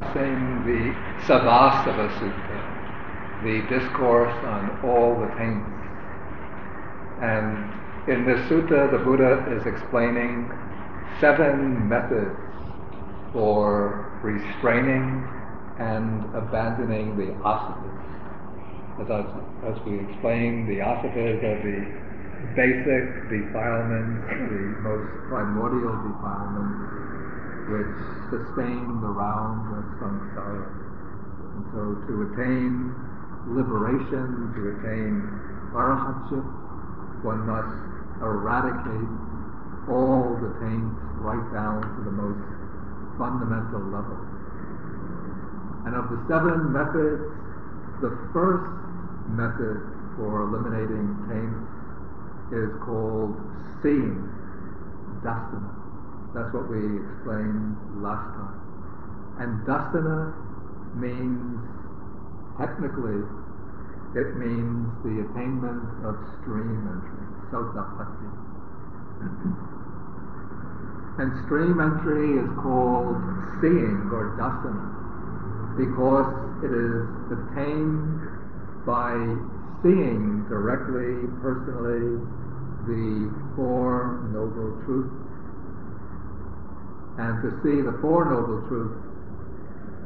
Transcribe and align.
Saying 0.00 0.64
the 0.64 0.96
Sabbasava 1.28 2.08
Sutta, 2.18 3.44
the 3.44 3.60
discourse 3.68 4.34
on 4.44 4.80
all 4.82 5.14
the 5.20 5.28
things. 5.36 5.68
And 7.20 7.68
in 8.08 8.24
this 8.24 8.40
sutta, 8.48 8.90
the 8.90 8.98
Buddha 9.04 9.44
is 9.54 9.66
explaining 9.66 10.50
seven 11.20 11.86
methods 11.86 12.34
for 13.34 14.10
restraining 14.24 15.28
and 15.78 16.24
abandoning 16.34 17.16
the 17.16 17.36
asavas. 17.44 18.00
As, 19.04 19.08
as 19.68 19.86
we 19.86 20.00
explained, 20.00 20.66
the 20.66 20.80
asavas 20.80 21.44
are 21.44 21.60
the 21.60 21.84
basic 22.56 23.28
defilements, 23.28 24.26
the 24.48 24.80
most 24.80 25.12
primordial 25.28 25.92
defilements 26.08 27.09
which 27.70 27.94
sustain 28.34 29.00
the 29.00 29.12
round 29.14 29.70
of 29.78 29.84
samsara. 30.02 30.66
And 31.54 31.64
so 31.70 31.82
to 32.10 32.12
attain 32.26 32.90
liberation, 33.46 34.50
to 34.58 34.60
attain 34.74 35.22
arhatship, 35.70 36.46
one 37.22 37.46
must 37.46 37.78
eradicate 38.20 39.10
all 39.88 40.34
the 40.42 40.50
taints 40.60 40.98
right 41.22 41.46
down 41.54 41.80
to 41.82 42.00
the 42.04 42.14
most 42.14 42.42
fundamental 43.18 43.86
level. 43.94 44.18
And 45.86 45.94
of 45.94 46.10
the 46.10 46.20
seven 46.28 46.72
methods, 46.72 47.22
the 48.02 48.12
first 48.32 48.66
method 49.30 49.78
for 50.16 50.42
eliminating 50.42 51.06
taints 51.30 51.70
is 52.52 52.70
called 52.82 53.36
seeing, 53.82 54.26
dassana. 55.22 55.79
That's 56.34 56.52
what 56.54 56.70
we 56.70 56.78
explained 56.78 57.74
last 57.98 58.30
time. 58.38 58.54
And 59.42 59.66
dassana 59.66 60.30
means, 60.94 61.58
technically, 62.54 63.26
it 64.14 64.36
means 64.38 64.86
the 65.02 65.26
attainment 65.26 65.86
of 66.06 66.14
stream 66.38 66.86
entry, 66.86 67.26
sotapatti. 67.50 68.30
and 71.18 71.30
stream 71.46 71.80
entry 71.80 72.38
is 72.38 72.48
called 72.62 73.18
seeing 73.60 74.08
or 74.14 74.38
dassana 74.38 75.00
because 75.76 76.30
it 76.62 76.70
is 76.70 77.06
attained 77.32 78.20
by 78.86 79.14
seeing 79.82 80.44
directly, 80.48 81.26
personally, 81.42 82.20
the 82.86 83.32
Four 83.56 84.28
Noble 84.32 84.76
Truths 84.84 85.29
and 87.20 87.44
to 87.44 87.50
see 87.60 87.84
the 87.84 87.92
Four 88.00 88.32
Noble 88.32 88.64
Truths, 88.64 88.96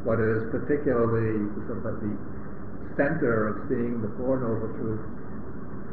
what 0.03 0.19
is 0.19 0.51
particularly 0.51 1.47
sort 1.63 1.79
of 1.79 1.87
at 1.87 1.97
the 2.03 2.13
center 2.99 3.55
of 3.55 3.71
seeing 3.71 4.03
the 4.03 4.11
Four 4.19 4.43
Noble 4.43 4.67
Truths 4.75 5.07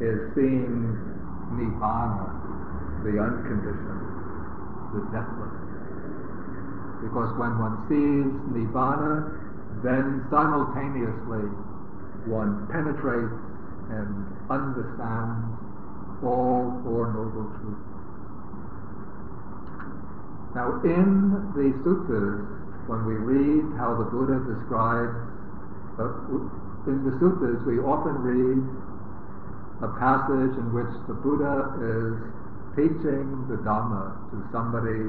is 0.02 0.18
seeing 0.34 0.82
Nibbana, 1.54 2.26
the 3.06 3.22
unconditioned, 3.22 4.02
the 4.98 5.02
deathless. 5.14 5.54
Because 7.06 7.30
when 7.38 7.54
one 7.54 7.86
sees 7.86 8.26
Nibbana, 8.50 9.30
then 9.86 10.26
simultaneously 10.26 11.46
one 12.26 12.66
penetrates 12.66 13.38
and 13.94 14.10
understands 14.50 15.54
all 16.26 16.82
Four 16.82 17.14
Noble 17.14 17.46
Truths. 17.62 18.01
Now, 20.54 20.80
in 20.84 21.32
the 21.56 21.72
suttas, 21.80 22.44
when 22.84 23.06
we 23.08 23.16
read 23.16 23.64
how 23.80 23.96
the 23.96 24.04
Buddha 24.12 24.36
describes, 24.44 25.16
uh, 25.96 26.12
in 26.84 27.08
the 27.08 27.16
suttas, 27.16 27.64
we 27.64 27.80
often 27.80 28.20
read 28.20 28.60
a 29.80 29.88
passage 29.96 30.52
in 30.52 30.68
which 30.76 30.92
the 31.08 31.16
Buddha 31.24 31.72
is 31.80 32.20
teaching 32.76 33.48
the 33.48 33.64
Dhamma 33.64 34.12
to 34.28 34.36
somebody 34.52 35.08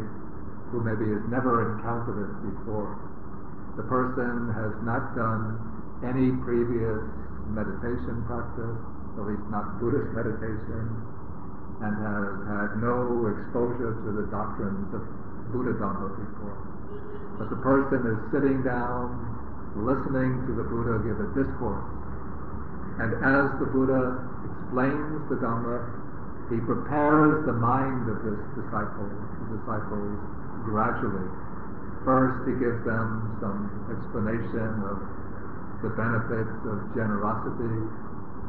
who 0.71 0.79
maybe 0.79 1.11
has 1.11 1.23
never 1.27 1.75
encountered 1.75 2.23
it 2.23 2.33
before. 2.55 2.95
The 3.75 3.83
person 3.83 4.47
has 4.55 4.71
not 4.87 5.11
done 5.11 5.59
any 6.07 6.31
previous 6.47 7.03
meditation 7.51 8.23
practice, 8.31 8.79
at 9.19 9.23
least 9.27 9.43
not 9.51 9.75
Buddhist 9.83 10.07
meditation, 10.15 10.87
and 11.83 11.93
has 11.99 12.31
had 12.47 12.69
no 12.79 13.27
exposure 13.27 13.91
to 13.91 14.09
the 14.23 14.25
doctrines 14.31 14.87
of 14.95 15.03
Buddha 15.53 15.77
Dhamma 15.77 16.09
before. 16.17 16.57
But 17.37 17.53
the 17.53 17.61
person 17.61 18.01
is 18.09 18.19
sitting 18.33 18.65
down, 18.65 19.13
listening 19.77 20.41
to 20.49 20.51
the 20.57 20.65
Buddha 20.65 20.97
give 21.05 21.21
a 21.21 21.29
discourse. 21.37 21.85
And 22.97 23.13
as 23.21 23.53
the 23.61 23.69
Buddha 23.69 24.17
explains 24.49 25.29
the 25.29 25.37
Dhamma, 25.37 25.77
he 26.49 26.57
prepares 26.65 27.45
the 27.45 27.53
mind 27.53 28.09
of 28.09 28.25
this 28.25 28.41
disciple, 28.57 29.07
the 29.07 29.61
disciples 29.61 30.17
gradually. 30.65 31.29
First, 32.03 32.49
he 32.49 32.57
gives 32.59 32.83
them 32.83 33.37
some 33.39 33.69
explanation 33.93 34.73
of 34.89 34.97
the 35.85 35.93
benefits 35.95 36.57
of 36.65 36.77
generosity, 36.97 37.77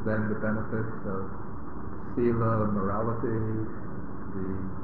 then 0.09 0.27
the 0.33 0.41
benefits 0.41 0.99
of 1.07 1.31
sila, 2.17 2.67
morality, 2.75 3.69
the 4.35 4.84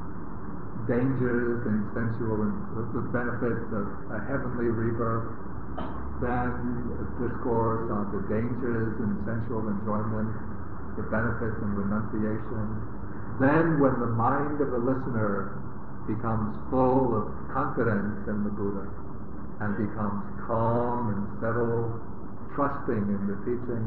dangers 0.87 1.67
and 1.67 1.85
sensual 1.93 2.41
and 2.45 2.55
the 2.95 3.05
benefits 3.13 3.67
of 3.73 3.87
a 4.15 4.19
heavenly 4.29 4.71
rebirth, 4.71 5.29
then 6.21 6.53
discourse 7.17 7.89
on 7.89 8.13
the 8.13 8.23
dangers 8.29 8.93
and 9.01 9.17
sensual 9.25 9.65
enjoyment, 9.69 10.29
the 10.97 11.05
benefits 11.09 11.57
and 11.65 11.73
renunciation. 11.77 12.67
Then 13.41 13.81
when 13.81 13.97
the 14.01 14.13
mind 14.13 14.61
of 14.61 14.69
the 14.71 14.83
listener 14.85 15.57
becomes 16.05 16.53
full 16.69 17.17
of 17.17 17.25
confidence 17.53 18.29
in 18.29 18.45
the 18.45 18.53
Buddha 18.53 18.85
and 19.65 19.77
becomes 19.77 20.21
calm 20.45 21.13
and 21.13 21.25
settled, 21.41 21.89
trusting 22.57 23.01
in 23.01 23.23
the 23.29 23.37
teaching, 23.49 23.85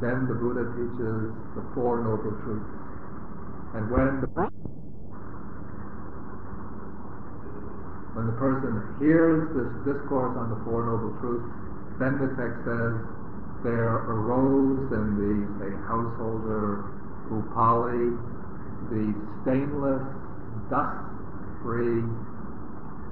then 0.00 0.28
the 0.28 0.36
Buddha 0.36 0.68
teaches 0.76 1.32
the 1.56 1.64
Four 1.72 2.04
Noble 2.04 2.36
Truths. 2.44 2.72
And 3.74 3.90
when 3.90 4.20
the 4.20 4.28
when 8.14 8.26
the 8.26 8.38
person 8.38 8.78
hears 9.02 9.42
this 9.58 9.70
discourse 9.82 10.38
on 10.38 10.50
the 10.50 10.58
Four 10.62 10.86
Noble 10.86 11.14
Truths, 11.18 11.50
then 11.98 12.14
the 12.22 12.30
text 12.38 12.62
says, 12.62 12.94
there 13.66 14.06
arose 14.06 14.86
in 14.92 15.06
the 15.18 15.34
say, 15.58 15.70
householder 15.88 16.84
Upali 17.30 18.14
the 18.90 19.14
stainless, 19.42 20.04
dust-free 20.70 22.04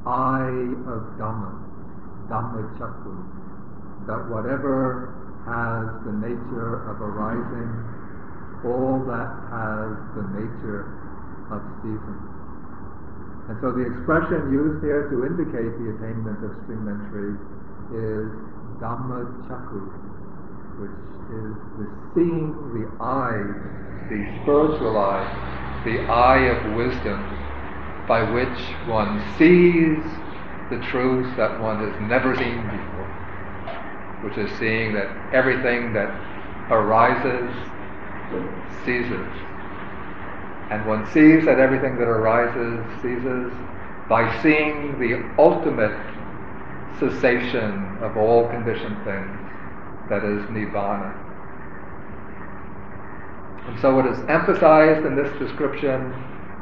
eye 0.07 0.71
of 0.87 1.01
Dhamma, 1.17 1.51
Dhamma 2.29 2.63
Chakkhu, 2.79 3.17
that 4.07 4.29
whatever 4.29 5.15
has 5.49 5.89
the 6.05 6.13
nature 6.13 6.85
of 6.91 7.01
arising, 7.01 7.71
all 8.65 9.03
that 9.09 9.31
has 9.51 9.97
the 10.15 10.25
nature 10.39 10.87
of 11.51 11.63
ceasing. 11.83 12.32
And 13.49 13.59
so 13.61 13.73
the 13.73 13.83
expression 13.83 14.55
used 14.55 14.85
here 14.85 15.11
to 15.11 15.27
indicate 15.27 15.73
the 15.83 15.99
attainment 15.99 16.39
of 16.47 16.55
stream 16.63 16.87
entry 16.87 17.35
is 17.91 18.31
Dhamma 18.79 19.27
Chakkhu, 19.51 19.83
which 20.79 20.99
is 21.27 21.55
the 21.79 21.87
seeing, 22.15 22.55
the 22.75 22.87
eye, 23.03 23.43
the 24.09 24.21
spiritual 24.43 24.97
eye, 24.97 25.27
the 25.85 25.99
eye 26.07 26.55
of 26.55 26.77
wisdom, 26.77 27.19
by 28.07 28.23
which 28.31 28.59
one 28.87 29.19
sees 29.39 29.99
the 30.71 30.79
truth 30.87 31.37
that 31.37 31.61
one 31.61 31.83
has 31.83 32.01
never 32.09 32.37
seen 32.37 32.63
before, 32.63 33.11
which 34.23 34.39
is 34.39 34.57
seeing 34.59 34.95
that 34.95 35.11
everything 35.35 35.93
that 35.93 36.11
arises 36.71 37.51
ceases 38.87 39.27
and 40.73 40.87
one 40.87 41.05
sees 41.13 41.45
that 41.45 41.59
everything 41.61 41.99
that 41.99 42.09
arises 42.09 42.81
ceases 43.03 43.53
by 44.09 44.25
seeing 44.43 44.99
the 44.99 45.21
ultimate 45.39 45.93
cessation 46.99 47.99
of 48.01 48.17
all 48.17 48.49
conditioned 48.49 48.97
things, 49.05 49.37
that 50.09 50.25
is 50.25 50.41
Nibbana. 50.49 51.13
And 53.69 53.79
so 53.81 53.95
what 53.95 54.07
is 54.07 54.19
emphasized 54.31 55.05
in 55.05 55.15
this 55.15 55.31
description 55.39 56.15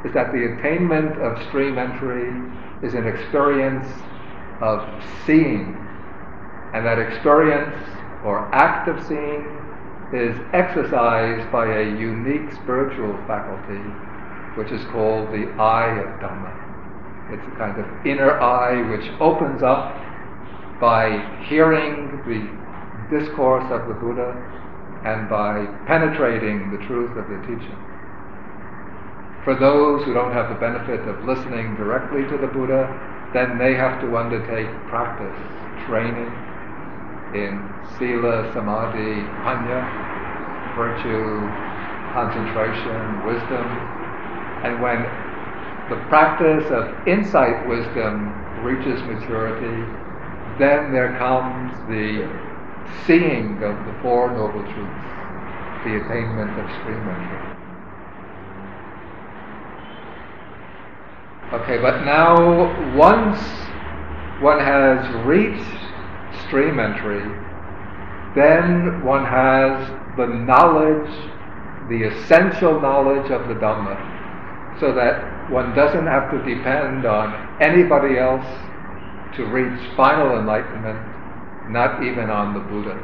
is 0.03 0.13
that 0.13 0.33
the 0.33 0.43
attainment 0.43 1.17
of 1.21 1.41
stream 1.47 1.77
entry 1.77 2.27
is 2.83 2.93
an 2.93 3.07
experience 3.07 3.87
of 4.59 4.83
seeing, 5.25 5.73
and 6.73 6.85
that 6.85 6.99
experience 6.99 7.77
or 8.25 8.39
act 8.53 8.89
of 8.89 9.01
seeing 9.07 9.60
is 10.13 10.35
exercised 10.51 11.49
by 11.51 11.65
a 11.65 11.83
unique 11.97 12.51
spiritual 12.51 13.15
faculty, 13.27 13.79
which 14.59 14.71
is 14.71 14.83
called 14.91 15.29
the 15.31 15.47
eye 15.55 15.99
of 15.99 16.19
Dhamma. 16.19 16.51
It's 17.31 17.47
a 17.47 17.55
kind 17.57 17.79
of 17.79 17.87
inner 18.05 18.39
eye 18.39 18.81
which 18.91 19.07
opens 19.21 19.63
up 19.63 19.95
by 20.81 21.15
hearing 21.47 22.19
the 22.27 22.43
discourse 23.07 23.63
of 23.71 23.87
the 23.87 23.93
Buddha 23.93 24.35
and 25.05 25.29
by 25.29 25.65
penetrating 25.87 26.71
the 26.71 26.85
truth 26.85 27.15
of 27.15 27.29
the 27.29 27.39
teaching. 27.47 27.77
For 29.45 29.55
those 29.55 30.03
who 30.03 30.13
don't 30.13 30.33
have 30.33 30.49
the 30.49 30.59
benefit 30.59 31.07
of 31.07 31.23
listening 31.23 31.75
directly 31.75 32.23
to 32.29 32.37
the 32.37 32.51
Buddha, 32.51 32.85
then 33.33 33.57
they 33.57 33.75
have 33.75 34.01
to 34.01 34.17
undertake 34.17 34.67
practice, 34.89 35.39
training 35.87 36.29
in 37.35 37.57
sila, 37.97 38.51
samadhi, 38.53 39.23
panya, 39.43 39.81
virtue, 40.75 41.47
concentration, 42.13 43.25
wisdom. 43.25 43.65
And 44.63 44.81
when 44.81 45.03
the 45.89 45.97
practice 46.07 46.69
of 46.71 47.07
insight 47.07 47.67
wisdom 47.67 48.31
reaches 48.63 49.01
maturity, 49.03 49.83
then 50.59 50.91
there 50.91 51.17
comes 51.17 51.71
the 51.87 52.27
seeing 53.05 53.63
of 53.63 53.75
the 53.85 53.95
Four 54.01 54.31
Noble 54.31 54.61
Truths, 54.61 55.07
the 55.83 55.97
attainment 56.03 56.51
of 56.59 56.65
stream 56.81 57.01
entry. 57.09 57.51
Okay, 61.53 61.77
but 61.81 62.05
now 62.05 62.35
once 62.95 63.39
one 64.41 64.59
has 64.59 65.03
reached 65.25 65.90
stream 66.47 66.79
entry, 66.79 67.21
then 68.35 69.03
one 69.03 69.25
has 69.25 69.89
the 70.17 70.27
knowledge, 70.27 71.11
the 71.89 72.03
essential 72.03 72.79
knowledge 72.79 73.31
of 73.31 73.47
the 73.47 73.55
Dhamma, 73.55 74.79
so 74.79 74.93
that 74.93 75.51
one 75.51 75.75
doesn't 75.75 76.07
have 76.07 76.31
to 76.31 76.37
depend 76.43 77.05
on 77.05 77.59
anybody 77.61 78.17
else 78.17 78.45
to 79.35 79.45
reach 79.45 79.79
final 79.95 80.37
enlightenment, 80.39 80.99
not 81.69 82.03
even 82.03 82.29
on 82.29 82.53
the 82.53 82.59
Buddha. 82.59 82.95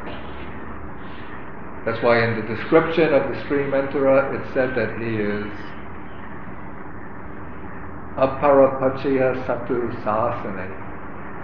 That's 1.84 2.02
why 2.02 2.24
in 2.24 2.36
the 2.40 2.54
description 2.54 3.14
of 3.14 3.32
the 3.32 3.40
stream 3.44 3.70
enterer, 3.70 4.34
it 4.34 4.52
said 4.52 4.74
that 4.74 4.98
he 5.00 5.16
is 5.16 5.46
aparapachya 8.18 9.46
satu 9.46 9.88
sasane, 10.02 10.87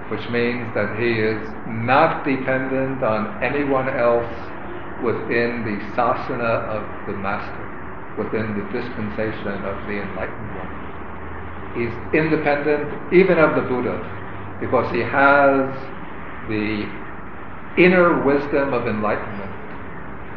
which 0.09 0.29
means 0.29 0.69
that 0.75 0.99
he 0.99 1.19
is 1.21 1.41
not 1.67 2.25
dependent 2.25 3.03
on 3.03 3.43
anyone 3.43 3.89
else 3.89 4.31
within 5.03 5.65
the 5.65 5.81
sasana 5.97 6.69
of 6.69 6.85
the 7.07 7.17
master, 7.17 7.65
within 8.19 8.53
the 8.57 8.65
dispensation 8.73 9.65
of 9.65 9.77
the 9.89 10.03
enlightened 10.03 10.53
one. 10.57 10.73
He's 11.75 11.95
independent 12.15 13.13
even 13.13 13.39
of 13.39 13.57
the 13.57 13.63
Buddha 13.63 13.99
because 14.61 14.91
he 14.93 15.01
has 15.01 15.73
the 16.49 16.87
inner 17.77 18.23
wisdom 18.23 18.73
of 18.73 18.87
enlightenment. 18.87 19.51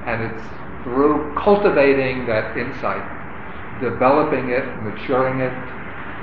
And 0.08 0.24
it's 0.24 0.48
through 0.84 1.36
cultivating 1.36 2.26
that 2.26 2.58
insight, 2.58 3.04
developing 3.82 4.50
it, 4.50 4.66
maturing 4.82 5.42
it, 5.42 5.54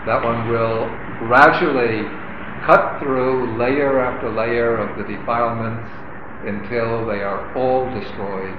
that 0.06 0.24
one 0.24 0.48
will 0.48 0.88
gradually 1.28 2.08
cut 2.62 2.98
through 3.00 3.58
layer 3.58 4.00
after 4.00 4.30
layer 4.30 4.76
of 4.76 4.96
the 4.96 5.04
defilements 5.04 5.90
until 6.46 7.06
they 7.06 7.20
are 7.20 7.54
all 7.56 7.88
destroyed 7.98 8.54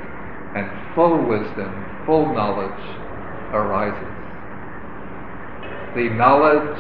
and 0.56 0.70
full 0.96 1.18
wisdom, 1.28 1.70
full 2.06 2.34
knowledge 2.34 2.84
arises. 3.52 4.16
The 5.96 6.10
knowledge 6.16 6.80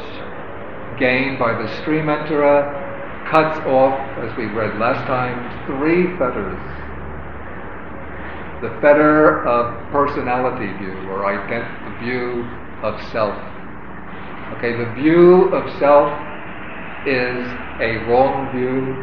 gained 0.99 1.39
by 1.39 1.53
the 1.53 1.67
stream 1.81 2.05
enterer 2.07 2.83
cuts 3.31 3.59
off, 3.67 3.99
as 4.23 4.37
we 4.37 4.45
read 4.45 4.79
last 4.79 5.05
time, 5.07 5.35
three 5.67 6.15
fetters. 6.17 6.59
The 8.61 8.69
fetter 8.81 9.45
of 9.45 9.91
personality 9.91 10.71
view, 10.77 10.95
or 11.09 11.27
ident- 11.27 11.67
the 11.83 12.05
view 12.05 12.45
of 12.83 13.01
self. 13.11 13.35
Okay, 14.57 14.77
the 14.77 14.91
view 14.93 15.53
of 15.53 15.67
self 15.79 16.13
is 17.07 17.45
a 17.81 17.97
wrong 18.09 18.51
view, 18.51 18.93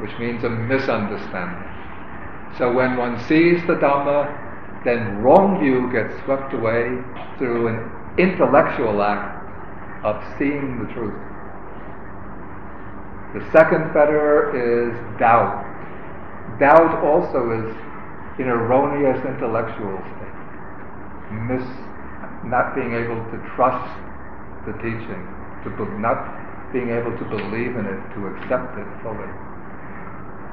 which 0.00 0.16
means 0.18 0.44
a 0.44 0.50
misunderstanding. 0.50 1.66
So 2.58 2.72
when 2.72 2.96
one 2.96 3.18
sees 3.28 3.60
the 3.66 3.74
Dhamma, 3.74 4.84
then 4.84 5.18
wrong 5.18 5.60
view 5.60 5.90
gets 5.92 6.12
swept 6.24 6.52
away 6.54 6.98
through 7.38 7.68
an 7.68 7.90
intellectual 8.18 9.02
act 9.02 9.40
of 10.04 10.16
seeing 10.38 10.80
the 10.80 10.92
truth. 10.92 11.16
The 13.34 13.44
second 13.52 13.92
fetter 13.92 14.50
is 14.56 14.96
doubt. 15.20 15.62
Doubt 16.58 17.04
also 17.04 17.52
is 17.52 17.76
an 18.40 18.48
erroneous 18.48 19.20
intellectual 19.24 20.00
state, 20.00 20.40
Miss, 21.44 21.62
not 22.48 22.74
being 22.74 22.94
able 22.96 23.20
to 23.30 23.36
trust 23.54 23.84
the 24.66 24.72
teaching, 24.80 25.22
to 25.62 25.70
be, 25.76 25.84
not 26.00 26.39
being 26.72 26.90
able 26.90 27.16
to 27.16 27.24
believe 27.24 27.76
in 27.76 27.86
it, 27.86 28.00
to 28.14 28.26
accept 28.34 28.78
it 28.78 28.86
fully. 29.02 29.30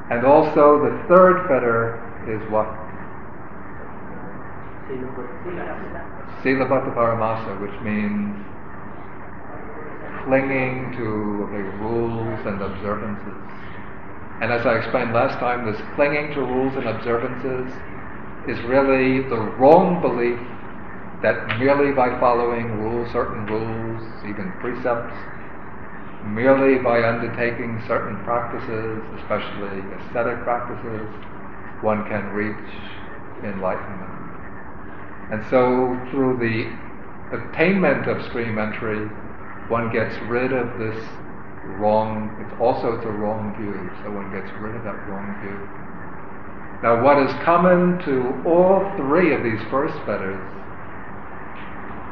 And 0.09 0.25
also 0.25 0.79
the 0.81 0.95
third 1.07 1.47
fetter 1.47 1.99
is 2.27 2.41
what? 2.51 2.67
Silabbata 6.41 6.95
Paramasa, 6.95 7.59
which 7.61 7.75
means 7.83 8.35
clinging 10.23 10.91
to 10.97 11.47
the 11.51 11.63
rules 11.83 12.39
and 12.45 12.61
observances. 12.61 13.47
And 14.41 14.51
as 14.51 14.65
I 14.65 14.77
explained 14.77 15.13
last 15.13 15.39
time, 15.39 15.65
this 15.65 15.81
clinging 15.95 16.33
to 16.35 16.41
rules 16.41 16.75
and 16.75 16.87
observances 16.87 17.73
is 18.47 18.63
really 18.65 19.27
the 19.27 19.39
wrong 19.59 20.01
belief 20.01 20.39
that 21.21 21.57
merely 21.59 21.91
by 21.91 22.17
following 22.19 22.79
rules, 22.79 23.11
certain 23.11 23.45
rules, 23.47 24.03
even 24.23 24.53
precepts, 24.61 25.15
merely 26.33 26.77
by 26.81 27.03
undertaking 27.03 27.81
certain 27.87 28.17
practices, 28.23 29.01
especially 29.19 29.79
ascetic 29.99 30.43
practices, 30.43 31.07
one 31.81 32.03
can 32.07 32.29
reach 32.33 32.69
enlightenment. 33.43 34.11
And 35.31 35.43
so 35.49 35.97
through 36.11 36.39
the 36.39 36.67
attainment 37.35 38.07
of 38.07 38.23
stream 38.27 38.57
entry, 38.57 39.07
one 39.67 39.91
gets 39.91 40.15
rid 40.27 40.53
of 40.53 40.79
this 40.79 40.97
wrong, 41.79 42.31
it's 42.39 42.55
also 42.61 42.95
it's 42.95 43.05
a 43.05 43.11
wrong 43.11 43.51
view, 43.59 43.75
so 44.03 44.11
one 44.11 44.31
gets 44.31 44.49
rid 44.59 44.75
of 44.75 44.83
that 44.83 44.95
wrong 45.07 45.27
view. 45.43 45.59
Now 46.83 47.03
what 47.03 47.19
is 47.19 47.33
common 47.43 47.99
to 48.05 48.31
all 48.47 48.85
three 48.95 49.33
of 49.33 49.43
these 49.43 49.59
first 49.69 49.95
fetters 50.05 50.39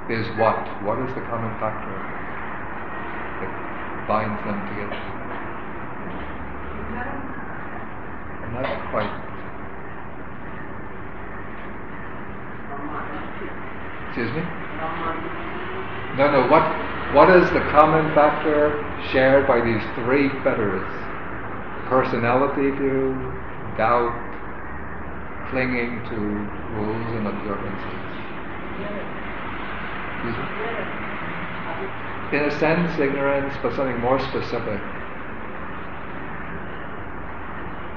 is 0.10 0.27
what? 0.38 0.60
What 0.84 1.00
is 1.07 1.13
the 1.15 1.22
common 1.31 1.53
factor 1.60 2.25
binds 4.07 4.38
them 4.45 4.59
together? 4.69 5.01
Not 8.53 8.91
quite. 8.91 9.09
Excuse 14.07 14.31
me? 14.31 14.43
No, 16.15 16.31
no, 16.31 16.47
what 16.47 16.63
what 17.13 17.29
is 17.29 17.50
the 17.51 17.59
common 17.71 18.13
factor 18.15 18.83
shared 19.12 19.47
by 19.47 19.59
these 19.59 19.83
three 19.95 20.29
fetters? 20.43 20.83
Personality 21.89 22.71
view, 22.75 23.12
doubt, 23.77 24.15
clinging 25.51 26.00
to 26.09 26.15
rules 26.15 27.15
and 27.15 27.27
observances. 27.27 28.05
In 32.32 32.44
a 32.44 32.51
sense, 32.51 33.00
ignorance, 33.00 33.55
but 33.62 33.75
something 33.75 34.00
more 34.00 34.20
specific. 34.20 34.82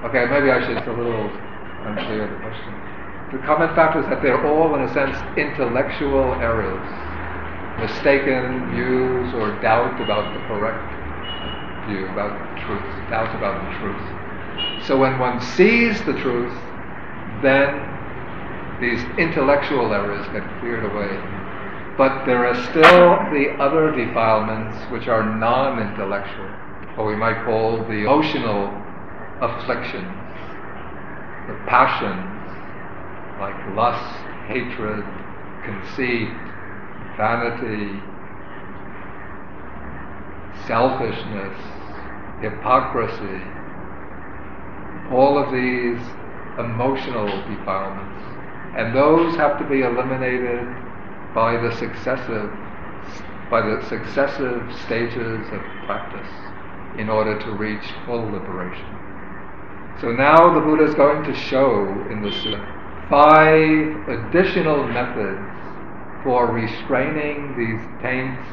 Okay, 0.05 0.27
maybe 0.31 0.51
I 0.51 0.61
should, 0.67 0.79
it's 0.79 0.87
a 0.87 0.93
little 0.93 1.31
unclear 1.85 2.29
the 2.29 2.37
question. 2.37 2.75
The 3.33 3.39
common 3.39 3.75
factor 3.75 4.01
is 4.01 4.07
that 4.07 4.23
they're 4.23 4.47
all, 4.47 4.75
in 4.77 4.83
a 4.83 4.93
sense, 4.95 5.19
intellectual 5.37 6.35
errors 6.41 6.89
mistaken 7.79 8.71
views 8.71 9.35
or 9.35 9.61
doubt 9.61 10.01
about 10.01 10.35
the 10.35 10.41
correct 10.47 10.95
view, 11.87 12.09
about 12.11 12.55
the 12.57 12.61
truth, 12.63 13.09
doubt 13.09 13.35
about 13.37 13.71
the 13.71 13.79
truth. 13.79 14.03
So 14.87 14.99
when 14.99 15.19
one 15.19 15.41
sees 15.41 16.05
the 16.05 16.15
truth, 16.15 16.59
then 17.41 17.99
these 18.81 19.03
intellectual 19.19 19.93
errors 19.93 20.27
get 20.33 20.59
cleared 20.59 20.85
away. 20.85 21.38
But 21.99 22.27
there 22.27 22.47
are 22.47 22.55
still 22.71 23.19
the 23.35 23.57
other 23.59 23.91
defilements 23.91 24.79
which 24.93 25.09
are 25.09 25.35
non 25.37 25.83
intellectual, 25.83 26.49
or 26.97 27.09
we 27.09 27.17
might 27.17 27.45
call 27.45 27.79
the 27.79 28.07
emotional 28.07 28.71
afflictions, 29.43 30.07
the 31.49 31.59
passions 31.67 32.39
like 33.41 33.59
lust, 33.75 34.15
hatred, 34.47 35.03
conceit, 35.67 36.31
vanity, 37.17 37.99
selfishness, 40.69 41.59
hypocrisy, 42.41 43.43
all 45.11 45.37
of 45.37 45.51
these 45.51 45.99
emotional 46.61 47.27
defilements. 47.51 48.23
And 48.77 48.95
those 48.95 49.35
have 49.35 49.59
to 49.59 49.69
be 49.69 49.83
eliminated 49.83 50.88
by 51.35 51.57
the 51.57 51.75
successive 51.77 52.51
by 53.51 53.63
the 53.63 53.83
successive 53.89 54.63
stages 54.85 55.41
of 55.53 55.63
practice 55.87 56.29
in 56.99 57.09
order 57.09 57.39
to 57.39 57.51
reach 57.53 57.85
full 58.05 58.21
liberation. 58.31 58.85
So 60.01 60.13
now 60.13 60.53
the 60.53 60.61
Buddha 60.61 60.85
is 60.85 60.95
going 60.95 61.25
to 61.25 61.35
show 61.35 61.89
in 62.11 62.21
the 62.23 62.29
sutta 62.29 62.61
five 63.09 64.09
additional 64.09 64.87
methods 64.87 65.49
for 66.23 66.53
restraining 66.53 67.57
these 67.57 67.81
taints 68.03 68.45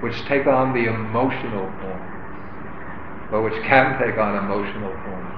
which 0.00 0.20
take 0.26 0.46
on 0.46 0.74
the 0.74 0.84
emotional 0.84 1.64
forms, 1.80 3.32
or 3.32 3.42
which 3.42 3.62
can 3.64 3.98
take 3.98 4.18
on 4.18 4.36
emotional 4.44 4.92
forms. 4.92 5.34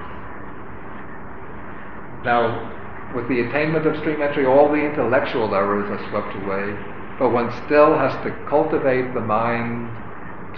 Now, 2.25 2.76
with 3.15 3.27
the 3.29 3.41
attainment 3.41 3.85
of 3.85 3.97
stream 3.97 4.21
entry, 4.21 4.45
all 4.45 4.67
the 4.67 4.83
intellectual 4.83 5.53
errors 5.55 5.89
are 5.89 6.09
swept 6.09 6.35
away, 6.43 6.75
but 7.19 7.31
one 7.31 7.51
still 7.65 7.97
has 7.97 8.13
to 8.23 8.31
cultivate 8.49 9.13
the 9.13 9.21
mind 9.21 9.89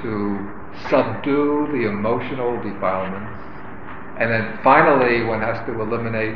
to 0.02 0.38
subdue 0.90 1.68
the 1.72 1.88
emotional 1.88 2.56
defilements. 2.64 3.40
And 4.20 4.32
then 4.32 4.60
finally, 4.64 5.24
one 5.24 5.42
has 5.42 5.60
to 5.68 5.80
eliminate 5.80 6.36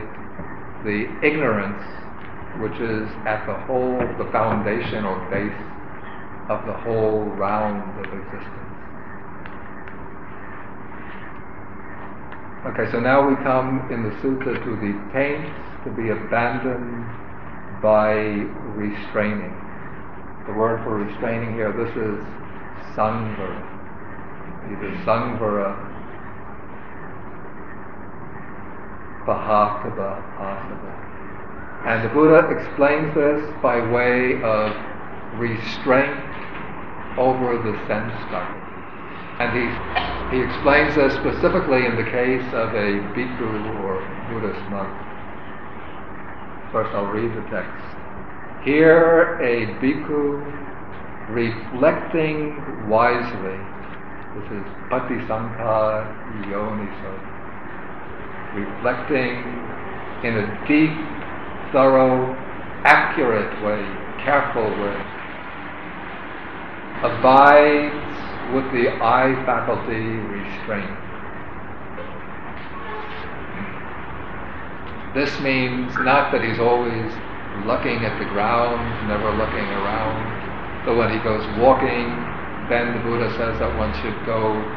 the 0.85 1.07
ignorance, 1.23 1.83
which 2.61 2.79
is 2.79 3.09
at 3.25 3.45
the 3.47 3.55
whole, 3.67 3.97
the 4.17 4.29
foundation 4.31 5.05
or 5.05 5.19
base 5.29 5.51
of 6.49 6.65
the 6.65 6.73
whole 6.83 7.23
round 7.35 7.83
of 7.99 8.07
existence. 8.13 8.62
Okay, 12.65 12.89
so 12.93 12.99
now 13.01 13.27
we 13.27 13.35
come 13.43 13.91
in 13.91 14.03
the 14.03 14.15
sutta 14.23 14.55
to 14.63 14.71
the 14.79 14.95
taints 15.11 15.51
to 15.83 15.91
be 15.91 16.09
abandoned 16.09 17.03
by 17.81 18.15
restraining. 18.79 19.51
The 20.47 20.53
word 20.53 20.81
for 20.85 20.95
restraining 20.95 21.55
here, 21.55 21.73
this 21.73 21.91
is 21.91 22.23
sangvara. 22.95 23.59
Either 24.71 24.95
sangvara, 25.03 25.75
bahatava, 29.27 30.23
asava. 30.39 31.03
And 31.85 32.05
the 32.05 32.13
Buddha 32.13 32.47
explains 32.47 33.13
this 33.13 33.43
by 33.61 33.81
way 33.91 34.41
of 34.41 34.71
restraint 35.37 36.15
over 37.19 37.57
the 37.57 37.75
sense 37.87 38.13
faculty. 38.31 38.63
And 39.39 39.51
he, 39.51 40.22
he 40.33 40.41
explains 40.41 40.95
this 40.95 41.13
specifically 41.13 41.85
in 41.85 41.95
the 41.95 42.09
case 42.09 42.45
of 42.57 42.73
a 42.73 43.05
bhikkhu 43.13 43.85
or 43.85 44.01
Buddhist 44.33 44.65
monk. 44.71 44.89
First, 46.71 46.89
I'll 46.95 47.05
read 47.05 47.29
the 47.37 47.45
text. 47.53 47.85
Here, 48.65 49.37
a 49.37 49.67
bhikkhu 49.77 50.41
reflecting 51.29 52.89
wisely. 52.89 53.61
This 54.33 54.49
is 54.57 54.65
Patisankha 54.89 56.09
Yoniso. 56.49 57.13
Reflecting 58.57 59.37
in 60.25 60.33
a 60.33 60.65
deep, 60.67 60.97
thorough, 61.71 62.33
accurate 62.85 63.53
way, 63.61 63.85
careful 64.25 64.65
way. 64.81 64.97
Abides 67.03 68.02
with 68.51 68.71
the 68.73 68.89
eye 69.03 69.33
faculty 69.45 70.17
restrained. 70.17 70.97
This 75.13 75.39
means 75.41 75.95
not 75.99 76.31
that 76.31 76.43
he's 76.43 76.59
always 76.59 77.13
looking 77.65 78.03
at 78.03 78.17
the 78.17 78.25
ground, 78.25 79.07
never 79.07 79.31
looking 79.31 79.69
around, 79.69 80.25
but 80.85 80.95
when 80.95 81.11
he 81.11 81.19
goes 81.19 81.45
walking, 81.59 82.25
then 82.67 82.93
the 82.93 82.99
Buddha 82.99 83.29
says 83.37 83.59
that 83.59 83.77
one 83.77 83.93
should 84.01 84.25
go 84.25 84.75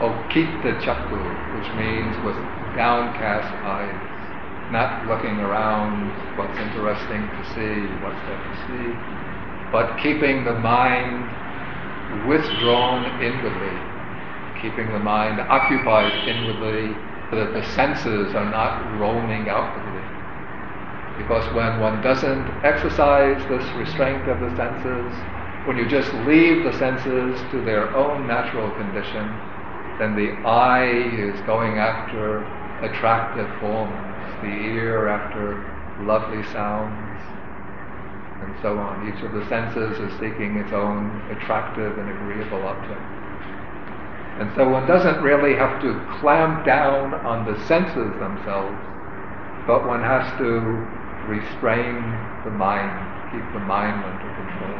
okita 0.00 0.80
chakku, 0.82 1.52
which 1.52 1.72
means 1.74 2.16
with 2.24 2.36
downcast 2.74 3.52
eyes, 3.64 4.00
not 4.70 5.06
looking 5.06 5.40
around 5.40 6.10
what's 6.36 6.58
interesting 6.58 7.28
to 7.36 7.44
see, 7.54 8.02
what's 8.02 8.20
there 8.26 8.38
to 8.38 8.54
see, 8.66 8.98
but 9.72 9.98
keeping 10.02 10.44
the 10.44 10.54
mind 10.54 11.45
withdrawn 12.26 13.20
inwardly, 13.22 13.78
keeping 14.60 14.92
the 14.92 14.98
mind 14.98 15.40
occupied 15.40 16.28
inwardly 16.28 16.94
so 17.30 17.36
that 17.36 17.52
the 17.54 17.64
senses 17.74 18.34
are 18.34 18.50
not 18.50 18.98
roaming 18.98 19.48
outwardly. 19.48 20.02
Because 21.16 21.52
when 21.54 21.80
one 21.80 22.02
doesn't 22.02 22.64
exercise 22.64 23.42
this 23.48 23.74
restraint 23.74 24.28
of 24.28 24.40
the 24.40 24.54
senses, 24.56 25.12
when 25.64 25.76
you 25.78 25.88
just 25.88 26.12
leave 26.26 26.64
the 26.64 26.78
senses 26.78 27.40
to 27.50 27.64
their 27.64 27.94
own 27.96 28.26
natural 28.28 28.70
condition, 28.72 29.40
then 29.98 30.14
the 30.14 30.46
eye 30.48 30.92
is 30.92 31.40
going 31.40 31.78
after 31.78 32.44
attractive 32.82 33.48
forms, 33.60 34.22
the 34.42 34.48
ear 34.48 35.08
after 35.08 35.64
lovely 35.98 36.42
sounds, 36.52 37.05
and 38.42 38.54
so 38.60 38.76
on. 38.78 39.08
Each 39.08 39.22
of 39.24 39.32
the 39.32 39.46
senses 39.48 39.98
is 39.98 40.12
seeking 40.20 40.56
its 40.56 40.72
own 40.72 41.08
attractive 41.30 41.96
and 41.98 42.08
agreeable 42.10 42.62
object. 42.66 43.00
And 44.40 44.52
so 44.54 44.68
one 44.68 44.86
doesn't 44.86 45.22
really 45.22 45.56
have 45.56 45.80
to 45.80 45.96
clamp 46.20 46.66
down 46.66 47.14
on 47.24 47.46
the 47.48 47.56
senses 47.64 48.12
themselves, 48.20 48.76
but 49.66 49.86
one 49.86 50.02
has 50.02 50.28
to 50.38 50.60
restrain 51.24 51.96
the 52.44 52.52
mind, 52.52 52.92
keep 53.32 53.44
the 53.56 53.64
mind 53.64 54.04
under 54.04 54.30
control. 54.36 54.76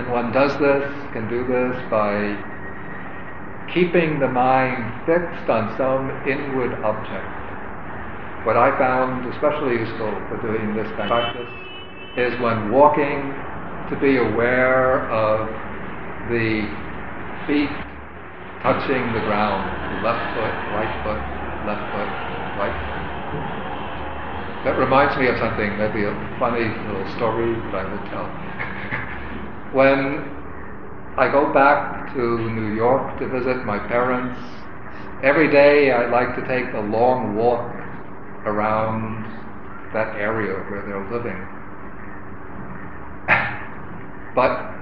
And 0.00 0.12
one 0.12 0.32
does 0.32 0.56
this, 0.58 0.88
can 1.12 1.28
do 1.28 1.46
this 1.46 1.76
by 1.90 2.36
keeping 3.72 4.18
the 4.18 4.28
mind 4.28 5.04
fixed 5.04 5.50
on 5.50 5.76
some 5.76 6.08
inward 6.26 6.72
object 6.82 7.35
what 8.46 8.56
I 8.56 8.70
found 8.78 9.26
especially 9.34 9.74
useful 9.82 10.06
for 10.30 10.38
doing 10.38 10.70
this 10.78 10.86
kind 10.94 11.10
of 11.10 11.34
practice 11.34 11.50
is 12.14 12.30
when 12.38 12.70
walking 12.70 13.34
to 13.90 13.98
be 13.98 14.22
aware 14.22 15.10
of 15.10 15.50
the 16.30 16.62
feet 17.50 17.74
touching 18.62 19.02
the 19.18 19.22
ground, 19.26 19.66
left 20.06 20.22
foot, 20.30 20.54
right 20.78 20.94
foot, 21.02 21.22
left 21.66 21.90
foot, 21.90 22.10
right 22.54 22.78
foot. 22.86 23.06
That 24.62 24.78
reminds 24.78 25.18
me 25.18 25.26
of 25.26 25.38
something, 25.42 25.74
maybe 25.78 26.06
a 26.06 26.14
funny 26.38 26.70
little 26.70 27.06
story 27.18 27.50
that 27.50 27.82
I 27.82 27.84
will 27.90 28.06
tell. 28.14 28.30
when 29.74 30.22
I 31.18 31.30
go 31.34 31.52
back 31.52 32.14
to 32.14 32.22
New 32.54 32.74
York 32.74 33.18
to 33.18 33.26
visit 33.26 33.66
my 33.66 33.78
parents, 33.90 34.38
every 35.22 35.50
day 35.50 35.90
I 35.90 36.06
like 36.10 36.34
to 36.38 36.42
take 36.46 36.72
a 36.74 36.80
long 36.80 37.34
walk 37.34 37.75
around 38.46 39.24
that 39.92 40.16
area 40.16 40.54
where 40.70 40.82
they're 40.86 41.10
living. 41.10 41.36
but, 44.34 44.72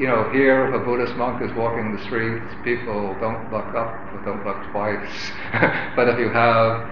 you 0.00 0.06
know, 0.06 0.30
here 0.32 0.72
a 0.74 0.78
Buddhist 0.84 1.14
monk 1.16 1.42
is 1.42 1.50
walking 1.56 1.96
the 1.96 2.02
streets, 2.04 2.46
people 2.64 3.16
don't 3.20 3.50
look 3.52 3.74
up 3.74 4.00
don't 4.24 4.44
look 4.44 4.58
twice. 4.70 5.32
but 5.96 6.08
if 6.08 6.18
you 6.18 6.28
have 6.28 6.88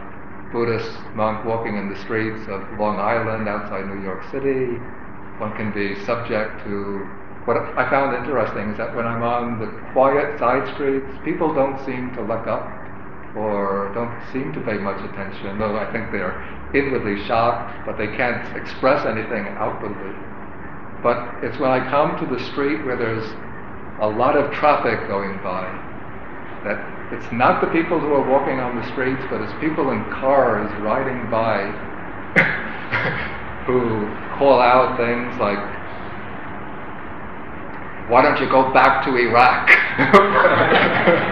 Buddhist 0.53 0.91
monk 1.15 1.45
walking 1.45 1.77
in 1.77 1.91
the 1.93 1.99
streets 2.01 2.41
of 2.49 2.63
Long 2.79 2.97
Island 2.97 3.49
outside 3.49 3.87
New 3.87 4.03
York 4.03 4.25
City, 4.31 4.81
one 5.39 5.55
can 5.57 5.73
be 5.73 5.95
subject 6.05 6.65
to 6.65 7.07
what 7.45 7.57
I 7.57 7.89
found 7.89 8.17
interesting 8.17 8.73
is 8.73 8.77
that 8.77 8.95
when 8.95 9.07
I'm 9.07 9.23
on 9.23 9.59
the 9.59 9.73
quiet 9.93 10.39
side 10.39 10.69
streets, 10.75 11.09
people 11.25 11.55
don't 11.55 11.79
seem 11.87 12.13
to 12.15 12.21
look 12.21 12.47
up 12.47 12.78
or 13.39 13.95
don't 13.95 14.11
seem 14.33 14.53
to 14.53 14.61
pay 14.61 14.79
much 14.79 14.99
attention, 14.99 15.59
though 15.59 15.79
I 15.79 15.91
think 15.93 16.11
they're 16.11 16.35
inwardly 16.75 17.25
shocked, 17.27 17.87
but 17.87 17.97
they 17.97 18.09
can't 18.19 18.57
express 18.57 19.07
anything 19.07 19.47
outwardly. 19.55 20.13
But 21.03 21.45
it's 21.45 21.59
when 21.59 21.71
I 21.71 21.89
come 21.89 22.19
to 22.19 22.27
the 22.27 22.43
street 22.51 22.85
where 22.85 22.97
there's 22.97 23.25
a 24.03 24.09
lot 24.09 24.37
of 24.37 24.53
traffic 24.53 25.07
going 25.07 25.39
by 25.43 25.71
that 26.65 26.83
it's 27.15 27.33
not 27.33 27.63
the 27.63 27.69
people 27.69 27.99
who 27.99 28.13
are 28.13 28.29
walking 28.29 28.59
on 28.59 28.77
the 28.77 28.85
streets, 28.93 29.23
but 29.31 29.41
it's 29.41 29.53
people 29.61 29.93
in 29.93 30.03
cars 30.11 30.71
riding 30.83 31.31
by 31.31 31.71
who 33.67 34.11
call 34.37 34.61
out 34.61 34.99
things 34.99 35.39
like, 35.39 35.59
why 38.11 38.23
don't 38.23 38.41
you 38.41 38.49
go 38.51 38.73
back 38.75 39.05
to 39.05 39.17
Iraq? 39.17 39.71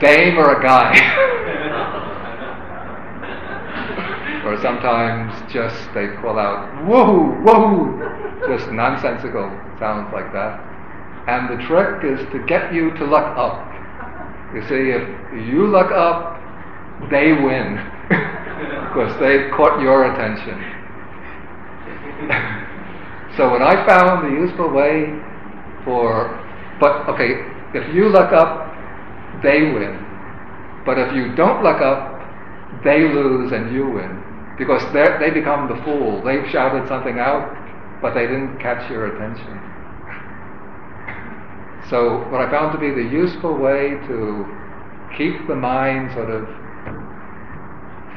dame 0.00 0.38
or 0.38 0.58
a 0.58 0.62
guy? 0.62 0.96
or 4.44 4.60
sometimes 4.62 5.52
just 5.52 5.76
they 5.94 6.08
call 6.20 6.38
out, 6.38 6.84
whoa, 6.84 7.30
whoa, 7.44 8.48
just 8.48 8.70
nonsensical 8.72 9.48
sounds 9.78 10.12
like 10.12 10.32
that. 10.32 10.58
And 11.28 11.48
the 11.48 11.62
trick 11.66 12.04
is 12.04 12.20
to 12.32 12.44
get 12.46 12.72
you 12.72 12.90
to 12.92 13.04
look 13.04 13.26
up. 13.36 13.66
You 14.54 14.62
see, 14.62 14.90
if 14.90 15.46
you 15.46 15.66
look 15.66 15.92
up, 15.92 16.40
they 17.10 17.32
win 17.32 17.76
because 18.08 19.14
they've 19.20 19.50
caught 19.52 19.80
your 19.80 20.12
attention. 20.12 20.58
so 23.36 23.52
when 23.52 23.62
I 23.62 23.86
found 23.86 24.26
the 24.26 24.40
useful 24.40 24.70
way 24.70 25.14
for, 25.84 26.36
but 26.80 27.08
okay, 27.08 27.46
if 27.74 27.94
you 27.94 28.08
look 28.08 28.32
up, 28.32 28.69
they 29.42 29.72
win. 29.72 30.06
But 30.84 30.98
if 30.98 31.14
you 31.14 31.34
don't 31.34 31.62
look 31.62 31.80
up, 31.80 32.20
they 32.84 33.00
lose 33.00 33.52
and 33.52 33.74
you 33.74 33.90
win. 33.90 34.22
Because 34.58 34.82
they 34.92 35.30
become 35.30 35.68
the 35.68 35.82
fool. 35.84 36.22
They've 36.22 36.48
shouted 36.50 36.86
something 36.88 37.18
out, 37.18 37.48
but 38.02 38.14
they 38.14 38.26
didn't 38.26 38.58
catch 38.58 38.90
your 38.90 39.16
attention. 39.16 39.70
So, 41.88 42.28
what 42.30 42.40
I 42.40 42.50
found 42.50 42.72
to 42.72 42.78
be 42.78 42.90
the 42.90 43.08
useful 43.08 43.56
way 43.56 43.90
to 44.06 44.46
keep 45.16 45.46
the 45.48 45.56
mind 45.56 46.12
sort 46.12 46.30
of 46.30 46.46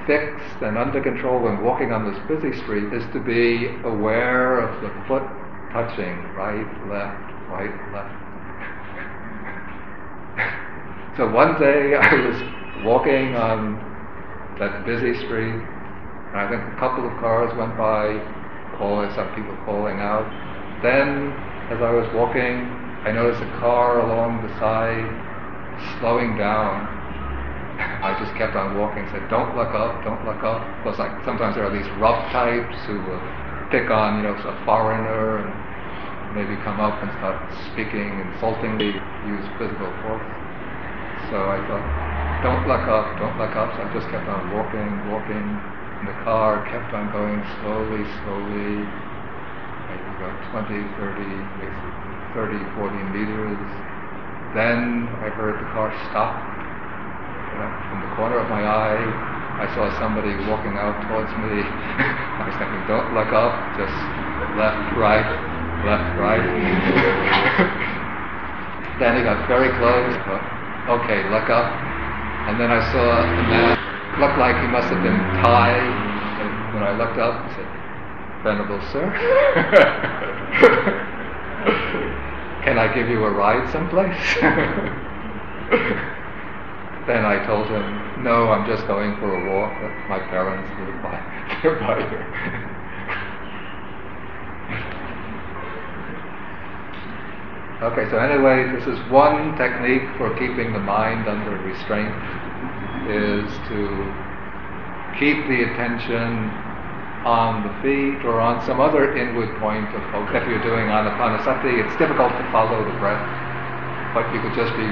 fixed 0.05 0.61
and 0.61 0.77
under 0.77 1.01
control 1.01 1.41
when 1.41 1.63
walking 1.63 1.91
on 1.91 2.05
this 2.11 2.19
busy 2.27 2.55
street 2.61 2.93
is 2.93 3.03
to 3.13 3.19
be 3.19 3.67
aware 3.85 4.59
of 4.59 4.81
the 4.81 4.89
foot 5.07 5.23
touching 5.71 6.21
right, 6.35 6.67
left, 6.87 7.33
right, 7.49 7.73
left. 7.93 8.13
so 11.17 11.29
one 11.31 11.59
day 11.59 11.95
I 11.95 12.13
was 12.15 12.37
walking 12.85 13.35
on 13.35 13.77
that 14.59 14.85
busy 14.85 15.13
street, 15.25 15.55
and 15.55 16.37
I 16.37 16.49
think 16.49 16.61
a 16.61 16.75
couple 16.79 17.05
of 17.05 17.13
cars 17.21 17.53
went 17.57 17.77
by, 17.77 18.17
calling, 18.77 19.09
some 19.15 19.29
people 19.35 19.55
calling 19.65 19.99
out. 19.99 20.25
Then, 20.81 21.31
as 21.69 21.79
I 21.81 21.91
was 21.91 22.09
walking, 22.13 22.69
I 23.05 23.11
noticed 23.11 23.41
a 23.41 23.51
car 23.59 24.01
along 24.01 24.41
the 24.47 24.51
side 24.59 25.05
slowing 25.99 26.37
down 26.37 27.03
I 27.79 28.13
just 28.21 28.37
kept 28.37 28.55
on 28.55 28.77
walking, 28.77 29.01
said, 29.09 29.25
don't 29.33 29.57
look 29.57 29.73
up, 29.73 30.03
don't 30.05 30.21
look 30.29 30.43
up. 30.45 30.61
Plus, 30.85 30.99
like, 30.99 31.09
sometimes 31.25 31.55
there 31.55 31.65
are 31.65 31.73
these 31.73 31.89
rough 31.97 32.21
types 32.29 32.77
who 32.85 33.01
will 33.01 33.23
pick 33.73 33.89
on, 33.89 34.21
you 34.21 34.29
know, 34.29 34.37
a 34.37 34.55
foreigner 34.65 35.41
and 35.41 35.49
maybe 36.37 36.53
come 36.61 36.77
up 36.77 36.93
and 37.01 37.09
start 37.17 37.41
speaking 37.73 38.21
insultingly, 38.29 38.93
use 39.25 39.45
physical 39.57 39.89
force. 40.05 40.42
So 41.33 41.49
I 41.49 41.57
thought, 41.65 41.81
don't 42.45 42.61
look 42.69 42.85
up, 42.85 43.17
don't 43.17 43.33
look 43.41 43.57
up. 43.57 43.73
So 43.73 43.81
I 43.81 43.89
just 43.89 44.05
kept 44.13 44.29
on 44.29 44.53
walking, 44.53 44.85
walking. 45.09 45.41
And 45.41 46.05
the 46.05 46.13
car 46.21 46.61
kept 46.69 46.93
on 46.93 47.09
going 47.09 47.41
slowly, 47.57 48.05
slowly, 48.21 48.85
maybe 49.89 50.13
about 50.21 50.37
20, 50.53 50.93
30, 50.93 51.25
maybe 51.57 51.73
30, 52.37 52.61
40 52.77 53.17
meters. 53.17 53.57
Then 54.53 55.09
I 55.25 55.33
heard 55.33 55.57
the 55.57 55.65
car 55.73 55.89
stop 56.13 56.53
from 57.53 58.01
the 58.01 58.09
corner 58.15 58.37
of 58.37 58.49
my 58.49 58.65
eye, 58.65 58.97
I 59.61 59.67
saw 59.75 59.91
somebody 59.99 60.33
walking 60.49 60.73
out 60.77 60.99
towards 61.05 61.29
me. 61.37 61.61
I 62.01 62.41
was 62.45 62.55
thinking, 62.57 62.81
don't 62.89 63.13
look 63.13 63.29
up, 63.29 63.53
just 63.77 63.93
left, 64.57 64.97
right, 64.97 65.29
left, 65.85 66.17
right. 66.17 66.41
then 68.99 69.17
he 69.17 69.23
got 69.23 69.47
very 69.47 69.69
close. 69.77 70.17
Okay, 70.89 71.23
look 71.29 71.49
up. 71.49 71.71
And 72.49 72.59
then 72.59 72.71
I 72.71 72.81
saw 72.91 73.23
a 73.23 73.27
man, 73.47 73.77
looked 74.19 74.37
like 74.37 74.59
he 74.59 74.67
must 74.67 74.89
have 74.89 75.01
been 75.01 75.17
Thai. 75.41 75.71
And 75.71 76.73
when 76.73 76.83
I 76.83 76.91
looked 76.97 77.17
up, 77.17 77.47
he 77.47 77.53
said, 77.55 77.67
Venerable 78.43 78.81
sir, 78.91 79.07
can 82.65 82.77
I 82.77 82.93
give 82.93 83.07
you 83.07 83.23
a 83.23 83.31
ride 83.31 83.71
someplace? 83.71 84.37
Then 87.07 87.25
I 87.25 87.45
told 87.45 87.67
him, 87.67 88.23
no, 88.23 88.47
I'm 88.47 88.65
just 88.65 88.87
going 88.87 89.17
for 89.19 89.35
a 89.35 89.39
walk. 89.51 89.75
My 90.07 90.19
parents 90.19 90.69
live 90.79 91.01
by, 91.03 91.19
by 91.83 91.99
here. 92.09 92.79
Okay, 97.91 98.09
so 98.09 98.17
anyway, 98.17 98.71
this 98.71 98.87
is 98.87 98.97
one 99.11 99.57
technique 99.57 100.07
for 100.17 100.33
keeping 100.39 100.71
the 100.73 100.79
mind 100.79 101.27
under 101.27 101.51
restraint, 101.67 102.15
is 103.09 103.51
to 103.67 104.13
keep 105.19 105.47
the 105.47 105.63
attention 105.63 106.49
on 107.25 107.63
the 107.63 107.73
feet 107.81 108.25
or 108.25 108.39
on 108.39 108.63
some 108.65 108.79
other 108.79 109.15
inward 109.15 109.47
point 109.59 109.87
of 109.95 110.03
focus. 110.11 110.43
If 110.43 110.47
you're 110.47 110.63
doing 110.63 110.87
anapanasati, 110.87 111.83
it's 111.83 111.95
difficult 111.97 112.31
to 112.31 112.51
follow 112.51 112.83
the 112.83 112.97
breath, 112.99 113.23
but 114.13 114.31
you 114.33 114.41
could 114.41 114.55
just 114.55 114.75
be 114.75 114.87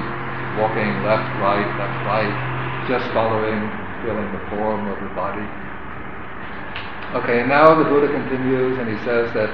walking 0.56 1.02
left, 1.04 1.28
right, 1.40 1.68
left, 1.78 2.04
right, 2.06 2.88
just 2.88 3.04
following, 3.12 3.68
feeling 4.02 4.32
the 4.32 4.44
form 4.48 4.88
of 4.88 5.00
the 5.00 5.12
body. 5.14 5.44
Okay, 7.12 7.40
and 7.40 7.48
now 7.48 7.74
the 7.76 7.84
Buddha 7.84 8.08
continues 8.08 8.78
and 8.78 8.88
he 8.88 8.96
says 9.04 9.32
that 9.34 9.52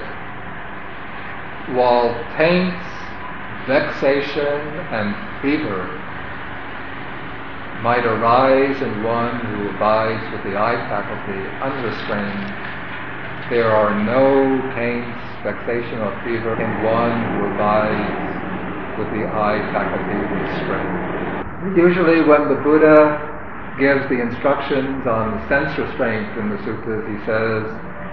while 1.74 2.14
taints, 2.37 2.97
vexation, 3.68 4.81
and 4.90 5.14
fever 5.42 6.00
might 7.85 8.04
arise 8.04 8.81
in 8.83 9.04
one 9.04 9.38
who 9.38 9.68
abides 9.68 10.33
with 10.33 10.42
the 10.42 10.59
eye 10.59 10.81
faculty 10.88 11.46
unrestrained, 11.62 12.48
there 13.50 13.70
are 13.70 13.94
no 14.04 14.72
pains, 14.74 15.14
vexation, 15.44 16.00
or 16.00 16.11
fever 16.24 16.61
in 16.61 16.83
one 16.83 17.28
who 17.37 17.44
abides 17.54 18.28
with 18.98 19.12
the 19.12 19.28
eye 19.28 19.62
faculty 19.72 20.16
restrained. 20.35 21.76
Usually 21.76 22.24
when 22.24 22.48
the 22.48 22.61
Buddha 22.64 23.20
gives 23.78 24.09
the 24.09 24.20
instructions 24.20 25.07
on 25.07 25.46
sense 25.48 25.78
restraint 25.78 26.37
in 26.37 26.50
the 26.50 26.57
suttas, 26.64 27.04
he 27.07 27.18
says, 27.24 27.62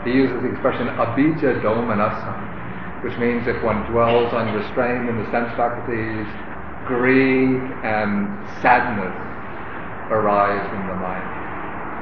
he 0.06 0.12
uses 0.12 0.39
the 0.44 0.52
expression 0.52 0.88
abhijjha 0.88 1.63
domanassa, 1.63 2.55
which 3.06 3.13
means 3.22 3.46
if 3.46 3.62
one 3.62 3.86
dwells 3.94 4.34
unrestrained 4.34 5.06
in 5.06 5.22
the 5.22 5.30
sense 5.30 5.54
faculties, 5.54 6.26
greed 6.89 7.62
and 7.86 8.26
sadness 8.65 9.13
arise 10.10 10.65
in 10.74 10.82
the 10.89 10.98
mind. 10.98 11.30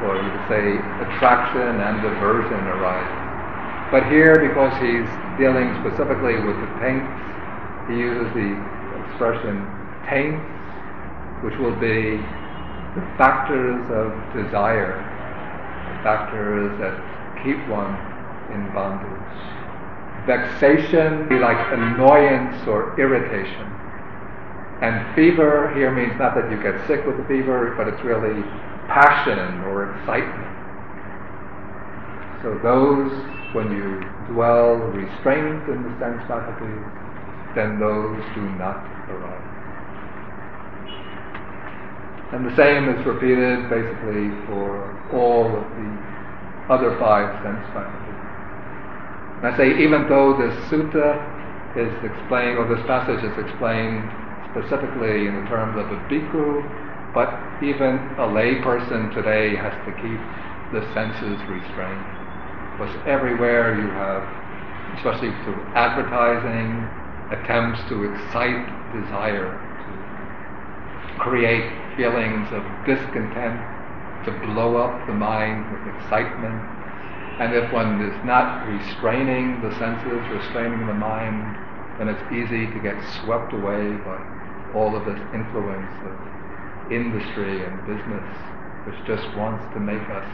Or 0.08 0.16
you 0.16 0.32
could 0.32 0.48
say 0.48 0.64
attraction 1.04 1.76
and 1.84 2.00
aversion 2.08 2.56
arise. 2.72 3.92
But 3.92 4.08
here, 4.08 4.48
because 4.48 4.72
he's 4.80 5.04
dealing 5.36 5.76
specifically 5.84 6.40
with 6.40 6.56
the 6.56 6.72
taints, 6.80 7.12
he 7.92 8.00
uses 8.00 8.32
the 8.32 8.56
expression 9.04 9.60
taints, 10.08 10.40
which 11.44 11.60
will 11.60 11.76
be 11.84 12.16
the 12.96 13.04
factors 13.20 13.84
of 13.92 14.08
desire, 14.32 15.04
the 15.04 16.00
factors 16.00 16.72
that 16.80 16.96
keep 17.44 17.60
one 17.68 17.92
in 18.56 18.72
bondage. 18.72 19.63
Vexation 20.26 21.28
be 21.28 21.36
like 21.36 21.58
annoyance 21.74 22.68
or 22.68 22.98
irritation. 23.00 23.68
And 24.82 25.16
fever 25.16 25.72
here 25.76 25.92
means 25.92 26.18
not 26.20 26.36
that 26.36 26.52
you 26.52 26.62
get 26.62 26.76
sick 26.88 27.06
with 27.06 27.18
the 27.18 27.26
fever, 27.26 27.74
but 27.78 27.88
it's 27.88 28.04
really 28.04 28.42
passion 28.88 29.64
or 29.68 29.96
excitement. 29.96 30.54
So 32.44 32.60
those, 32.60 33.12
when 33.56 33.72
you 33.72 34.04
dwell 34.34 34.76
restrained 34.92 35.64
in 35.72 35.84
the 35.84 35.94
sense 36.00 36.20
faculties, 36.28 36.84
then 37.56 37.80
those 37.80 38.20
do 38.36 38.44
not 38.60 38.84
arise. 39.08 39.54
And 42.34 42.46
the 42.46 42.56
same 42.56 42.90
is 42.90 43.06
repeated 43.06 43.70
basically 43.70 44.28
for 44.48 44.92
all 45.14 45.48
of 45.48 45.64
the 45.64 45.90
other 46.68 46.98
five 47.00 47.32
sense 47.44 47.64
faculties. 47.72 48.03
And 49.44 49.52
I 49.52 49.58
say, 49.58 49.84
even 49.84 50.08
though 50.08 50.40
this 50.40 50.56
sutta 50.72 51.20
is 51.76 51.92
explained, 52.00 52.56
or 52.56 52.64
this 52.64 52.80
passage 52.88 53.20
is 53.28 53.36
explained 53.36 54.08
specifically 54.56 55.28
in 55.28 55.36
the 55.36 55.46
terms 55.52 55.76
of 55.76 55.92
a 55.92 56.00
bhikkhu, 56.08 56.64
but 57.12 57.28
even 57.60 58.00
a 58.16 58.28
layperson 58.32 59.14
today 59.14 59.52
has 59.60 59.76
to 59.84 59.92
keep 60.00 60.22
the 60.72 60.80
senses 60.96 61.36
restrained. 61.52 62.08
Because 62.72 62.96
everywhere 63.04 63.76
you 63.76 63.92
have, 63.92 64.24
especially 64.96 65.36
through 65.44 65.60
advertising, 65.76 66.88
attempts 67.36 67.84
to 67.90 68.08
excite 68.08 68.64
desire, 68.96 69.52
to 69.52 71.20
create 71.20 71.68
feelings 71.98 72.48
of 72.56 72.64
discontent, 72.88 73.60
to 74.24 74.32
blow 74.48 74.78
up 74.78 75.06
the 75.06 75.14
mind 75.14 75.68
with 75.68 75.96
excitement. 76.00 76.64
And 77.40 77.54
if 77.54 77.72
one 77.74 78.02
is 78.02 78.26
not 78.26 78.68
restraining 78.68 79.62
the 79.62 79.74
senses, 79.80 80.22
restraining 80.30 80.86
the 80.86 80.94
mind, 80.94 81.42
then 81.98 82.10
it's 82.10 82.26
easy 82.32 82.68
to 82.70 82.80
get 82.80 82.98
swept 83.22 83.54
away 83.54 83.98
by 84.06 84.18
all 84.74 84.96
of 84.96 85.06
this 85.06 85.20
influence 85.34 85.94
of 86.06 86.16
industry 86.92 87.66
and 87.66 87.74
business, 87.86 88.28
which 88.86 88.98
just 89.06 89.26
wants 89.38 89.66
to 89.74 89.80
make 89.80 90.02
us 90.14 90.30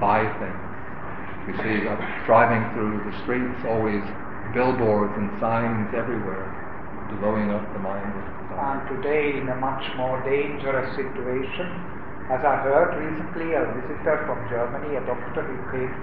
buy 0.00 0.26
things. 0.42 0.66
You 1.46 1.54
see, 1.62 1.86
driving 2.26 2.66
through 2.74 3.06
the 3.06 3.14
streets, 3.22 3.58
always 3.66 4.02
billboards 4.54 5.14
and 5.16 5.30
signs 5.38 5.94
everywhere. 5.94 6.50
blowing 7.20 7.50
up 7.50 7.62
the 7.72 7.78
mind. 7.78 8.10
And 8.58 8.82
today, 8.96 9.38
in 9.38 9.48
a 9.48 9.56
much 9.56 9.84
more 9.96 10.18
dangerous 10.24 10.90
situation, 10.96 11.95
as 12.26 12.42
I 12.42 12.58
heard 12.66 12.98
recently, 12.98 13.54
a 13.54 13.62
visitor 13.70 14.18
from 14.26 14.42
Germany, 14.50 14.98
a 14.98 15.02
doctor 15.06 15.46
who 15.46 15.58
came, 15.70 15.94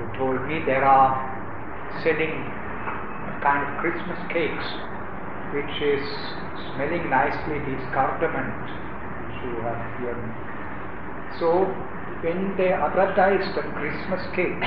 who 0.00 0.04
told 0.16 0.40
me 0.48 0.64
there 0.64 0.84
are 0.84 1.20
selling 2.00 2.32
kind 3.44 3.60
of 3.60 3.76
Christmas 3.84 4.16
cakes, 4.32 4.64
which 5.52 5.74
is 5.84 6.00
smelling 6.72 7.12
nicely, 7.12 7.60
this 7.60 7.84
cardamom, 7.92 8.48
which 9.28 9.36
you 9.44 9.60
have 9.68 9.84
here. 10.00 10.16
So, 11.36 11.68
when 12.24 12.56
they 12.56 12.72
advertise 12.72 13.44
the 13.52 13.68
Christmas 13.76 14.24
cake, 14.32 14.64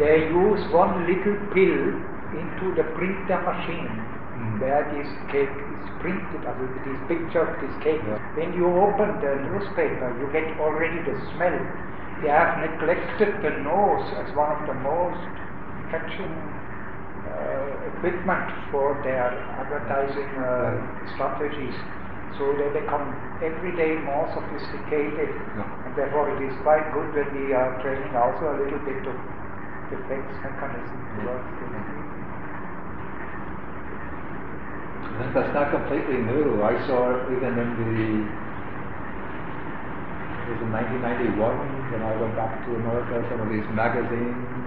they 0.00 0.32
use 0.32 0.64
one 0.72 1.04
little 1.04 1.36
pill 1.52 1.92
into 2.40 2.72
the 2.72 2.88
printer 2.96 3.36
machine 3.44 4.11
Mm. 4.32 4.60
where 4.64 4.82
this 4.96 5.10
cake 5.28 5.52
is 5.52 5.84
printed, 6.00 6.40
as 6.48 6.56
with 6.56 6.72
this 6.88 7.00
picture 7.04 7.44
of 7.44 7.52
this 7.60 7.74
cake. 7.84 8.00
Yeah. 8.00 8.16
When 8.32 8.56
you 8.56 8.64
open 8.64 9.20
the 9.20 9.32
newspaper, 9.44 10.08
you 10.16 10.26
get 10.32 10.48
already 10.56 10.98
the 11.04 11.14
smell. 11.36 11.52
They 12.24 12.32
have 12.32 12.56
neglected 12.64 13.44
the 13.44 13.52
nose 13.60 14.06
as 14.24 14.32
one 14.32 14.50
of 14.56 14.64
the 14.64 14.72
most 14.80 15.20
fetching 15.92 16.32
uh, 16.32 17.92
equipment 17.92 18.48
for 18.72 18.96
their 19.04 19.36
advertising 19.60 20.30
uh, 20.40 20.80
strategies. 21.12 21.76
So 22.40 22.56
they 22.56 22.72
become 22.72 23.12
every 23.44 23.76
day 23.76 24.00
more 24.00 24.24
sophisticated, 24.32 25.28
Yeah. 25.28 25.84
and 25.84 25.92
therefore 25.92 26.32
it 26.32 26.40
is 26.40 26.56
quite 26.64 26.88
good 26.96 27.12
when 27.12 27.28
we 27.36 27.52
are 27.52 27.76
training 27.84 28.16
also 28.16 28.48
a 28.48 28.56
little 28.64 28.80
bit 28.80 29.04
of 29.04 29.16
defense 29.92 30.32
mechanism 30.40 30.98
towards 31.20 31.44
this. 31.60 31.68
I 35.02 35.11
think 35.22 35.34
that's 35.34 35.54
not 35.54 35.70
completely 35.70 36.18
new. 36.18 36.62
I 36.62 36.74
saw 36.86 37.14
it 37.14 37.22
even 37.38 37.54
in 37.54 37.70
the 37.78 38.02
it 40.42 40.46
was 40.50 40.58
in 40.58 40.70
1991 40.74 41.38
when 41.94 42.02
I 42.02 42.12
went 42.18 42.34
back 42.34 42.52
to 42.66 42.70
America. 42.74 43.22
Some 43.30 43.40
of 43.46 43.48
these 43.48 43.66
magazines 43.78 44.66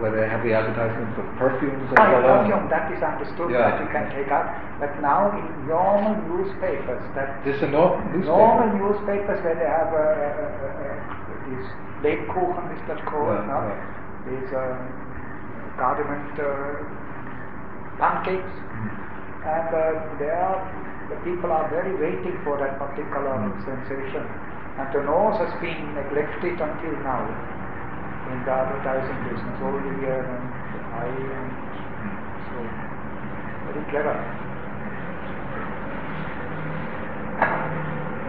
where 0.00 0.14
they 0.14 0.24
have 0.30 0.46
the 0.46 0.54
advertisements 0.54 1.18
of 1.18 1.26
perfumes 1.42 1.82
and 1.90 1.98
Ah, 1.98 2.22
perfume, 2.22 2.64
that 2.70 2.86
is 2.94 3.02
understood 3.02 3.50
Yeah. 3.50 3.66
that 3.66 3.82
you 3.82 3.88
can 3.90 4.06
take 4.14 4.30
out. 4.30 4.46
But 4.78 4.94
now 5.02 5.34
in 5.34 5.44
normal 5.66 6.14
newspapers, 6.30 7.02
that 7.18 7.42
This 7.44 7.56
is 7.58 7.62
a 7.66 7.70
newspaper. 7.74 8.30
normal 8.30 8.70
newspapers 8.78 9.42
where 9.42 9.58
they 9.58 9.66
have 9.66 9.90
uh, 9.90 9.98
uh, 9.98 10.48
uh, 10.64 10.86
uh, 10.86 11.78
Lebkuchen, 12.02 12.66
is 12.72 12.82
that 12.86 13.02
called? 13.10 13.26
Yeah, 13.26 13.50
no? 13.50 13.58
yeah. 13.66 14.30
These 14.30 14.50
um, 14.54 14.78
cardamom 15.82 16.22
uh, 16.38 16.97
pancakes, 17.98 18.54
and 19.44 19.68
uh, 19.74 20.08
the 21.10 21.16
people 21.24 21.50
are 21.50 21.68
very 21.70 21.94
waiting 21.98 22.38
for 22.44 22.58
that 22.58 22.78
particular 22.78 23.36
sensation. 23.66 24.22
And 24.78 24.86
the 24.94 25.02
nose 25.02 25.34
has 25.42 25.50
been 25.58 25.94
neglected 25.98 26.54
until 26.54 26.94
now 27.02 27.26
in 28.30 28.38
the 28.44 28.52
advertising 28.52 29.18
business, 29.26 29.56
all 29.64 29.72
the 29.72 29.94
ear 30.06 30.22
and 30.22 30.44
eye 30.94 31.18
and 31.34 31.50
so 32.46 32.56
very 33.66 33.84
clever. 33.90 34.16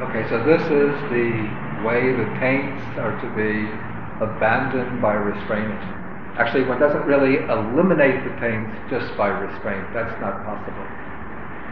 Okay, 0.10 0.24
so 0.30 0.42
this 0.48 0.64
is 0.64 0.96
the 1.12 1.30
way 1.86 2.16
the 2.16 2.26
taints 2.40 2.82
are 2.98 3.14
to 3.20 3.28
be 3.36 3.68
abandoned 4.24 5.02
by 5.02 5.14
restraining. 5.14 5.99
Actually, 6.38 6.63
one 6.65 6.80
doesn't 6.80 7.06
really 7.06 7.42
eliminate 7.50 8.24
the 8.24 8.34
taints 8.39 8.72
just 8.89 9.15
by 9.18 9.28
restraint. 9.28 9.86
That's 9.94 10.13
not 10.22 10.46
possible. 10.46 10.88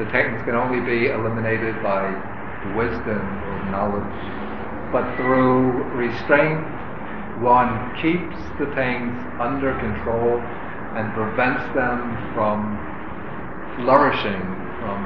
The 0.02 0.10
taints 0.12 0.44
can 0.46 0.56
only 0.56 0.82
be 0.82 1.08
eliminated 1.08 1.82
by 1.82 2.10
wisdom 2.76 3.22
or 3.22 3.58
knowledge. 3.70 4.18
But 4.92 5.06
through 5.18 5.84
restraint, 5.94 6.64
one 7.42 7.70
keeps 8.02 8.38
the 8.58 8.66
taints 8.74 9.18
under 9.40 9.74
control 9.78 10.42
and 10.98 11.14
prevents 11.14 11.62
them 11.78 12.18
from 12.34 12.78
flourishing, 13.78 14.42
from 14.82 15.00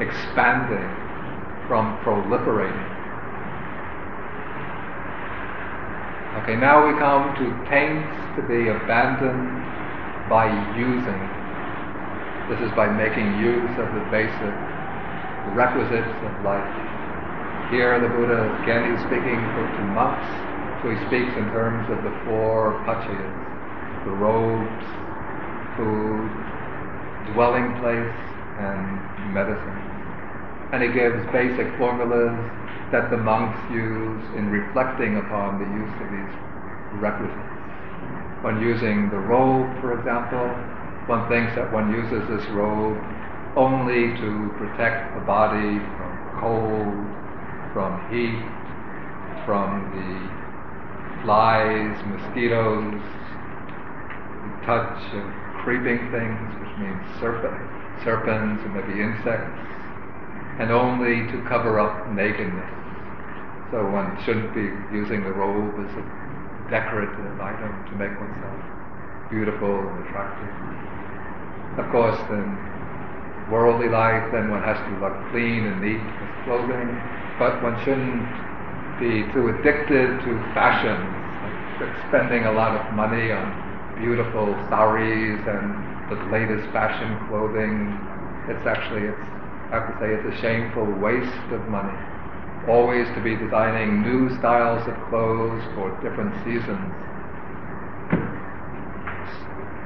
expanding, 0.00 0.88
from 1.68 1.96
proliferating. 2.04 2.99
Okay, 6.40 6.56
now 6.56 6.88
we 6.88 6.96
come 6.96 7.36
to 7.36 7.52
taints 7.68 8.08
to 8.32 8.40
be 8.48 8.72
abandoned 8.72 9.60
by 10.32 10.48
using. 10.72 11.20
This 12.48 12.64
is 12.64 12.72
by 12.72 12.88
making 12.88 13.28
use 13.44 13.68
of 13.76 13.84
the 13.92 14.00
basic 14.08 14.56
requisites 15.52 16.16
of 16.24 16.32
life. 16.40 16.72
Here 17.68 17.92
the 18.00 18.08
Buddha 18.08 18.56
again 18.64 18.88
is 18.88 19.04
speaking 19.04 19.36
to, 19.36 19.82
monks, 19.92 20.32
so 20.80 20.88
he 20.88 20.96
speaks 21.12 21.28
in 21.36 21.44
terms 21.52 21.84
of 21.92 22.00
the 22.08 22.14
four 22.24 22.72
pachayas, 22.88 23.36
the 24.08 24.16
robes, 24.16 24.86
food, 25.76 26.24
dwelling 27.36 27.68
place, 27.84 28.16
and 28.64 29.36
medicine. 29.36 29.80
And 30.72 30.80
he 30.80 30.88
gives 30.88 31.20
basic 31.36 31.68
formulas 31.76 32.32
that 32.92 33.10
the 33.10 33.16
monks 33.16 33.58
use 33.70 34.24
in 34.34 34.50
reflecting 34.50 35.16
upon 35.18 35.62
the 35.62 35.68
use 35.78 35.94
of 36.02 36.08
these 36.10 36.34
requisites. 36.98 37.50
When 38.42 38.60
using 38.60 39.10
the 39.10 39.18
robe, 39.18 39.68
for 39.80 39.98
example, 39.98 40.48
one 41.06 41.28
thinks 41.28 41.54
that 41.54 41.72
one 41.72 41.92
uses 41.92 42.26
this 42.26 42.46
robe 42.50 42.98
only 43.56 44.14
to 44.18 44.50
protect 44.58 45.14
the 45.14 45.22
body 45.22 45.78
from 45.98 46.12
cold, 46.40 46.98
from 47.72 47.98
heat, 48.10 48.42
from 49.46 49.90
the 49.94 50.40
flies, 51.22 51.94
mosquitoes, 52.06 53.02
the 54.42 54.66
touch 54.66 54.98
of 55.14 55.26
creeping 55.62 56.10
things, 56.10 56.48
which 56.58 56.74
means 56.78 57.02
serpent, 57.20 57.58
serpents 58.02 58.62
and 58.64 58.74
maybe 58.74 59.02
insects, 59.02 59.60
and 60.60 60.70
only 60.70 61.24
to 61.32 61.40
cover 61.48 61.80
up 61.80 62.06
nakedness. 62.12 62.68
So 63.72 63.80
one 63.88 64.12
shouldn't 64.28 64.52
be 64.52 64.68
using 64.92 65.24
the 65.24 65.32
robe 65.32 65.72
as 65.80 65.92
a 65.96 66.04
decorative 66.68 67.40
item 67.40 67.72
to 67.88 67.92
make 67.96 68.12
oneself 68.12 68.60
beautiful 69.32 69.72
and 69.72 70.04
attractive. 70.04 70.52
Of 71.80 71.86
course, 71.88 72.18
in 72.28 72.44
worldly 73.48 73.88
life, 73.88 74.28
then 74.36 74.50
one 74.50 74.60
has 74.62 74.76
to 74.76 74.92
look 75.00 75.16
clean 75.32 75.64
and 75.64 75.80
neat 75.80 76.02
with 76.02 76.32
clothing, 76.44 76.92
but 77.40 77.56
one 77.64 77.80
shouldn't 77.80 78.20
be 79.00 79.24
too 79.32 79.48
addicted 79.48 80.12
to 80.28 80.30
fashions, 80.52 81.08
like 81.80 81.94
spending 82.12 82.44
a 82.44 82.52
lot 82.52 82.76
of 82.76 82.84
money 82.92 83.32
on 83.32 83.48
beautiful 83.96 84.52
saris 84.68 85.40
and 85.48 85.72
the 86.12 86.20
latest 86.28 86.68
fashion 86.74 87.16
clothing. 87.32 87.96
It's 88.52 88.66
actually, 88.66 89.08
it's, 89.08 89.39
I 89.70 89.78
have 89.78 89.86
to 89.86 89.94
say, 90.02 90.10
it's 90.10 90.26
a 90.26 90.34
shameful 90.42 90.82
waste 90.98 91.46
of 91.54 91.62
money. 91.70 91.94
Always 92.66 93.06
to 93.14 93.22
be 93.22 93.38
designing 93.38 94.02
new 94.02 94.26
styles 94.42 94.82
of 94.82 94.98
clothes 95.06 95.62
for 95.78 95.94
different 96.02 96.34
seasons. 96.42 96.90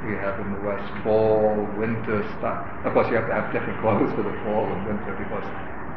We 0.09 0.17
have 0.25 0.41
in 0.41 0.57
the 0.57 0.65
West 0.65 0.89
fall, 1.05 1.69
winter 1.77 2.25
stuff. 2.41 2.65
Of 2.89 2.97
course, 2.97 3.13
you 3.13 3.21
have 3.21 3.29
to 3.29 3.37
have 3.37 3.53
different 3.53 3.77
clothes 3.85 4.09
for 4.17 4.25
the 4.25 4.33
fall 4.49 4.65
and 4.73 4.89
winter 4.89 5.13
because 5.21 5.45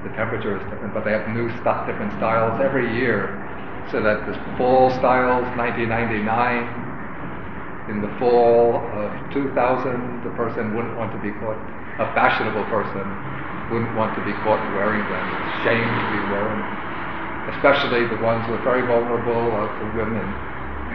the 0.04 0.12
temperature 0.20 0.60
is 0.60 0.64
different, 0.68 0.92
but 0.92 1.08
they 1.08 1.16
have 1.16 1.32
new 1.32 1.48
stuff, 1.64 1.88
different 1.88 2.12
styles 2.20 2.60
every 2.60 2.92
year. 2.92 3.40
So 3.88 4.04
that 4.04 4.28
the 4.28 4.36
fall 4.60 4.92
styles, 5.00 5.48
1999, 5.56 6.28
in 7.88 8.04
the 8.04 8.12
fall 8.20 8.84
of 8.84 9.16
2000, 9.32 9.48
the 10.28 10.36
person 10.36 10.76
wouldn't 10.76 11.00
want 11.00 11.16
to 11.16 11.20
be 11.24 11.32
caught, 11.40 11.56
a 12.04 12.12
fashionable 12.12 12.68
person 12.68 13.27
wouldn't 13.72 13.94
want 13.96 14.16
to 14.16 14.24
be 14.24 14.34
caught 14.44 14.62
wearing 14.76 15.04
them. 15.04 15.26
It's 15.28 15.52
a 15.52 15.58
shame 15.68 15.88
to 15.88 16.06
be 16.14 16.22
wearing 16.32 16.62
them. 16.62 16.78
Especially 17.56 18.04
the 18.08 18.20
ones 18.20 18.44
who 18.48 18.60
are 18.60 18.66
very 18.68 18.84
vulnerable, 18.84 19.52
like 19.56 19.74
the 19.80 19.90
women, 19.96 20.28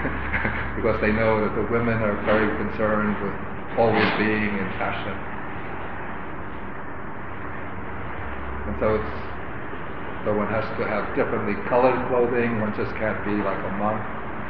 because 0.76 1.00
they 1.00 1.12
know 1.12 1.40
that 1.40 1.56
the 1.56 1.64
women 1.72 2.00
are 2.04 2.16
very 2.28 2.48
concerned 2.60 3.16
with 3.24 3.36
always 3.80 4.08
being 4.20 4.52
in 4.56 4.68
fashion. 4.76 5.16
And 8.68 8.74
so 8.80 9.00
it's 9.00 9.32
so 10.24 10.30
one 10.38 10.46
has 10.54 10.62
to 10.78 10.86
have 10.86 11.02
differently 11.18 11.58
colored 11.66 11.98
clothing. 12.06 12.62
One 12.62 12.70
just 12.78 12.94
can't 12.94 13.18
be 13.26 13.34
like 13.42 13.58
a 13.58 13.72
monk 13.74 13.98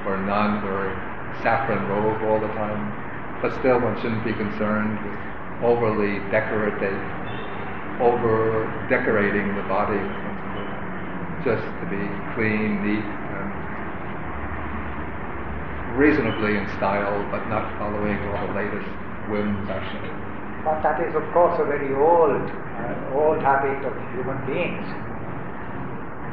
or 0.04 0.20
a 0.20 0.22
nun 0.28 0.60
wearing 0.60 0.92
saffron 1.40 1.88
robe 1.88 2.20
all 2.28 2.36
the 2.36 2.52
time. 2.52 2.92
But 3.40 3.56
still, 3.56 3.80
one 3.80 3.96
shouldn't 4.04 4.20
be 4.20 4.36
concerned 4.36 5.00
with 5.00 5.16
overly 5.64 6.20
decorating, 6.28 7.00
over 8.02 8.66
decorating 8.90 9.46
the 9.54 9.62
body. 9.70 10.02
Just 11.46 11.62
to 11.62 11.84
be 11.86 12.02
clean, 12.34 12.82
neat, 12.82 13.02
and 13.02 13.48
reasonably 15.98 16.58
in 16.58 16.66
style, 16.78 17.22
but 17.30 17.46
not 17.48 17.66
following 17.78 18.18
all 18.34 18.46
the 18.46 18.54
latest 18.58 18.90
whims, 19.30 19.70
actually. 19.70 20.10
But 20.66 20.82
that 20.82 21.02
is, 21.02 21.14
of 21.14 21.26
course, 21.34 21.58
a 21.58 21.66
very 21.66 21.90
old, 21.94 22.42
uh, 22.46 23.18
old 23.18 23.42
habit 23.42 23.82
of 23.86 23.94
human 24.14 24.38
beings. 24.46 24.86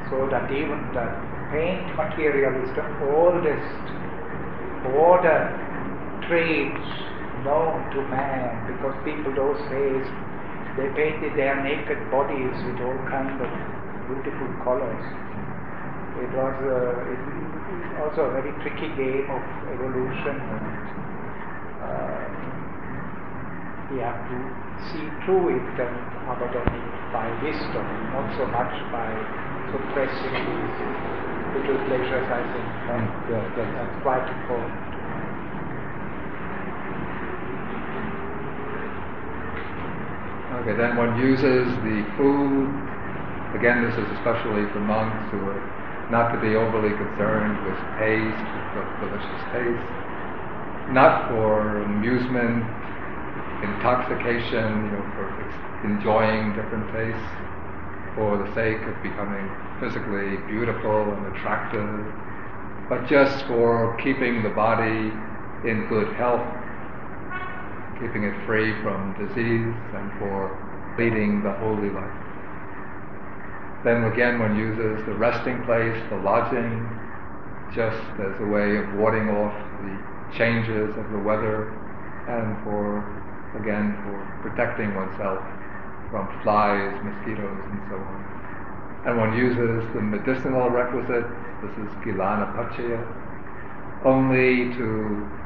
So 0.09 0.29
that 0.29 0.49
even 0.53 0.77
the 0.93 1.05
paint 1.53 1.85
material 1.97 2.53
is 2.61 2.69
the 2.77 2.85
oldest 3.13 3.83
order 4.93 5.49
traits 6.29 6.85
known 7.45 7.77
to 7.93 8.01
man 8.09 8.53
because 8.69 8.93
people 9.05 9.33
those 9.33 9.57
days 9.69 10.05
they 10.77 10.87
painted 10.95 11.33
their 11.37 11.57
naked 11.63 11.99
bodies 12.11 12.55
with 12.67 12.79
all 12.85 12.99
kinds 13.09 13.35
of 13.41 13.51
beautiful 14.07 14.49
colors. 14.63 15.05
It 16.19 16.31
was 16.35 16.55
uh, 16.61 17.13
it 17.13 17.21
also 18.03 18.21
a 18.27 18.31
very 18.41 18.51
tricky 18.63 18.89
game 18.95 19.27
of 19.31 19.43
evolution 19.75 20.35
and 20.35 20.65
uh, 21.83 22.25
we 23.91 23.97
have 24.03 24.19
to 24.29 24.37
see 24.91 25.03
through 25.25 25.55
it 25.57 25.75
and 25.79 25.95
abandon 26.27 26.67
it 26.75 26.87
by 27.11 27.27
wisdom, 27.43 27.85
not 28.13 28.27
so 28.37 28.45
much 28.47 28.73
by 28.91 29.09
suppressing 29.71 30.33
these 30.47 30.77
little 31.55 31.79
pleasures 31.87 32.27
I 32.29 32.41
think. 32.53 32.69
Mm, 32.87 33.07
yeah, 33.31 33.43
that's- 33.57 33.75
That's 33.79 33.97
quite 34.03 34.27
important. 34.29 34.88
Okay, 40.51 40.75
then 40.75 40.97
one 40.97 41.15
uses 41.21 41.69
the 41.85 42.01
food. 42.17 42.73
Again, 43.53 43.85
this 43.85 43.93
is 44.01 44.17
especially 44.17 44.65
for 44.73 44.79
monks 44.79 45.29
who 45.29 45.37
are 45.45 45.61
not 46.09 46.33
to 46.33 46.41
be 46.41 46.55
overly 46.55 46.89
concerned 46.97 47.61
with 47.65 47.77
taste, 47.99 48.49
with 48.73 48.87
delicious 48.97 49.41
taste, 49.53 49.93
not 50.89 51.29
for 51.29 51.83
amusement, 51.83 52.65
intoxication, 53.61 54.89
you 54.89 54.91
know, 54.97 55.05
for 55.13 55.29
enjoying 55.85 56.49
different 56.57 56.89
tastes, 56.97 57.29
for 58.15 58.41
the 58.41 58.49
sake 58.55 58.81
of 58.89 59.03
becoming 59.03 59.45
physically 59.79 60.37
beautiful 60.49 61.13
and 61.13 61.37
attractive, 61.37 62.09
but 62.89 63.07
just 63.07 63.45
for 63.45 63.95
keeping 64.01 64.41
the 64.41 64.49
body 64.49 65.13
in 65.69 65.85
good 65.89 66.09
health 66.17 66.58
keeping 67.99 68.23
it 68.23 68.33
free 68.45 68.71
from 68.81 69.13
disease 69.19 69.75
and 69.93 70.07
for 70.19 70.49
leading 70.97 71.43
the 71.43 71.51
holy 71.59 71.89
life. 71.89 72.19
Then 73.83 74.03
again, 74.11 74.39
one 74.39 74.55
uses 74.57 75.05
the 75.05 75.13
resting 75.13 75.63
place, 75.63 75.95
the 76.09 76.17
lodging, 76.17 76.87
just 77.73 78.01
as 78.19 78.33
a 78.39 78.45
way 78.45 78.77
of 78.77 78.93
warding 78.95 79.29
off 79.29 79.55
the 79.83 79.95
changes 80.35 80.95
of 80.97 81.11
the 81.11 81.19
weather 81.19 81.71
and 82.27 82.55
for, 82.63 82.99
again, 83.59 83.95
for 84.03 84.19
protecting 84.43 84.93
oneself 84.95 85.39
from 86.11 86.27
flies, 86.43 86.91
mosquitoes, 87.03 87.63
and 87.71 87.79
so 87.89 87.95
on. 87.95 88.19
And 89.05 89.17
one 89.17 89.37
uses 89.37 89.87
the 89.93 90.01
medicinal 90.01 90.69
requisite, 90.69 91.25
this 91.63 91.71
is 91.79 91.89
Gilana 92.03 92.51
Pachaya, 92.55 92.99
only 94.03 94.75
to 94.75 95.38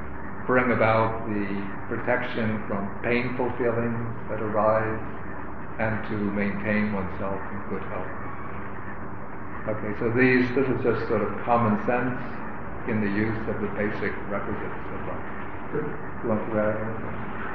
bring 0.45 0.71
about 0.71 1.23
the 1.29 1.47
protection 1.88 2.60
from 2.67 2.89
painful 3.03 3.47
feelings 3.58 4.03
that 4.29 4.41
arise 4.43 4.99
and 5.79 6.03
to 6.10 6.17
maintain 6.36 6.91
oneself 6.93 7.39
in 7.39 7.60
good 7.71 7.84
health. 7.88 8.23
Okay, 9.63 9.91
so 9.99 10.12
these, 10.12 10.43
this 10.53 10.67
is 10.67 10.79
just 10.84 11.08
sort 11.08 11.23
of 11.23 11.32
common 11.47 11.79
sense 11.88 12.19
in 12.91 12.99
the 12.99 13.08
use 13.08 13.39
of 13.47 13.56
the 13.63 13.71
basic 13.79 14.12
requisites 14.27 14.84
of 14.91 14.99
life. 15.08 15.27
You? 15.71 15.88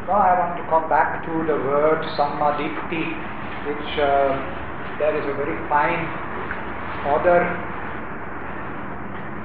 Now 0.08 0.24
I 0.24 0.32
want 0.40 0.56
to 0.56 0.64
come 0.72 0.88
back 0.88 1.20
to 1.28 1.32
the 1.44 1.60
word 1.68 2.00
sammaditthi, 2.16 3.04
which 3.68 3.88
uh, 4.00 4.32
there 4.98 5.14
is 5.14 5.24
a 5.28 5.36
very 5.36 5.60
fine 5.68 6.08
other 7.12 7.44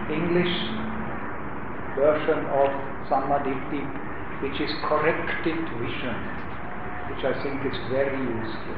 English 0.09 0.55
version 1.99 2.39
of 2.47 2.92
sammaditthi, 3.09 3.83
which 4.43 4.59
is 4.59 4.71
corrected 4.87 5.59
vision, 5.79 6.17
which 7.11 7.23
I 7.23 7.33
think 7.43 7.63
is 7.67 7.77
very 7.91 8.19
useful. 8.19 8.77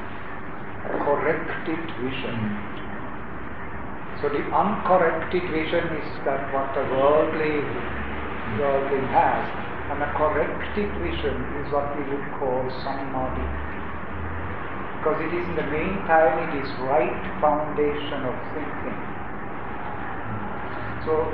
Corrected 1.01 1.81
vision. 2.01 2.37
So 4.21 4.29
the 4.29 4.45
uncorrected 4.53 5.43
vision 5.49 5.85
is 5.97 6.09
that 6.25 6.53
what 6.53 6.73
the 6.77 6.85
worldly 6.93 7.65
worldly 8.61 9.03
has, 9.09 9.43
and 9.91 10.01
a 10.01 10.09
corrected 10.17 10.89
vision 11.01 11.35
is 11.61 11.73
what 11.73 11.89
we 11.97 12.03
would 12.09 12.27
call 12.37 12.61
samadhi. 12.85 13.49
Because 15.01 15.21
it 15.21 15.33
is 15.33 15.45
in 15.45 15.55
the 15.57 15.69
meantime 15.69 16.37
it 16.49 16.53
is 16.61 16.69
right 16.85 17.21
foundation 17.41 18.25
of 18.25 18.37
thinking. 18.53 18.97
So 21.05 21.29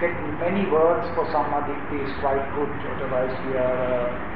get 0.00 0.14
many 0.40 0.68
words 0.70 1.06
for 1.14 1.24
samadhi 1.30 1.76
is 2.02 2.10
quite 2.20 2.42
good, 2.54 2.70
otherwise 2.96 3.34
we 3.46 3.52
are 3.54 3.82
uh, 3.94 4.34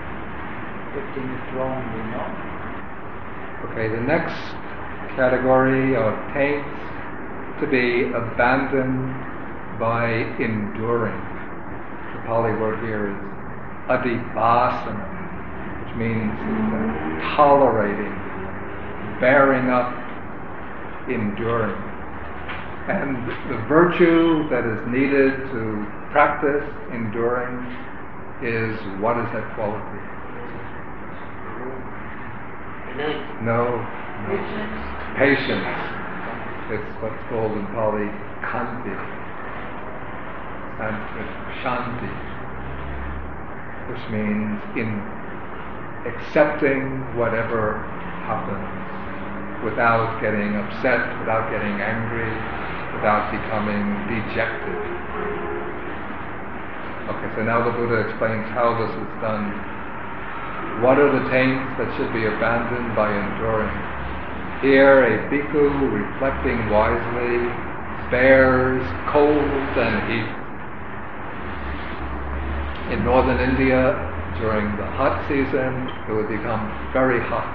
getting 0.95 1.27
it 1.27 1.47
wrong, 1.57 1.83
you 1.95 2.05
know. 2.13 2.29
Okay, 3.71 3.89
the 3.89 4.01
next 4.01 4.39
category 5.17 5.97
of 5.97 6.15
taints 6.35 6.69
to 7.61 7.67
be 7.67 8.07
abandoned 8.15 9.11
by 9.81 10.11
enduring. 10.39 11.19
The 12.15 12.23
Pali 12.27 12.53
word 12.61 12.79
here 12.85 13.11
is 13.11 13.19
adhivasana, 13.91 15.07
which 15.83 15.97
means 15.97 16.35
uh, 16.39 17.37
tolerating, 17.37 18.15
bearing 19.21 19.71
up, 19.71 19.91
enduring. 21.09 21.88
And 22.89 23.21
the 23.53 23.61
virtue 23.69 24.49
that 24.49 24.65
is 24.65 24.81
needed 24.89 25.37
to 25.53 25.63
practice 26.09 26.65
enduring 26.89 27.61
is 28.41 28.81
what 29.05 29.21
is 29.21 29.29
that 29.37 29.45
quality? 29.53 30.01
No, 32.97 33.13
no. 33.45 33.61
Patience. 35.21 35.69
It's 36.73 36.91
what's 37.05 37.21
called 37.29 37.53
in 37.61 37.67
Pali 37.77 38.09
khanti. 38.41 38.97
Sanskrit 40.81 41.31
shanti. 41.61 42.09
Which 43.93 44.05
means 44.09 44.65
in 44.81 44.97
accepting 46.09 47.05
whatever 47.21 47.85
happens 48.25 48.65
without 49.63 50.23
getting 50.23 50.57
upset, 50.57 51.21
without 51.21 51.51
getting 51.53 51.81
angry, 51.85 52.58
without 52.97 53.29
becoming 53.35 53.85
dejected. 54.09 54.79
Okay, 57.13 57.29
so 57.35 57.41
now 57.43 57.65
the 57.65 57.73
Buddha 57.77 58.09
explains 58.09 58.49
how 58.55 58.79
this 58.79 58.93
is 58.93 59.11
done 59.21 59.53
what 60.79 60.95
are 60.95 61.11
the 61.11 61.27
taints 61.27 61.75
that 61.75 61.91
should 61.99 62.15
be 62.15 62.23
abandoned 62.23 62.95
by 62.95 63.11
enduring? 63.11 63.75
Here, 64.63 65.11
a 65.11 65.27
bhikkhu, 65.27 65.67
reflecting 65.91 66.71
wisely, 66.71 67.51
bears 68.15 68.87
cold 69.11 69.35
and 69.75 69.99
heat. 70.07 70.31
In 72.95 73.03
northern 73.03 73.43
India, 73.43 73.91
during 74.39 74.71
the 74.79 74.87
hot 74.95 75.19
season, 75.27 75.91
it 76.07 76.15
would 76.15 76.31
become 76.31 76.63
very 76.95 77.19
hot. 77.27 77.51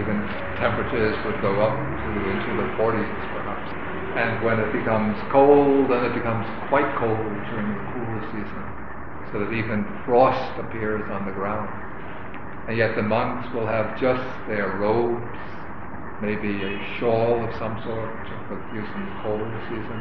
Even 0.00 0.24
temperatures 0.56 1.20
would 1.28 1.36
go 1.44 1.52
up 1.60 1.76
to 1.76 2.08
into 2.32 2.64
the 2.64 2.68
40s, 2.80 3.04
perhaps. 3.04 3.39
And 4.16 4.44
when 4.44 4.58
it 4.58 4.72
becomes 4.72 5.16
cold, 5.30 5.90
then 5.90 6.04
it 6.04 6.14
becomes 6.14 6.46
quite 6.68 6.96
cold 6.98 7.18
during 7.48 7.68
the 7.70 7.80
cooler 7.94 8.22
season, 8.32 8.64
so 9.30 9.38
that 9.38 9.52
even 9.52 9.86
frost 10.04 10.58
appears 10.58 11.08
on 11.10 11.26
the 11.26 11.32
ground. 11.32 11.70
And 12.66 12.76
yet 12.76 12.96
the 12.96 13.02
monks 13.02 13.52
will 13.54 13.66
have 13.66 13.98
just 14.00 14.26
their 14.48 14.68
robes, 14.78 15.38
maybe 16.20 16.62
a 16.62 16.98
shawl 16.98 17.46
of 17.46 17.54
some 17.58 17.80
sort 17.84 18.10
for 18.48 18.58
use 18.74 18.88
in 18.94 19.06
the 19.06 19.22
cold 19.22 19.46
season. 19.68 20.00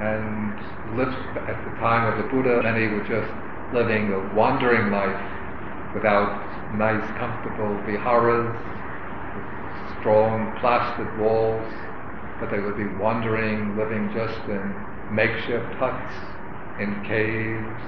And 0.00 0.58
live 0.98 1.14
at 1.48 1.64
the 1.64 1.78
time 1.78 2.12
of 2.12 2.18
the 2.18 2.28
Buddha, 2.30 2.62
many 2.62 2.88
were 2.88 3.04
just 3.06 3.30
living 3.72 4.12
a 4.12 4.34
wandering 4.34 4.90
life 4.90 5.22
without 5.94 6.42
nice, 6.74 7.06
comfortable 7.18 7.78
viharas, 7.86 8.58
strong 10.00 10.56
plastered 10.60 11.18
walls, 11.20 11.70
but 12.42 12.50
they 12.50 12.58
would 12.60 12.76
be 12.76 12.90
wandering, 12.98 13.78
living 13.78 14.10
just 14.12 14.34
in 14.50 14.74
makeshift 15.14 15.72
huts, 15.78 16.12
in 16.80 16.90
caves, 17.06 17.78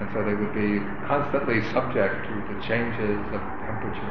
and 0.00 0.10
so 0.12 0.24
they 0.26 0.34
would 0.34 0.52
be 0.52 0.82
constantly 1.06 1.62
subject 1.70 2.26
to 2.26 2.34
the 2.50 2.58
changes 2.66 3.22
of 3.30 3.38
temperature. 3.62 4.10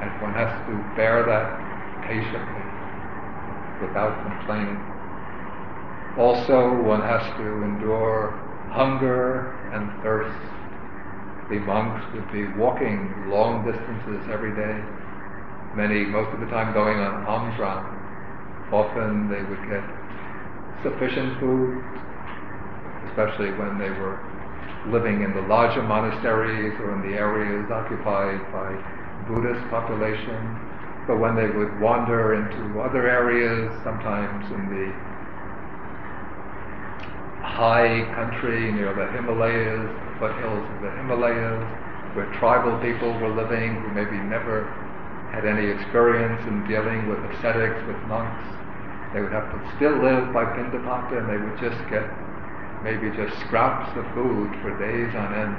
And 0.00 0.08
one 0.22 0.32
has 0.32 0.48
to 0.66 0.72
bear 0.96 1.20
that 1.28 1.60
patiently 2.08 2.64
without 3.84 4.16
complaining. 4.24 4.80
Also, 6.16 6.72
one 6.82 7.02
has 7.02 7.20
to 7.36 7.44
endure 7.44 8.32
hunger 8.72 9.52
and 9.76 10.02
thirst 10.02 10.32
the 11.50 11.58
monks 11.58 12.02
would 12.14 12.32
be 12.32 12.46
walking 12.56 13.12
long 13.28 13.70
distances 13.70 14.24
every 14.32 14.56
day, 14.56 14.80
many, 15.76 16.06
most 16.06 16.32
of 16.32 16.40
the 16.40 16.46
time 16.46 16.72
going 16.72 16.96
on 16.96 17.26
alms 17.26 17.58
round. 17.60 18.01
Often 18.72 19.28
they 19.28 19.42
would 19.44 19.62
get 19.68 19.84
sufficient 20.82 21.38
food, 21.38 21.84
especially 23.12 23.52
when 23.52 23.78
they 23.78 23.90
were 23.90 24.18
living 24.88 25.22
in 25.22 25.32
the 25.34 25.42
larger 25.42 25.82
monasteries 25.82 26.72
or 26.80 26.96
in 26.96 27.02
the 27.04 27.14
areas 27.16 27.70
occupied 27.70 28.40
by 28.50 28.72
Buddhist 29.28 29.62
population. 29.70 30.40
But 31.06 31.18
when 31.18 31.36
they 31.36 31.46
would 31.46 31.80
wander 31.80 32.34
into 32.34 32.80
other 32.80 33.08
areas, 33.08 33.70
sometimes 33.84 34.46
in 34.50 34.66
the 34.70 34.88
high 37.44 38.08
country 38.14 38.72
near 38.72 38.94
the 38.94 39.06
Himalayas, 39.12 39.84
the 39.84 40.12
foothills 40.18 40.64
of 40.64 40.80
the 40.80 40.90
Himalayas, 40.96 41.62
where 42.16 42.26
tribal 42.38 42.78
people 42.80 43.12
were 43.20 43.34
living 43.34 43.76
who 43.82 43.88
maybe 43.92 44.16
never 44.16 44.64
had 45.32 45.44
any 45.44 45.68
experience 45.68 46.40
in 46.46 46.66
dealing 46.66 47.08
with 47.08 47.18
ascetics, 47.32 47.80
with 47.86 47.96
monks. 48.08 48.61
They 49.12 49.20
would 49.20 49.32
have 49.32 49.52
to 49.52 49.58
still 49.76 49.92
live 50.00 50.32
by 50.32 50.44
pindapata 50.56 51.20
and 51.20 51.28
they 51.28 51.36
would 51.36 51.60
just 51.60 51.76
get 51.92 52.08
maybe 52.80 53.12
just 53.14 53.36
scraps 53.44 53.92
of 53.96 54.04
food 54.16 54.50
for 54.64 54.72
days 54.80 55.12
on 55.14 55.28
end. 55.36 55.56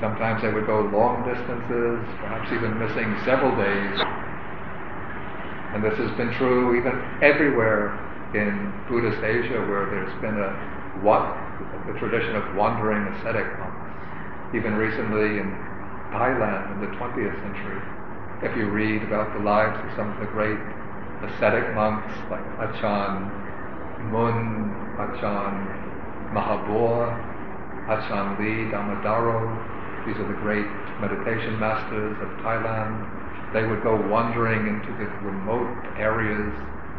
Sometimes 0.00 0.42
they 0.42 0.52
would 0.52 0.66
go 0.66 0.80
long 0.90 1.22
distances, 1.28 2.02
perhaps 2.24 2.50
even 2.50 2.74
missing 2.80 3.12
several 3.24 3.54
days. 3.54 4.00
And 5.76 5.84
this 5.84 5.94
has 5.98 6.10
been 6.16 6.32
true 6.34 6.74
even 6.78 6.96
everywhere 7.22 7.94
in 8.34 8.72
Buddhist 8.88 9.22
Asia 9.22 9.60
where 9.68 9.86
there's 9.86 10.14
been 10.20 10.40
a 10.40 10.50
what 11.02 11.22
the 11.86 11.94
tradition 11.98 12.34
of 12.34 12.56
wandering 12.56 13.02
ascetic 13.14 13.46
monks. 13.58 14.56
Even 14.56 14.74
recently 14.74 15.38
in 15.38 15.50
Thailand 16.14 16.74
in 16.74 16.80
the 16.80 16.90
20th 16.96 17.36
century, 17.42 17.82
if 18.42 18.56
you 18.56 18.70
read 18.70 19.02
about 19.02 19.32
the 19.34 19.42
lives 19.42 19.78
of 19.84 19.90
some 19.96 20.10
of 20.10 20.18
the 20.20 20.26
great 20.26 20.58
ascetic 21.28 21.74
monks 21.74 22.12
like 22.30 22.44
Achan 22.60 23.30
Mun, 24.12 24.72
Achan 24.98 25.54
Mahabua, 26.32 27.10
Achan 27.88 28.36
Lee 28.38 28.70
Dhammadharo, 28.70 29.74
these 30.06 30.16
are 30.20 30.28
the 30.28 30.40
great 30.44 30.68
meditation 31.00 31.58
masters 31.58 32.12
of 32.20 32.28
Thailand. 32.44 33.08
They 33.54 33.64
would 33.64 33.82
go 33.82 33.96
wandering 34.08 34.66
into 34.68 34.92
the 35.00 35.08
remote 35.24 35.72
areas 35.96 36.52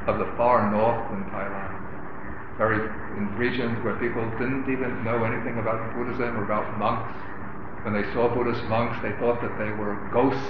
of 0.07 0.17
the 0.17 0.25
far 0.37 0.71
north 0.73 1.05
in 1.13 1.21
Thailand, 1.29 2.57
very 2.57 2.81
in 3.17 3.29
regions 3.37 3.77
where 3.83 3.93
people 4.01 4.25
didn't 4.41 4.65
even 4.73 5.03
know 5.03 5.23
anything 5.23 5.59
about 5.59 5.93
Buddhism 5.93 6.33
or 6.37 6.45
about 6.45 6.65
monks. 6.79 7.13
When 7.85 7.93
they 7.93 8.09
saw 8.13 8.33
Buddhist 8.33 8.63
monks, 8.65 8.97
they 9.03 9.13
thought 9.21 9.41
that 9.41 9.53
they 9.61 9.69
were 9.69 9.93
ghosts, 10.11 10.41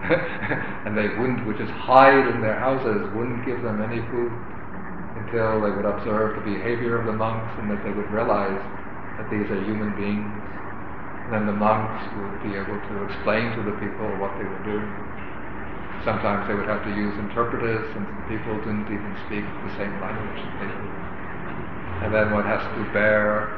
and 0.86 0.96
they 0.96 1.08
wouldn't 1.20 1.44
would 1.46 1.58
just 1.58 1.72
hide 1.84 2.26
in 2.32 2.40
their 2.40 2.58
houses, 2.58 3.04
wouldn't 3.12 3.44
give 3.44 3.60
them 3.62 3.84
any 3.84 4.00
food 4.08 4.32
until 5.20 5.60
they 5.60 5.70
would 5.70 5.84
observe 5.84 6.40
the 6.40 6.44
behavior 6.46 6.98
of 6.98 7.06
the 7.06 7.12
monks 7.12 7.52
and 7.60 7.70
that 7.70 7.78
they 7.84 7.92
would 7.92 8.08
realize 8.10 8.58
that 9.20 9.28
these 9.28 9.44
are 9.52 9.60
human 9.68 9.92
beings. 10.00 10.26
And 11.28 11.36
then 11.36 11.46
the 11.46 11.58
monks 11.58 12.02
would 12.16 12.42
be 12.48 12.56
able 12.56 12.80
to 12.80 12.94
explain 13.06 13.52
to 13.54 13.62
the 13.62 13.76
people 13.78 14.08
what 14.18 14.32
they 14.40 14.46
were 14.48 14.64
doing. 14.66 14.88
Sometimes 16.02 16.48
they 16.48 16.56
would 16.56 16.66
have 16.66 16.82
to 16.82 16.92
use 16.96 17.12
interpreters 17.28 17.84
since 17.92 18.08
the 18.08 18.26
people 18.32 18.56
didn't 18.64 18.88
even 18.88 19.12
speak 19.28 19.44
the 19.44 19.72
same 19.76 19.92
language. 20.00 20.42
And 22.02 22.10
then 22.10 22.32
one 22.32 22.48
has 22.48 22.64
to 22.64 22.82
bear 22.96 23.52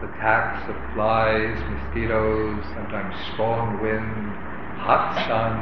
the 0.00 0.08
attacks 0.16 0.64
of 0.72 0.76
flies, 0.96 1.60
mosquitoes, 1.68 2.64
sometimes 2.72 3.12
strong 3.36 3.76
wind, 3.84 4.49
hot 4.80 5.12
sun. 5.28 5.60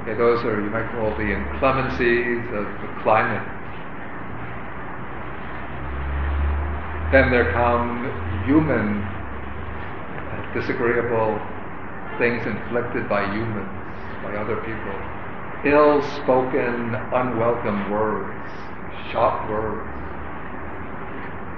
Okay, 0.00 0.16
those 0.16 0.40
are, 0.44 0.60
you 0.60 0.70
might 0.70 0.88
call 0.96 1.10
the 1.16 1.28
inclemencies 1.28 2.44
of 2.56 2.64
the 2.80 2.88
climate. 3.04 3.44
Then 7.12 7.30
there 7.30 7.52
come 7.52 8.08
human, 8.44 9.00
disagreeable 10.52 11.40
things 12.16 12.44
inflicted 12.44 13.08
by 13.08 13.24
humans, 13.32 13.68
by 14.24 14.36
other 14.36 14.56
people. 14.64 14.96
Ill 15.64 16.00
spoken, 16.20 16.94
unwelcome 17.12 17.90
words, 17.90 18.48
sharp 19.12 19.48
words. 19.50 19.88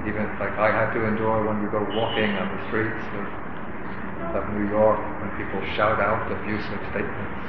Even 0.08 0.24
like 0.40 0.56
I 0.56 0.72
had 0.72 0.94
to 0.94 1.04
endure 1.04 1.46
when 1.46 1.62
you 1.62 1.70
go 1.70 1.82
walking 1.94 2.30
on 2.34 2.46
the 2.48 2.60
streets 2.68 3.04
of, 4.34 4.48
New 4.54 4.68
York 4.70 5.00
when 5.20 5.30
people 5.36 5.60
shout 5.76 6.00
out 6.00 6.30
abusive 6.30 6.80
statements. 6.90 7.40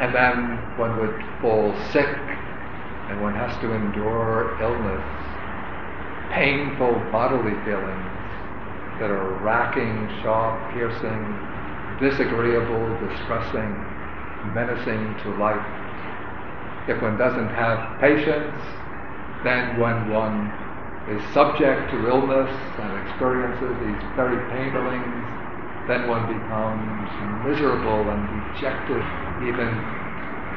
And 0.00 0.14
then 0.14 0.58
one 0.78 0.98
would 0.98 1.14
fall 1.40 1.74
sick 1.92 2.08
and 3.08 3.20
one 3.20 3.34
has 3.34 3.52
to 3.60 3.72
endure 3.72 4.56
illness, 4.60 5.04
painful 6.32 6.94
bodily 7.12 7.54
feelings 7.64 8.12
that 8.98 9.10
are 9.10 9.36
racking, 9.44 10.08
sharp, 10.22 10.56
piercing, 10.72 11.22
disagreeable, 12.00 12.88
distressing, 13.04 13.70
menacing 14.54 15.14
to 15.22 15.30
life. 15.38 15.62
If 16.88 17.02
one 17.02 17.18
doesn't 17.18 17.50
have 17.54 18.00
patience, 18.00 18.58
then 19.44 19.78
when 19.78 20.08
one 20.10 20.50
is 21.08 21.22
subject 21.34 21.90
to 21.90 22.08
illness 22.08 22.50
and 22.78 23.06
experiences 23.06 23.74
these 23.84 24.02
very 24.14 24.38
pain 24.50 24.70
feelings, 24.72 25.26
then 25.88 26.08
one 26.08 26.26
becomes 26.30 27.08
miserable 27.44 28.08
and 28.10 28.54
dejected, 28.54 29.02
even 29.42 29.68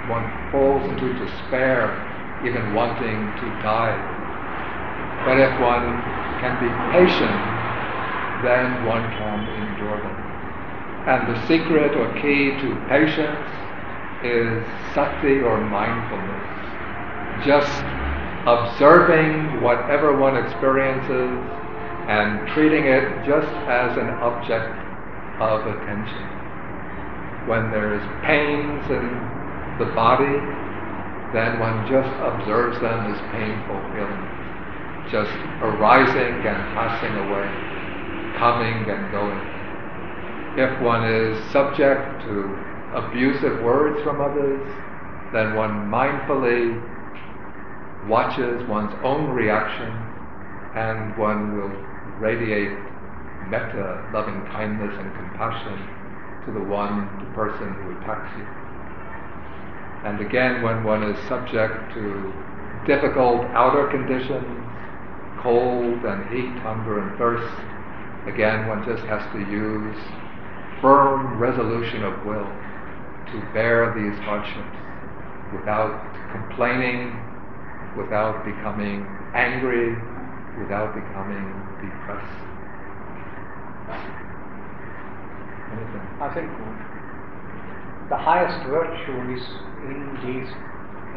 one 0.08 0.30
falls 0.52 0.90
into 0.92 1.14
despair, 1.26 2.06
even 2.46 2.74
wanting 2.76 3.34
to 3.42 3.50
die. 3.64 3.98
But 5.26 5.40
if 5.40 5.60
one 5.60 6.04
can 6.40 6.60
be 6.62 6.70
patient, 6.92 7.42
then 8.44 8.86
one 8.86 9.10
can 9.18 9.50
endure 9.58 9.98
them. 10.04 10.18
And 11.08 11.34
the 11.34 11.48
secret 11.48 11.96
or 11.96 12.14
key 12.22 12.52
to 12.62 12.76
patience 12.88 13.50
is 14.24 14.64
sati 14.94 15.42
or 15.42 15.62
mindfulness. 15.62 16.46
Just 17.44 17.95
observing 18.46 19.62
whatever 19.62 20.16
one 20.18 20.38
experiences 20.38 21.34
and 22.08 22.48
treating 22.54 22.86
it 22.86 23.26
just 23.26 23.50
as 23.66 23.98
an 23.98 24.10
object 24.22 24.70
of 25.42 25.66
attention. 25.66 26.26
When 27.50 27.72
there 27.72 27.98
is 27.98 28.06
pains 28.22 28.86
in 28.94 29.06
the 29.82 29.90
body, 29.98 30.38
then 31.34 31.58
one 31.60 31.90
just 31.90 32.14
observes 32.22 32.80
them 32.80 33.10
as 33.10 33.18
painful 33.34 33.82
feelings, 33.98 35.12
just 35.12 35.34
arising 35.66 36.46
and 36.46 36.62
passing 36.78 37.18
away, 37.26 37.50
coming 38.38 38.86
and 38.86 39.12
going. 39.12 39.42
If 40.62 40.82
one 40.82 41.04
is 41.04 41.36
subject 41.52 42.24
to 42.30 42.46
abusive 42.94 43.62
words 43.64 44.02
from 44.04 44.22
others, 44.22 44.62
then 45.34 45.56
one 45.56 45.90
mindfully 45.90 46.80
watches 48.08 48.68
one's 48.68 48.94
own 49.04 49.30
reaction 49.30 49.90
and 50.76 51.18
one 51.18 51.58
will 51.58 51.72
radiate 52.20 52.78
metta, 53.50 54.10
loving 54.14 54.42
kindness 54.52 54.94
and 54.98 55.14
compassion 55.16 55.78
to 56.46 56.52
the 56.54 56.64
one, 56.64 57.08
the 57.20 57.32
person 57.34 57.74
who 57.82 57.98
attacks 58.00 58.32
you. 58.38 58.46
And 60.06 60.22
again, 60.22 60.62
when 60.62 60.84
one 60.84 61.04
is 61.04 61.18
subject 61.28 61.94
to 61.94 62.34
difficult 62.86 63.42
outer 63.58 63.88
conditions, 63.88 64.46
cold 65.42 66.06
and 66.06 66.30
heat, 66.30 66.62
hunger 66.62 67.02
and 67.02 67.18
thirst, 67.18 67.50
again, 68.28 68.68
one 68.68 68.86
just 68.86 69.04
has 69.06 69.22
to 69.34 69.40
use 69.50 69.98
firm 70.82 71.40
resolution 71.40 72.04
of 72.04 72.26
will 72.26 72.46
to 73.32 73.42
bear 73.54 73.94
these 73.98 74.18
hardships 74.24 74.78
without 75.54 75.98
complaining, 76.32 77.18
without 77.98 78.44
becoming 78.46 79.06
angry, 79.34 79.96
without 80.60 80.94
becoming 80.96 81.46
depressed. 81.80 82.36
Anything? 85.72 86.06
I 86.22 86.28
think 86.34 86.50
the 88.10 88.18
highest 88.18 88.60
virtue 88.70 89.20
is 89.36 89.44
in 89.88 90.00
this 90.24 90.48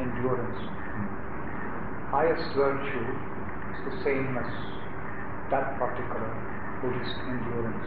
endurance. 0.00 0.60
Hmm. 0.64 1.08
Highest 2.14 2.46
virtue 2.56 3.06
is 3.74 3.78
the 3.90 3.94
same 4.04 4.38
as 4.38 4.50
that 5.50 5.78
particular 5.78 6.30
Buddhist 6.82 7.16
endurance. 7.26 7.86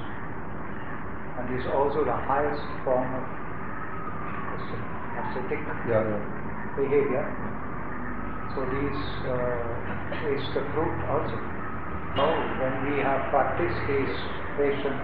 And 1.40 1.60
is 1.60 1.66
also 1.74 2.04
the 2.06 2.14
highest 2.28 2.62
form 2.84 3.08
of 3.08 3.26
ascetic 5.18 5.60
Yeah, 5.90 6.04
yeah. 6.06 6.76
behavior. 6.78 7.26
So 8.52 8.68
this 8.68 9.00
uh, 9.32 10.28
is 10.28 10.44
the 10.52 10.64
fruit 10.76 10.96
also. 11.08 11.40
Now, 12.20 12.36
when 12.60 12.74
we 12.92 13.00
have 13.00 13.32
practiced 13.32 13.80
patience, 14.60 15.00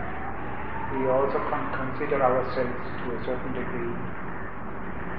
we 0.91 1.07
also 1.07 1.39
can 1.47 1.63
consider 1.71 2.19
ourselves 2.19 2.75
to 2.75 3.05
a 3.15 3.19
certain 3.23 3.51
degree 3.55 3.95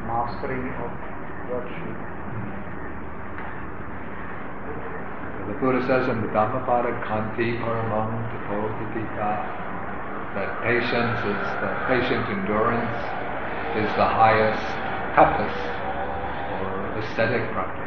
mastery 0.04 0.60
of 0.60 0.92
virtue. 1.48 1.92
The 5.48 5.54
Buddha 5.60 5.80
says 5.88 6.08
in 6.08 6.20
the 6.20 6.28
Dhammapada, 6.28 6.92
Khanti 7.08 7.56
Paramam 7.64 8.12
Tapo 8.28 8.68
Titikkha, 8.76 9.32
that 10.36 10.52
patience 10.64 11.20
is 11.24 11.40
the 11.64 11.72
patient 11.88 12.28
endurance 12.28 13.00
is 13.80 13.88
the 13.96 14.04
highest 14.04 14.64
tapas 15.16 15.56
or 16.60 17.00
ascetic 17.00 17.50
practice. 17.52 17.77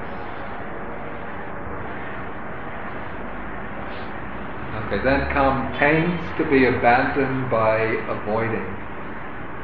Okay, 4.92 5.08
then 5.08 5.32
come 5.32 5.72
taints 5.80 6.20
to 6.36 6.44
be 6.52 6.68
abandoned 6.68 7.48
by 7.48 7.80
avoiding. 8.12 8.68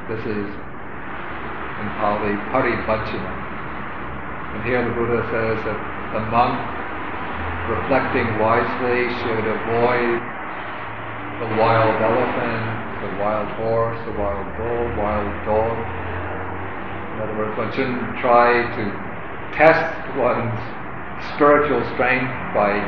This 0.07 0.23
is 0.23 0.47
in 0.47 1.87
Pali 1.99 2.31
parivajjana. 2.47 3.35
And 4.55 4.63
here 4.63 4.87
the 4.87 4.95
Buddha 4.95 5.27
says 5.27 5.59
that 5.67 5.79
the 6.15 6.23
monk 6.31 6.55
reflecting 7.75 8.39
wisely 8.39 9.11
should 9.19 9.43
avoid 9.51 10.15
the 11.43 11.49
wild 11.59 11.91
elephant, 11.99 12.63
the 13.03 13.11
wild 13.19 13.51
horse, 13.59 13.99
the 14.07 14.15
wild 14.15 14.47
bull, 14.55 14.87
wild 14.95 15.27
dog. 15.43 15.75
In 15.75 17.15
other 17.19 17.35
words, 17.35 17.51
one 17.59 17.71
shouldn't 17.75 18.15
try 18.23 18.63
to 18.63 18.83
test 19.59 19.91
one's 20.15 20.55
spiritual 21.35 21.83
strength 21.99 22.31
by 22.55 22.79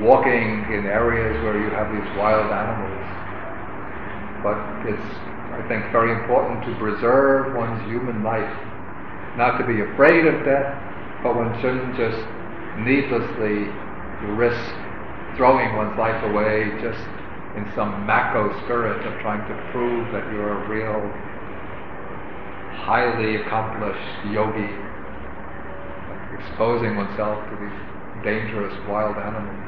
walking 0.00 0.64
in 0.72 0.84
areas 0.84 1.40
where 1.42 1.56
you 1.56 1.70
have 1.70 1.88
these 1.88 2.10
wild 2.16 2.52
animals. 2.52 3.06
But 4.44 4.58
it's, 4.84 5.08
I 5.56 5.64
think, 5.68 5.90
very 5.92 6.12
important 6.12 6.64
to 6.66 6.72
preserve 6.78 7.56
one's 7.56 7.80
human 7.88 8.22
life. 8.22 8.52
Not 9.36 9.58
to 9.58 9.64
be 9.66 9.80
afraid 9.80 10.26
of 10.26 10.44
death, 10.44 10.72
but 11.22 11.36
one 11.36 11.52
shouldn't 11.60 11.96
just 11.96 12.20
needlessly 12.84 13.72
risk 14.36 14.60
throwing 15.36 15.76
one's 15.76 15.96
life 15.98 16.22
away 16.24 16.72
just 16.80 17.00
in 17.56 17.64
some 17.74 18.06
Mako 18.06 18.52
spirit 18.64 19.00
of 19.06 19.20
trying 19.20 19.40
to 19.48 19.54
prove 19.72 20.12
that 20.12 20.24
you're 20.32 20.64
a 20.64 20.68
real, 20.68 21.00
highly 22.84 23.36
accomplished 23.36 24.32
yogi, 24.32 24.68
exposing 26.36 26.96
oneself 26.96 27.40
to 27.48 27.56
these 27.56 28.24
dangerous 28.24 28.74
wild 28.88 29.16
animals. 29.16 29.65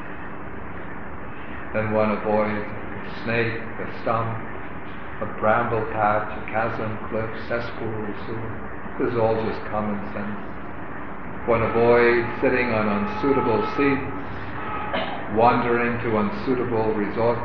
Then 1.73 1.93
one 1.93 2.11
avoids 2.11 2.65
a 2.65 3.11
snake, 3.23 3.61
a 3.61 3.87
stump, 4.01 4.29
a 5.21 5.27
bramble 5.37 5.85
patch, 5.93 6.33
a 6.33 6.41
chasm, 6.49 6.97
cliff, 7.13 7.29
cesspool, 7.45 7.93
sewer. 8.25 8.51
This 8.97 9.13
is 9.13 9.17
all 9.19 9.37
just 9.37 9.61
common 9.69 9.99
sense. 10.11 10.37
One 11.45 11.61
avoids 11.61 12.25
sitting 12.41 12.73
on 12.73 12.89
unsuitable 12.89 13.61
seats, 13.77 14.07
wandering 15.37 16.01
to 16.03 16.17
unsuitable 16.17 16.93
resorts. 16.97 17.41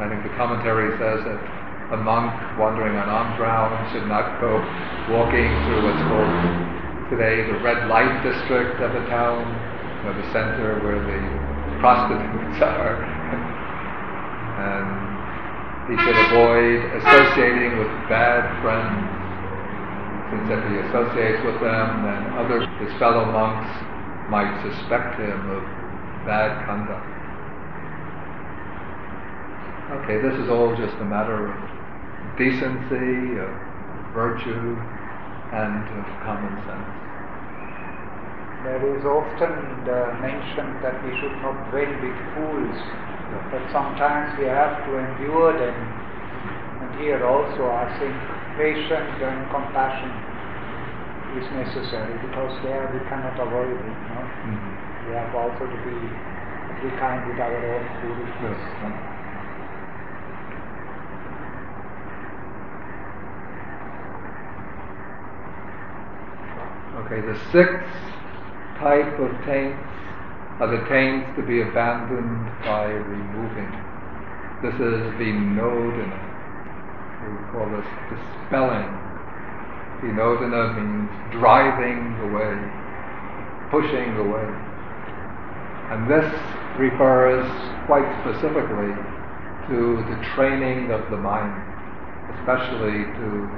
I 0.00 0.08
think 0.08 0.22
the 0.24 0.34
commentary 0.40 0.94
says 0.96 1.20
that 1.26 1.40
a 1.92 1.98
monk 1.98 2.32
wandering 2.58 2.96
on 2.96 3.08
round 3.40 3.76
should 3.92 4.06
not 4.06 4.40
go 4.40 4.60
walking 5.12 5.48
through 5.66 5.84
what's 5.88 6.04
called 6.04 6.68
today 7.10 7.40
the 7.48 7.58
red 7.64 7.88
light 7.88 8.22
district 8.22 8.80
of 8.80 8.94
a 8.94 9.04
town, 9.08 9.40
know, 10.04 10.12
the 10.12 10.32
center 10.32 10.78
where 10.84 11.00
the 11.00 11.80
prostitutes 11.80 12.60
are. 12.62 13.17
And 14.58 15.08
he 15.88 15.96
should 16.02 16.18
avoid 16.28 16.84
associating 17.00 17.78
with 17.78 17.88
bad 18.10 18.44
friends, 18.60 19.06
since 20.28 20.50
if 20.50 20.60
he 20.68 20.76
associates 20.90 21.40
with 21.46 21.62
them, 21.64 22.04
then 22.04 22.22
other 22.36 22.66
his 22.82 22.92
fellow 22.98 23.24
monks 23.24 23.70
might 24.28 24.52
suspect 24.60 25.16
him 25.16 25.40
of 25.48 25.62
bad 26.26 26.66
conduct. 26.66 27.08
Okay, 30.04 30.20
this 30.20 30.36
is 30.44 30.50
all 30.50 30.76
just 30.76 30.92
a 31.00 31.08
matter 31.08 31.48
of 31.48 31.56
decency, 32.36 33.40
of 33.40 33.48
virtue, 34.12 34.76
and 35.56 35.80
of 35.96 36.04
common 36.20 36.52
sense. 36.68 36.92
There 38.68 38.84
is 38.84 39.04
often 39.08 39.54
mentioned 40.20 40.84
that 40.84 41.00
we 41.00 41.16
should 41.16 41.32
not 41.40 41.70
dwell 41.70 41.88
with 42.04 42.18
fools, 42.36 42.76
but 43.50 43.62
sometimes 43.72 44.38
we 44.38 44.44
have 44.46 44.84
to 44.86 44.90
endure 44.98 45.52
them. 45.58 45.76
And 46.82 46.90
here 47.00 47.24
also, 47.26 47.68
I 47.68 47.86
think 47.98 48.14
patience 48.56 49.14
and 49.22 49.38
compassion 49.50 50.10
is 51.38 51.46
necessary 51.52 52.14
because 52.26 52.52
there 52.62 52.88
we 52.92 53.00
cannot 53.08 53.36
avoid 53.38 53.70
it. 53.70 53.96
No? 54.10 54.20
Mhm. 54.48 55.08
We 55.08 55.14
have 55.14 55.34
also 55.34 55.64
to 55.66 55.78
be, 55.84 55.96
be 56.82 56.90
kind 56.98 57.20
with 57.28 57.38
our 57.40 57.56
own 57.56 57.84
foolishness. 58.00 58.60
Yes. 58.82 59.18
Okay, 67.04 67.20
the 67.20 67.38
sixth 67.52 67.88
type 68.80 69.18
of 69.20 69.30
taints 69.46 69.78
are 70.60 70.66
the 70.66 70.82
taints 70.88 71.30
to 71.36 71.42
be 71.46 71.62
abandoned 71.62 72.50
by 72.66 72.90
removing. 72.90 73.70
This 74.58 74.74
is 74.74 75.06
vinodana. 75.14 76.18
We 77.22 77.38
call 77.54 77.70
this 77.70 77.86
dispelling. 78.10 78.90
Vinodana 80.02 80.74
means 80.74 81.10
driving 81.30 82.10
away, 82.26 82.58
pushing 83.70 84.18
away. 84.18 84.50
And 85.94 86.10
this 86.10 86.26
refers 86.74 87.46
quite 87.86 88.10
specifically 88.26 88.98
to 89.70 90.02
the 90.10 90.18
training 90.34 90.90
of 90.90 91.08
the 91.10 91.18
mind, 91.18 91.54
especially 92.34 93.06
to 93.14 93.48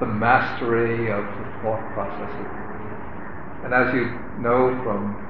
the 0.00 0.06
mastery 0.06 1.10
of 1.10 1.24
the 1.24 1.44
thought 1.62 1.80
processes. 1.94 2.52
And 3.64 3.72
as 3.72 3.94
you 3.94 4.12
know 4.42 4.76
from 4.84 5.21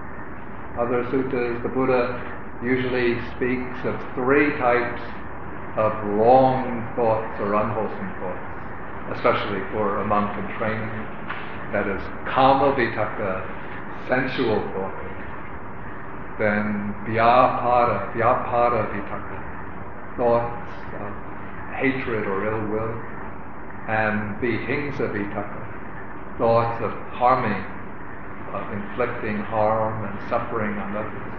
other 0.78 1.04
suttas, 1.12 1.62
the 1.62 1.68
Buddha 1.68 2.16
usually 2.64 3.20
speaks 3.36 3.78
of 3.84 3.98
three 4.14 4.56
types 4.56 5.02
of 5.76 5.92
wrong 6.16 6.88
thoughts 6.96 7.40
or 7.40 7.54
unwholesome 7.54 8.12
thoughts, 8.20 9.18
especially 9.18 9.60
for 9.72 9.98
a 9.98 10.06
monk 10.06 10.32
in 10.38 10.46
training. 10.56 10.88
That 11.72 11.88
is 11.88 12.00
kama 12.28 12.72
vitakka, 12.72 13.44
sensual 14.08 14.60
thought. 14.72 14.96
Then 16.38 16.94
vyapada, 17.08 18.12
vyapada 18.14 18.88
vitakka, 18.92 20.16
thoughts 20.16 20.72
of 21.00 21.12
hatred 21.76 22.26
or 22.26 22.48
ill 22.48 22.64
will. 22.72 22.94
And 23.88 24.40
vihingsa 24.40 25.12
vitakka, 25.12 26.38
thoughts 26.38 26.82
of 26.84 26.92
harming 27.12 27.71
of 28.52 28.72
inflicting 28.72 29.38
harm 29.38 30.04
and 30.04 30.16
suffering 30.28 30.76
on 30.78 30.96
others. 30.96 31.32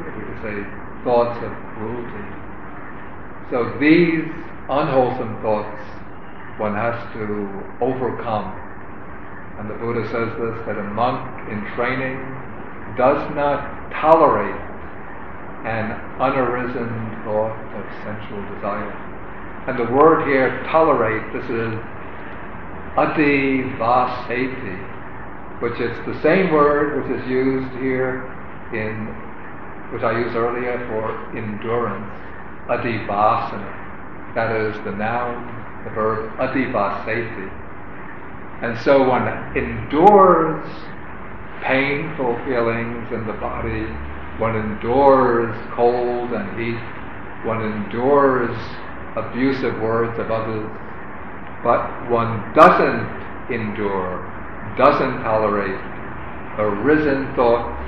We 0.00 0.22
could 0.26 0.42
say 0.42 0.56
thoughts 1.04 1.38
of 1.44 1.52
cruelty. 1.74 2.26
So 3.50 3.78
these 3.78 4.24
unwholesome 4.68 5.42
thoughts 5.42 5.80
one 6.58 6.74
has 6.74 6.94
to 7.14 7.48
overcome. 7.80 8.52
And 9.58 9.70
the 9.70 9.74
Buddha 9.74 10.04
says 10.12 10.28
this 10.36 10.66
that 10.66 10.78
a 10.78 10.84
monk 10.92 11.24
in 11.48 11.64
training 11.74 12.20
does 12.96 13.20
not 13.34 13.90
tolerate 13.92 14.60
an 15.64 15.92
unarisen 16.20 17.24
thought 17.24 17.56
of 17.76 17.84
sensual 18.04 18.42
desire. 18.54 18.92
And 19.68 19.78
the 19.78 19.92
word 19.92 20.26
here, 20.26 20.62
tolerate, 20.70 21.32
this 21.32 21.44
is 21.44 21.74
ati 22.96 23.64
vaseti, 23.76 24.89
which 25.60 25.78
is 25.78 25.94
the 26.06 26.18
same 26.22 26.52
word 26.52 26.96
which 26.96 27.20
is 27.20 27.28
used 27.28 27.70
here 27.76 28.24
in, 28.72 29.06
which 29.92 30.02
I 30.02 30.18
used 30.18 30.34
earlier 30.34 30.78
for 30.88 31.12
endurance, 31.36 32.08
adhivasana. 32.68 34.34
That 34.34 34.56
is 34.56 34.74
the 34.84 34.92
noun, 34.92 35.84
the 35.84 35.90
verb 35.90 36.32
adhivaseti. 36.38 37.50
And 38.62 38.78
so 38.80 39.06
one 39.06 39.28
endures 39.54 40.64
painful 41.62 42.36
feelings 42.46 43.12
in 43.12 43.26
the 43.26 43.34
body, 43.34 43.84
one 44.40 44.56
endures 44.56 45.54
cold 45.74 46.32
and 46.32 46.58
heat, 46.58 46.80
one 47.46 47.60
endures 47.60 48.56
abusive 49.16 49.78
words 49.80 50.18
of 50.18 50.30
others, 50.30 50.70
but 51.62 52.08
one 52.08 52.54
doesn't 52.54 53.52
endure 53.52 54.39
doesn't 54.76 55.22
tolerate 55.22 55.80
arisen 56.58 57.24
thoughts 57.36 57.80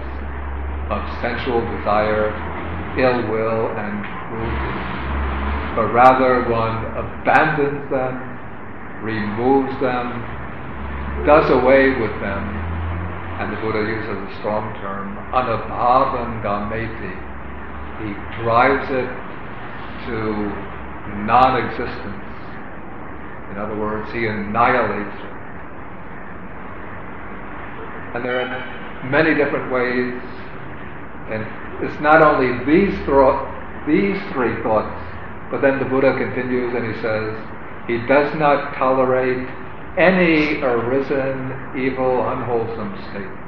of 0.89 1.01
sensual 1.21 1.61
desire, 1.61 2.33
ill 2.97 3.21
will, 3.29 3.69
and 3.77 3.97
cruelty, 4.29 4.77
but 5.77 5.89
rather 5.93 6.49
one 6.49 6.85
abandons 6.97 7.85
them, 7.91 8.17
removes 9.05 9.73
them, 9.81 10.09
does 11.27 11.49
away 11.51 11.97
with 12.01 12.13
them, 12.21 12.45
and 13.41 13.53
the 13.53 13.61
Buddha 13.61 13.81
uses 13.85 14.17
a 14.17 14.31
strong 14.41 14.73
term, 14.81 15.17
anabhavam 15.33 16.41
gameti. 16.45 17.15
He 18.01 18.13
drives 18.45 18.89
it 18.91 19.09
to 20.07 20.13
non-existence. 21.27 22.25
In 23.53 23.59
other 23.59 23.77
words, 23.79 24.11
he 24.13 24.27
annihilates 24.27 25.17
it. 25.25 25.32
And 28.15 28.25
there 28.25 28.41
are 28.41 29.09
many 29.09 29.35
different 29.35 29.73
ways, 29.73 30.21
and 31.33 31.43
it's 31.85 32.01
not 32.01 32.21
only 32.21 32.53
these, 32.65 32.95
thro- 33.05 33.49
these 33.87 34.21
three 34.33 34.63
thoughts, 34.63 34.95
but 35.51 35.61
then 35.61 35.79
the 35.79 35.85
Buddha 35.85 36.17
continues 36.17 36.75
and 36.75 36.95
he 36.95 37.01
says, 37.01 37.37
he 37.89 37.99
does 38.07 38.35
not 38.39 38.75
tolerate 38.77 39.49
any 39.99 40.63
arisen 40.63 41.77
evil, 41.77 42.25
unwholesome 42.29 42.97
states. 43.11 43.43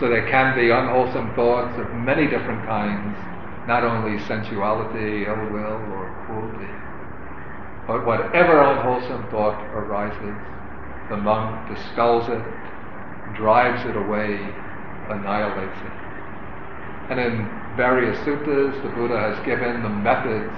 So 0.00 0.08
there 0.08 0.28
can 0.28 0.56
be 0.56 0.70
unwholesome 0.70 1.34
thoughts 1.36 1.78
of 1.78 1.86
many 1.94 2.26
different 2.26 2.66
kinds, 2.66 3.16
not 3.68 3.84
only 3.84 4.18
sensuality, 4.24 5.24
ill 5.24 5.46
will, 5.52 5.80
or 5.94 6.04
cruelty. 6.26 6.72
But 7.86 8.04
whatever 8.04 8.60
unwholesome 8.60 9.30
thought 9.30 9.60
arises, 9.72 10.36
the 11.08 11.16
monk 11.16 11.68
dispels 11.68 12.28
it, 12.28 12.42
drives 13.34 13.84
it 13.88 13.96
away, 13.96 14.36
annihilates 15.08 15.78
it. 15.80 15.92
And 17.10 17.20
in 17.20 17.48
various 17.76 18.18
suttas, 18.20 18.80
the 18.82 18.88
Buddha 18.90 19.18
has 19.18 19.44
given 19.44 19.82
the 19.82 19.88
methods 19.88 20.56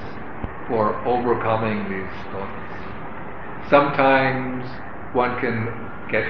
for 0.68 0.94
overcoming 1.06 1.84
these 1.88 2.32
thoughts. 2.32 3.70
Sometimes 3.70 4.64
one 5.14 5.38
can 5.40 5.68
get 6.10 6.24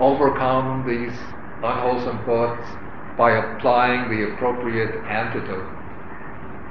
overcome 0.00 0.84
these 0.86 1.16
unwholesome 1.62 2.24
thoughts 2.24 2.66
by 3.16 3.32
applying 3.32 4.10
the 4.10 4.32
appropriate 4.32 4.94
antidote. 5.04 5.70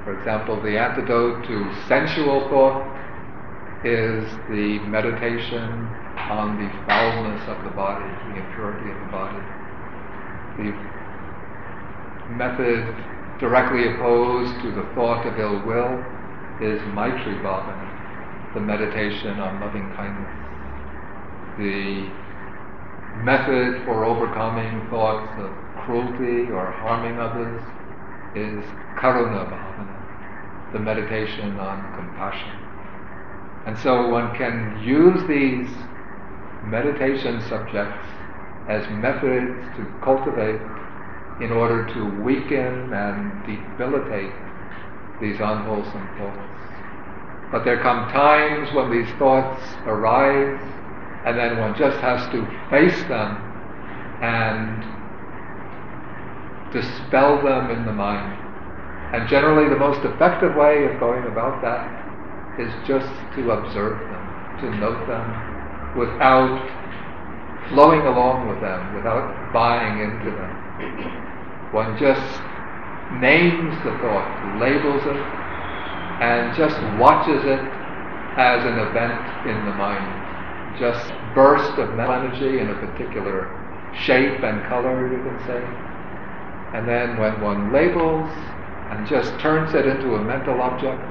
For 0.04 0.18
example, 0.18 0.62
the 0.62 0.78
antidote 0.78 1.46
to 1.46 1.88
sensual 1.88 2.50
thought 2.50 2.84
is 3.86 4.24
the 4.50 4.80
meditation 4.88 5.88
on 6.18 6.58
the 6.58 6.70
foulness 6.88 7.42
of 7.48 7.64
the 7.64 7.72
body, 7.72 8.06
the 8.32 8.40
impurity 8.40 8.90
of 8.90 9.00
the 9.00 9.12
body. 9.12 9.44
The 10.58 10.72
method 12.36 12.96
directly 13.40 13.94
opposed 13.94 14.62
to 14.62 14.72
the 14.72 14.84
thought 14.96 15.26
of 15.26 15.40
ill 15.40 15.60
will 15.66 16.00
is 16.62 16.80
Maitri 16.94 17.36
Bhavana, 17.42 18.54
the 18.54 18.62
meditation 18.62 19.40
on 19.40 19.60
loving 19.60 19.92
kindness. 19.96 20.32
The 21.58 22.08
method 23.24 23.84
for 23.86 24.06
overcoming 24.06 24.88
thoughts 24.90 25.32
of 25.40 25.52
cruelty 25.84 26.52
or 26.52 26.72
harming 26.72 27.20
others 27.20 27.62
is 28.36 28.64
Karuna 28.96 29.50
Bhavana, 29.50 30.72
the 30.74 30.80
meditation 30.80 31.60
on 31.60 31.82
compassion. 31.96 32.56
And 33.66 33.78
so 33.78 34.08
one 34.10 34.36
can 34.36 34.82
use 34.84 35.28
these 35.28 35.70
meditation 36.64 37.42
subjects 37.50 38.06
as 38.68 38.88
methods 38.90 39.58
to 39.78 39.86
cultivate 40.04 40.62
in 41.42 41.52
order 41.52 41.86
to 41.94 42.22
weaken 42.22 42.94
and 42.94 43.34
debilitate 43.46 44.32
these 45.20 45.40
unwholesome 45.40 46.08
thoughts. 46.18 46.52
But 47.52 47.66
there 47.66 47.82
come 47.82 48.10
times 48.12 48.74
when 48.74 48.92
these 48.92 49.12
thoughts 49.18 49.62
arise 49.86 50.62
and 51.26 51.38
then 51.38 51.58
one 51.58 51.76
just 51.78 51.98
has 51.98 52.22
to 52.32 52.46
face 52.70 53.02
them 53.10 53.38
and 54.22 54.86
dispel 56.72 57.42
them 57.44 57.70
in 57.72 57.86
the 57.86 57.94
mind. 57.94 58.38
And 59.14 59.28
generally 59.28 59.68
the 59.70 59.78
most 59.78 60.06
effective 60.06 60.56
way 60.56 60.86
of 60.86 61.00
going 61.00 61.26
about 61.26 61.62
that 61.62 62.60
is 62.60 62.72
just 62.88 63.10
to 63.36 63.52
observe 63.52 64.00
them, 64.00 64.62
to 64.62 64.78
note 64.80 65.08
them 65.08 65.52
without 65.98 66.60
flowing 67.70 68.02
along 68.02 68.48
with 68.48 68.60
them, 68.62 68.96
without 68.96 69.54
buying 69.54 70.00
into 70.00 70.32
them. 70.32 70.52
One 71.72 71.98
just 71.98 72.42
names 73.20 73.76
the 73.84 73.96
thought, 74.00 74.60
labels 74.60 75.04
it, 75.06 75.22
and 76.22 76.56
just 76.56 76.76
watches 77.00 77.44
it 77.46 77.64
as 78.38 78.64
an 78.64 78.80
event 78.80 79.20
in 79.48 79.58
the 79.66 79.76
mind. 79.76 80.80
Just 80.80 81.12
burst 81.36 81.78
of 81.80 81.98
energy 82.00 82.60
in 82.60 82.70
a 82.70 82.76
particular 82.76 83.50
shape 84.06 84.44
and 84.44 84.64
color, 84.68 85.12
you 85.12 85.20
can 85.24 85.40
say. 85.48 85.62
And 86.78 86.88
then 86.88 87.18
when 87.20 87.42
one 87.42 87.74
labels 87.74 88.32
and 88.92 89.08
just 89.08 89.38
turns 89.40 89.74
it 89.74 89.86
into 89.86 90.16
a 90.16 90.24
mental 90.24 90.62
object, 90.62 91.02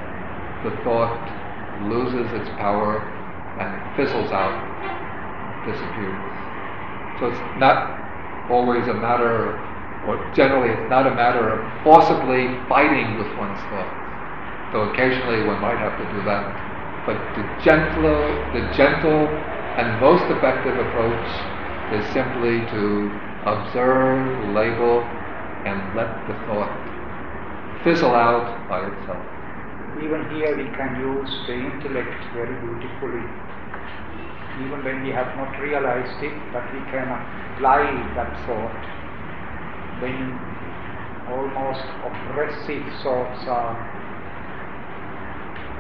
the 0.64 0.70
thought 0.84 1.20
loses 1.88 2.32
its 2.32 2.48
power 2.56 3.00
and 3.60 3.96
fizzles 3.96 4.30
out, 4.32 4.69
disappears. 5.64 6.32
So 7.18 7.26
it's 7.26 7.40
not 7.58 8.00
always 8.50 8.88
a 8.88 8.94
matter, 8.94 9.60
or 10.06 10.32
generally 10.34 10.70
it's 10.70 10.90
not 10.90 11.06
a 11.06 11.14
matter 11.14 11.48
of 11.48 11.82
forcibly 11.84 12.66
fighting 12.68 13.18
with 13.18 13.36
one's 13.36 13.60
thoughts, 13.68 13.94
though 14.72 14.90
occasionally 14.90 15.44
one 15.46 15.60
might 15.60 15.78
have 15.78 15.98
to 15.98 16.04
do 16.16 16.24
that. 16.24 16.56
But 17.06 17.34
the 17.34 17.44
gentle, 17.62 18.50
the 18.52 18.72
gentle 18.74 19.44
and 19.76 20.00
most 20.00 20.24
effective 20.30 20.78
approach 20.78 21.28
is 21.92 22.04
simply 22.12 22.66
to 22.70 23.20
observe, 23.44 24.48
label, 24.48 25.04
and 25.64 25.94
let 25.94 26.26
the 26.26 26.34
thought 26.46 26.88
fizzle 27.84 28.14
out 28.14 28.68
by 28.68 28.86
itself. 28.86 29.26
Even 30.02 30.24
here 30.30 30.56
we 30.56 30.64
can 30.76 30.96
use 31.00 31.30
the 31.46 31.54
intellect 31.54 32.24
very 32.34 32.54
beautifully. 32.60 33.59
Even 34.60 34.84
when 34.84 35.02
we 35.02 35.10
have 35.10 35.30
not 35.36 35.50
realized 35.60 36.22
it, 36.22 36.36
but 36.52 36.64
we 36.74 36.80
can 36.92 37.08
apply 37.08 37.84
that 38.16 38.32
thought. 38.44 38.80
When 40.04 40.36
almost 41.32 41.84
oppressive 42.04 42.84
thoughts 43.02 43.42
are 43.48 43.74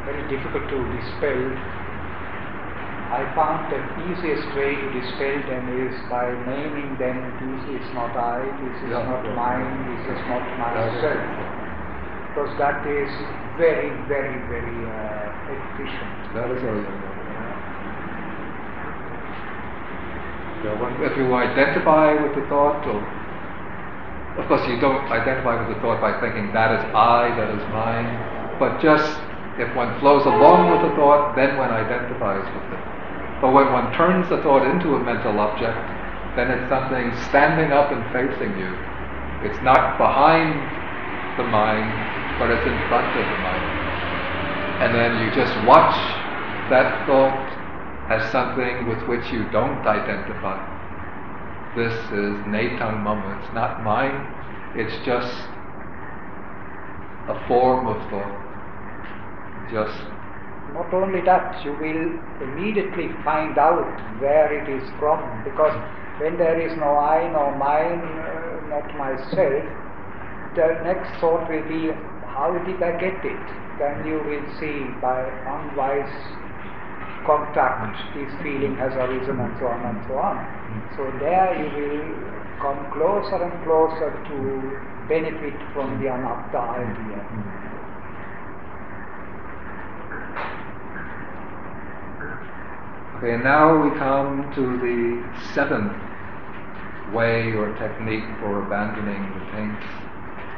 very 0.06 0.24
difficult 0.32 0.64
to 0.70 0.78
dispel, 0.96 1.40
I 3.10 3.26
found 3.34 3.66
the 3.74 3.80
easiest 4.06 4.46
way 4.54 4.70
to 4.78 4.86
dispel 4.94 5.34
them 5.50 5.64
is 5.82 5.94
by 6.08 6.30
naming 6.46 6.94
them, 6.94 7.18
this 7.42 7.82
is 7.82 7.86
not 7.92 8.14
I, 8.14 8.38
this 8.64 8.76
is 8.86 8.90
Yeah. 8.94 9.02
not 9.02 9.26
mine, 9.34 9.82
this 9.90 10.14
is 10.14 10.22
not 10.30 10.44
myself. 10.62 11.26
Because 12.30 12.54
that 12.62 12.86
is 12.86 13.10
very, 13.58 13.90
very, 14.06 14.38
very 14.46 14.78
uh, 14.86 15.54
efficient. 15.58 16.34
That 16.38 16.54
is 16.54 16.62
very 16.62 17.19
if 20.62 21.16
you 21.16 21.32
identify 21.34 22.12
with 22.20 22.34
the 22.36 22.44
thought, 22.48 22.84
or 22.84 23.00
of 24.40 24.46
course 24.46 24.66
you 24.68 24.78
don't 24.80 25.08
identify 25.10 25.56
with 25.56 25.74
the 25.74 25.80
thought 25.80 26.00
by 26.00 26.20
thinking 26.20 26.52
that 26.52 26.72
is 26.76 26.84
I, 26.94 27.32
that 27.36 27.50
is 27.56 27.64
mine, 27.72 28.08
but 28.60 28.80
just 28.80 29.08
if 29.58 29.74
one 29.76 29.98
flows 30.00 30.24
along 30.26 30.72
with 30.72 30.90
the 30.90 30.96
thought, 30.96 31.36
then 31.36 31.56
one 31.56 31.70
identifies 31.70 32.44
with 32.44 32.76
it. 32.76 32.82
But 33.40 33.52
when 33.52 33.72
one 33.72 33.92
turns 33.96 34.28
the 34.28 34.40
thought 34.42 34.68
into 34.68 34.96
a 34.96 35.00
mental 35.00 35.40
object, 35.40 35.76
then 36.36 36.50
it's 36.52 36.68
something 36.68 37.12
standing 37.28 37.72
up 37.72 37.90
and 37.92 38.04
facing 38.12 38.56
you. 38.60 38.72
It's 39.48 39.60
not 39.64 39.96
behind 39.98 40.60
the 41.36 41.44
mind, 41.44 41.92
but 42.38 42.50
it's 42.50 42.66
in 42.68 42.78
front 42.88 43.16
of 43.16 43.24
the 43.28 43.40
mind. 43.40 43.68
And 44.80 44.94
then 44.94 45.24
you 45.24 45.32
just 45.32 45.52
watch 45.66 45.96
that 46.70 47.04
thought 47.06 47.49
as 48.10 48.28
something 48.32 48.88
with 48.88 48.98
which 49.06 49.30
you 49.30 49.48
don't 49.50 49.86
identify. 49.86 50.58
This 51.76 51.94
is 52.10 52.34
Netang 52.50 53.04
Mama. 53.06 53.38
It's 53.38 53.54
not 53.54 53.84
mine. 53.84 54.18
It's 54.74 54.98
just 55.06 55.30
a 57.30 57.38
form 57.46 57.86
of 57.86 58.02
thought. 58.10 58.34
Just 59.70 60.02
Not 60.74 60.92
only 60.92 61.20
that, 61.22 61.64
you 61.64 61.70
will 61.70 62.18
immediately 62.42 63.14
find 63.22 63.56
out 63.58 63.86
where 64.20 64.50
it 64.58 64.66
is 64.68 64.82
from, 64.98 65.22
because 65.44 65.74
when 66.18 66.36
there 66.36 66.60
is 66.60 66.76
no 66.78 66.98
I, 66.98 67.30
no 67.30 67.54
mine, 67.54 68.02
uh, 68.02 68.74
not 68.74 68.90
myself, 68.98 69.62
the 70.58 70.82
next 70.82 71.14
thought 71.20 71.48
will 71.48 71.62
be, 71.70 71.94
how 72.26 72.50
did 72.66 72.82
I 72.82 72.90
get 72.98 73.22
it? 73.22 73.46
Then 73.78 74.04
you 74.04 74.18
will 74.26 74.46
see 74.58 74.82
by 75.00 75.22
unwise 75.46 76.39
contact, 77.26 77.96
this 78.14 78.32
feeling 78.42 78.76
has 78.76 78.92
arisen 78.94 79.38
and 79.40 79.54
so 79.58 79.66
on 79.66 79.80
and 79.84 79.98
so 80.08 80.14
on. 80.18 80.36
So 80.96 81.02
there 81.18 81.56
you 81.56 81.68
will 81.76 82.30
come 82.60 82.80
closer 82.92 83.42
and 83.42 83.54
closer 83.64 84.10
to 84.10 84.36
benefit 85.08 85.56
from 85.72 86.00
the 86.00 86.08
anatta 86.12 86.60
idea. 86.78 87.20
Okay, 93.18 93.42
now 93.42 93.76
we 93.82 93.90
come 93.98 94.50
to 94.54 94.62
the 94.80 95.20
seventh 95.52 95.92
way 97.12 97.52
or 97.52 97.74
technique 97.76 98.24
for 98.40 98.64
abandoning 98.64 99.20
the 99.34 99.44
taints. 99.52 99.86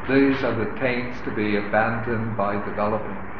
These 0.08 0.44
are 0.44 0.54
the 0.54 0.70
taints 0.78 1.18
to 1.24 1.34
be 1.34 1.56
abandoned 1.56 2.36
by 2.36 2.54
developing. 2.64 3.31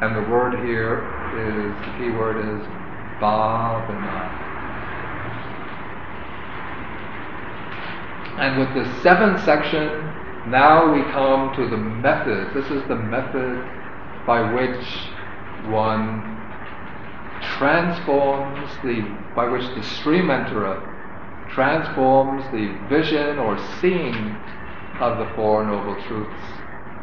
And 0.00 0.16
the 0.16 0.30
word 0.30 0.64
here 0.64 1.04
is, 1.36 1.76
the 1.84 1.92
key 1.98 2.10
word 2.16 2.38
is 2.38 2.66
bhavana. 3.20 4.40
And 8.38 8.58
with 8.58 8.72
the 8.72 9.02
seventh 9.02 9.44
section, 9.44 9.88
now 10.48 10.90
we 10.90 11.02
come 11.12 11.54
to 11.56 11.68
the 11.68 11.76
method. 11.76 12.54
This 12.54 12.70
is 12.70 12.82
the 12.88 12.96
method 12.96 13.62
by 14.26 14.40
which 14.54 14.86
one 15.70 16.22
transforms 17.58 18.70
the, 18.82 19.02
by 19.36 19.46
which 19.48 19.66
the 19.74 19.82
stream 19.82 20.28
enterer 20.28 20.80
transforms 21.52 22.42
the 22.52 22.72
vision 22.88 23.38
or 23.38 23.58
seeing 23.82 24.34
of 25.00 25.18
the 25.18 25.30
Four 25.36 25.66
Noble 25.66 26.02
Truths 26.08 26.30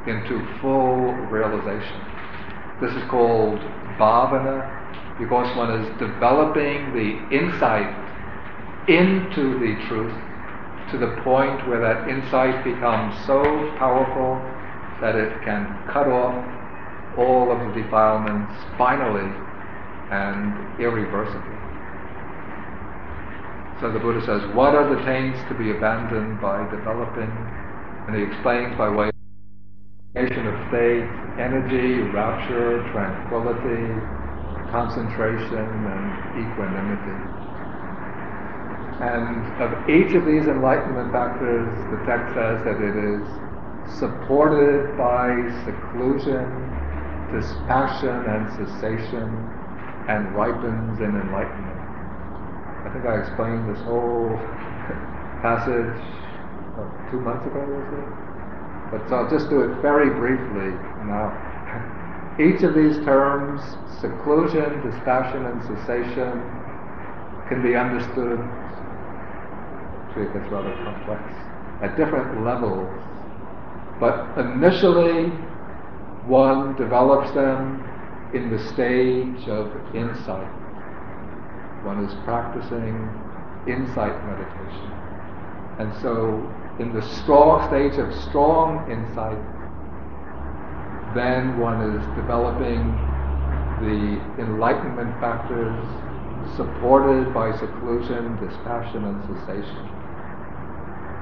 into 0.07 0.43
full 0.61 1.13
realization. 1.29 2.06
This 2.79 2.91
is 2.93 3.03
called 3.09 3.59
bhavana 3.97 5.17
because 5.17 5.49
one 5.57 5.81
is 5.81 5.87
developing 5.97 6.93
the 6.93 7.35
insight 7.35 7.89
into 8.87 9.57
the 9.59 9.73
truth 9.87 10.13
to 10.91 10.97
the 10.97 11.19
point 11.23 11.67
where 11.67 11.81
that 11.81 12.07
insight 12.07 12.63
becomes 12.63 13.13
so 13.25 13.41
powerful 13.79 14.37
that 15.01 15.15
it 15.15 15.41
can 15.43 15.65
cut 15.91 16.07
off 16.07 16.37
all 17.17 17.51
of 17.51 17.59
the 17.59 17.81
defilements 17.81 18.53
finally 18.77 19.27
and 20.11 20.79
irreversibly. 20.79 21.57
So 23.81 23.91
the 23.91 23.99
Buddha 23.99 24.25
says, 24.25 24.41
what 24.55 24.75
are 24.75 24.87
the 24.87 25.03
taints 25.03 25.39
to 25.49 25.55
be 25.55 25.71
abandoned 25.71 26.39
by 26.39 26.69
developing? 26.69 27.29
And 28.07 28.15
he 28.15 28.23
explains 28.23 28.77
by 28.77 28.89
way 28.89 29.11
of 30.57 30.67
state, 30.69 31.05
energy, 31.37 32.01
rapture, 32.09 32.81
tranquility, 32.89 33.93
concentration, 34.73 35.61
and 35.61 36.05
equanimity. 36.41 37.17
And 38.97 39.45
of 39.61 39.89
each 39.89 40.15
of 40.17 40.25
these 40.25 40.47
enlightenment 40.49 41.11
factors, 41.11 41.69
the 41.93 42.01
text 42.09 42.33
says 42.33 42.57
that 42.65 42.81
it 42.81 42.97
is 42.97 43.21
supported 44.01 44.97
by 44.97 45.37
seclusion, 45.69 46.49
dispassion, 47.29 48.17
and 48.25 48.49
cessation, 48.57 49.29
and 50.09 50.33
ripens 50.33 50.99
in 50.99 51.13
enlightenment. 51.13 51.77
I 52.85 52.89
think 52.93 53.05
I 53.05 53.19
explained 53.21 53.69
this 53.69 53.83
whole 53.83 54.33
passage 55.45 55.93
two 57.11 57.21
months 57.21 57.45
ago, 57.45 57.61
was 57.61 57.93
it? 57.93 58.26
But 58.91 59.07
so 59.09 59.15
I'll 59.15 59.29
just 59.29 59.49
do 59.49 59.61
it 59.61 59.81
very 59.81 60.09
briefly 60.09 60.71
now. 61.05 61.31
Each 62.39 62.61
of 62.63 62.75
these 62.75 62.97
terms, 63.03 63.61
seclusion, 63.99 64.79
dispassion, 64.85 65.45
and 65.45 65.61
cessation, 65.63 66.39
can 67.49 67.63
be 67.63 67.75
understood, 67.75 68.39
actually 70.07 70.25
gets 70.33 70.51
rather 70.51 70.73
complex, 70.83 71.23
at 71.81 71.97
different 71.97 72.45
levels. 72.45 72.87
But 73.99 74.37
initially, 74.37 75.29
one 76.27 76.75
develops 76.75 77.31
them 77.31 77.83
in 78.33 78.51
the 78.51 78.59
stage 78.69 79.47
of 79.47 79.71
insight. 79.95 80.51
One 81.83 82.03
is 82.05 82.13
practicing 82.23 83.09
insight 83.67 84.13
meditation. 84.27 84.91
And 85.79 85.93
so, 86.01 86.43
in 86.79 86.93
the 86.93 87.01
strong 87.23 87.67
stage 87.69 87.97
of 87.97 88.13
strong 88.29 88.85
insight, 88.91 89.39
then 91.15 91.57
one 91.57 91.81
is 91.81 92.05
developing 92.15 92.85
the 93.81 94.21
enlightenment 94.41 95.09
factors 95.19 95.73
supported 96.55 97.33
by 97.33 97.51
seclusion, 97.57 98.37
dispassion, 98.45 99.05
and 99.05 99.17
cessation. 99.25 99.85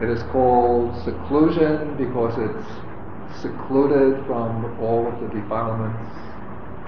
It 0.01 0.10
is 0.10 0.24
called 0.32 0.95
seclusion 1.03 1.95
because 1.97 2.36
it's 2.38 3.41
secluded 3.41 4.26
from 4.26 4.78
all 4.82 5.08
of 5.08 5.20
the 5.22 5.28
defilements. 5.39 6.12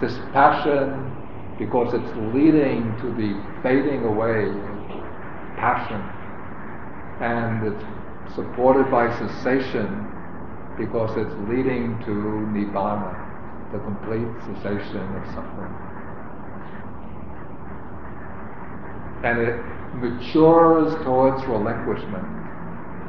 Dispassion 0.02 1.16
because 1.58 1.94
it's 1.94 2.14
leading 2.36 2.84
to 3.02 3.08
the 3.16 3.34
fading 3.64 4.04
away 4.04 4.52
of 4.52 5.56
passion. 5.56 6.04
And 7.20 7.66
it's 7.66 7.97
supported 8.36 8.90
by 8.92 9.10
cessation 9.18 10.08
because 10.78 11.12
it's 11.18 11.34
leading 11.50 11.98
to 12.06 12.14
nibbana, 12.54 13.14
the 13.72 13.80
complete 13.80 14.30
cessation 14.46 15.04
of 15.16 15.26
suffering. 15.34 15.74
And 19.24 19.42
it 19.42 19.58
matures 19.96 20.94
towards 21.04 21.44
relinquishment. 21.46 22.26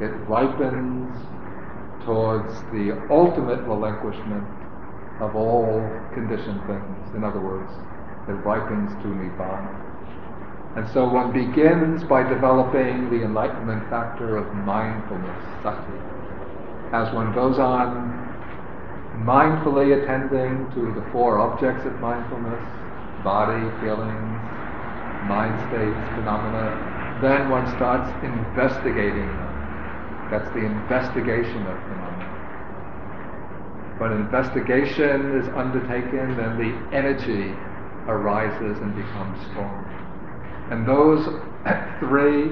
It 0.01 0.15
ripens 0.27 1.15
towards 2.05 2.53
the 2.71 2.97
ultimate 3.11 3.61
relinquishment 3.67 4.47
of 5.21 5.35
all 5.35 5.83
conditioned 6.13 6.61
things. 6.65 7.15
In 7.15 7.23
other 7.23 7.39
words, 7.39 7.71
it 8.27 8.33
ripens 8.45 8.91
to 9.03 9.09
Nibbana. 9.09 9.88
And 10.75 10.87
so 10.89 11.09
one 11.09 11.31
begins 11.33 12.03
by 12.03 12.27
developing 12.27 13.09
the 13.09 13.25
enlightenment 13.25 13.89
factor 13.89 14.37
of 14.37 14.53
mindfulness, 14.53 15.43
sati. 15.63 15.93
As 16.93 17.13
one 17.13 17.33
goes 17.33 17.59
on 17.59 18.19
mindfully 19.23 20.01
attending 20.01 20.63
to 20.71 20.93
the 20.95 21.05
four 21.11 21.39
objects 21.39 21.85
of 21.85 21.93
mindfulness, 21.99 22.63
body, 23.23 23.59
feelings, 23.83 24.39
mind 25.27 25.53
states, 25.67 25.99
phenomena, 26.15 26.71
then 27.21 27.49
one 27.49 27.67
starts 27.75 28.07
investigating 28.23 29.27
them. 29.27 29.55
That's 30.31 30.49
the 30.55 30.63
investigation 30.63 31.67
of 31.67 31.75
phenomena. 31.83 32.29
When 33.99 34.11
investigation 34.13 35.35
is 35.35 35.49
undertaken, 35.49 36.37
then 36.37 36.55
the 36.55 36.71
energy 36.95 37.51
arises 38.07 38.79
and 38.79 38.95
becomes 38.95 39.37
strong. 39.51 39.88
And 40.69 40.87
those 40.87 41.25
three, 41.99 42.49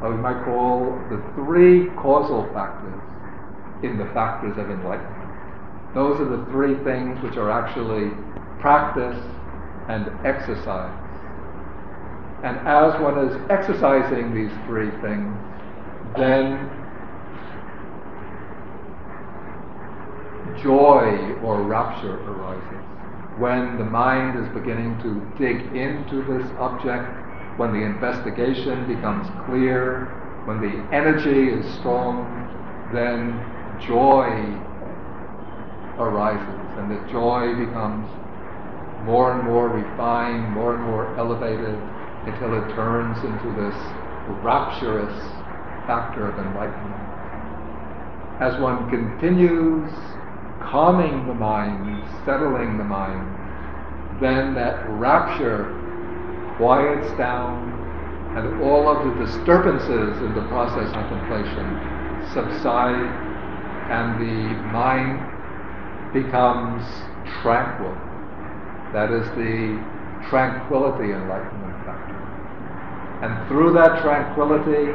what 0.00 0.10
we 0.10 0.18
might 0.18 0.44
call 0.44 0.98
the 1.10 1.22
three 1.34 1.88
causal 1.96 2.48
factors 2.52 3.00
in 3.82 3.98
the 3.98 4.06
factors 4.12 4.56
of 4.58 4.70
enlightenment. 4.70 5.94
Those 5.94 6.20
are 6.20 6.28
the 6.28 6.44
three 6.50 6.74
things 6.84 7.22
which 7.22 7.36
are 7.36 7.50
actually 7.50 8.10
practice 8.60 9.18
and 9.88 10.08
exercise. 10.26 11.00
And 12.42 12.58
as 12.66 13.00
one 13.00 13.18
is 13.28 13.36
exercising 13.48 14.34
these 14.34 14.52
three 14.66 14.90
things, 15.00 15.32
then 16.16 16.70
joy 20.62 21.34
or 21.42 21.62
rapture 21.62 22.20
arises 22.30 22.84
when 23.38 23.76
the 23.78 23.84
mind 23.84 24.38
is 24.38 24.48
beginning 24.54 24.96
to 25.02 25.20
dig 25.38 25.56
into 25.74 26.22
this 26.22 26.48
object, 26.58 27.23
when 27.56 27.72
the 27.72 27.82
investigation 27.84 28.86
becomes 28.86 29.28
clear, 29.46 30.06
when 30.46 30.60
the 30.60 30.94
energy 30.94 31.48
is 31.48 31.64
strong, 31.78 32.26
then 32.92 33.38
joy 33.86 34.28
arises, 35.98 36.78
and 36.78 36.90
the 36.90 37.12
joy 37.12 37.54
becomes 37.54 38.08
more 39.06 39.32
and 39.32 39.44
more 39.44 39.68
refined, 39.68 40.52
more 40.52 40.74
and 40.74 40.84
more 40.84 41.16
elevated, 41.16 41.78
until 42.26 42.54
it 42.54 42.74
turns 42.74 43.18
into 43.24 43.50
this 43.60 43.76
rapturous 44.42 45.14
factor 45.86 46.26
of 46.28 46.38
enlightenment. 46.38 47.04
As 48.40 48.60
one 48.60 48.90
continues 48.90 49.90
calming 50.60 51.28
the 51.28 51.34
mind, 51.34 52.02
settling 52.24 52.78
the 52.78 52.84
mind, 52.84 54.20
then 54.20 54.54
that 54.54 54.88
rapture 54.90 55.83
quiets 56.56 57.10
down 57.18 57.72
and 58.36 58.62
all 58.62 58.88
of 58.88 59.06
the 59.06 59.24
disturbances 59.24 60.18
in 60.22 60.34
the 60.34 60.42
process 60.48 60.88
of 60.88 61.06
contemplation 61.06 61.66
subside 62.32 63.06
and 63.90 64.18
the 64.18 64.54
mind 64.72 65.20
becomes 66.12 66.82
tranquil. 67.42 67.94
That 68.92 69.10
is 69.10 69.26
the 69.36 69.78
tranquility 70.30 71.12
enlightenment 71.12 71.78
factor. 71.84 72.18
And 73.22 73.48
through 73.48 73.74
that 73.74 74.02
tranquility, 74.02 74.90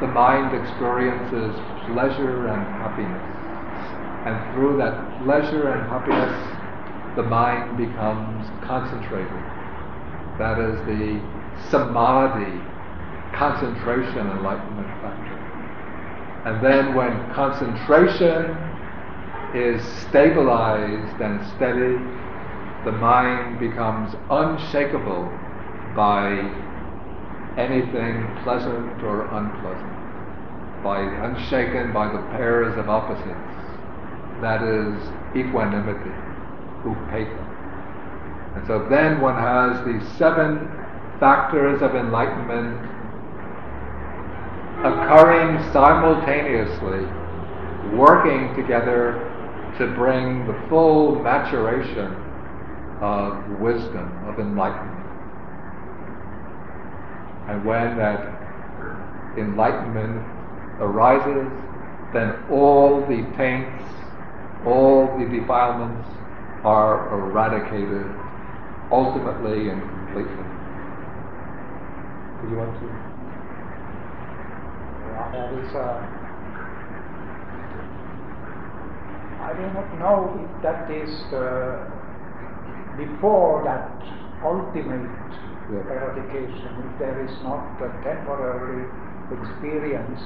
the 0.00 0.08
mind 0.08 0.56
experiences 0.56 1.54
pleasure 1.88 2.48
and 2.48 2.62
happiness. 2.80 3.28
And 4.26 4.36
through 4.54 4.78
that 4.78 5.24
pleasure 5.24 5.68
and 5.68 5.88
happiness, 5.88 6.36
the 7.16 7.22
mind 7.22 7.76
becomes 7.76 8.48
concentrated. 8.66 9.53
That 10.38 10.58
is 10.58 10.78
the 10.86 11.20
samadhi, 11.70 12.60
concentration 13.34 14.30
enlightenment 14.30 14.88
factor. 15.00 15.34
And 16.44 16.64
then 16.64 16.94
when 16.94 17.32
concentration 17.32 18.56
is 19.54 19.82
stabilized 20.02 21.20
and 21.22 21.40
steady, 21.54 21.96
the 22.84 22.92
mind 22.92 23.60
becomes 23.60 24.14
unshakable 24.28 25.30
by 25.94 26.36
anything 27.56 28.26
pleasant 28.42 29.02
or 29.04 29.26
unpleasant, 29.30 30.82
by 30.82 31.00
unshaken 31.00 31.92
by 31.92 32.12
the 32.12 32.18
pairs 32.36 32.76
of 32.76 32.88
opposites. 32.90 33.54
That 34.42 34.62
is 34.62 34.98
equanimity, 35.36 36.10
upekkha. 36.84 37.43
And 38.54 38.66
so 38.66 38.86
then 38.88 39.20
one 39.20 39.34
has 39.34 39.84
these 39.84 40.06
seven 40.16 40.70
factors 41.18 41.82
of 41.82 41.94
enlightenment 41.94 42.78
occurring 44.84 45.72
simultaneously, 45.72 47.06
working 47.96 48.54
together 48.54 49.30
to 49.78 49.86
bring 49.94 50.46
the 50.46 50.54
full 50.68 51.16
maturation 51.20 52.14
of 53.00 53.60
wisdom, 53.60 54.06
of 54.28 54.38
enlightenment. 54.38 55.04
And 57.48 57.64
when 57.64 57.96
that 57.98 58.20
enlightenment 59.36 60.24
arises, 60.80 61.50
then 62.12 62.34
all 62.50 63.00
the 63.00 63.26
taints, 63.36 63.82
all 64.64 65.06
the 65.18 65.26
defilements 65.26 66.08
are 66.62 67.12
eradicated 67.18 68.06
ultimately 68.90 69.68
and 69.70 69.82
completely. 69.90 70.44
Do 72.42 72.48
you 72.48 72.56
want 72.56 72.80
to? 72.80 72.88
Yeah, 75.06 75.30
that 75.32 75.52
is, 75.54 75.74
uh, 75.74 76.06
I 79.40 79.54
do 79.54 79.62
not 79.72 79.98
know 79.98 80.36
if 80.40 80.62
that 80.62 80.90
is 80.90 81.32
uh, 81.32 81.90
before 82.96 83.64
that 83.64 84.02
ultimate 84.44 85.10
Yeah. 85.70 85.80
eradication, 85.90 86.90
if 86.92 86.98
there 86.98 87.24
is 87.24 87.42
not 87.42 87.80
a 87.82 87.90
temporary 88.02 88.86
experience 89.30 90.20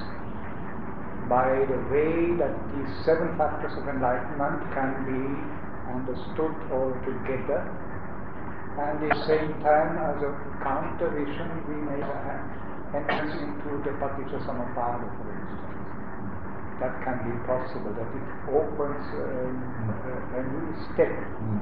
by 1.27 1.65
the 1.69 1.79
way 1.91 2.37
that 2.37 2.69
these 2.71 2.89
seven 3.05 3.37
factors 3.37 3.71
of 3.77 3.87
enlightenment 3.87 4.71
can 4.73 5.05
be 5.05 5.53
understood 5.91 6.55
all 6.71 7.01
together 7.05 7.88
and 8.79 9.03
at 9.03 9.11
the 9.11 9.25
same 9.27 9.51
time 9.59 9.91
as 9.99 10.17
a 10.23 10.31
counter 10.63 11.11
vision 11.11 11.47
we 11.67 11.75
may 11.83 11.99
have 11.99 12.41
entrance 12.95 13.35
into 13.43 13.83
the 13.83 13.91
Paticca 13.99 14.39
Samuppada 14.47 15.07
for 15.19 15.27
instance. 15.29 15.59
That 16.79 16.95
can 17.03 17.19
be 17.27 17.35
possible, 17.43 17.91
that 17.91 18.07
it 18.07 18.27
opens 18.55 19.03
um, 19.19 19.51
a, 20.07 20.39
a 20.39 20.41
new 20.47 20.67
step. 20.95 21.11
Mm. 21.11 21.59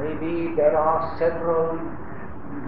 Maybe 0.00 0.56
there 0.56 0.72
are 0.76 1.12
several 1.20 1.76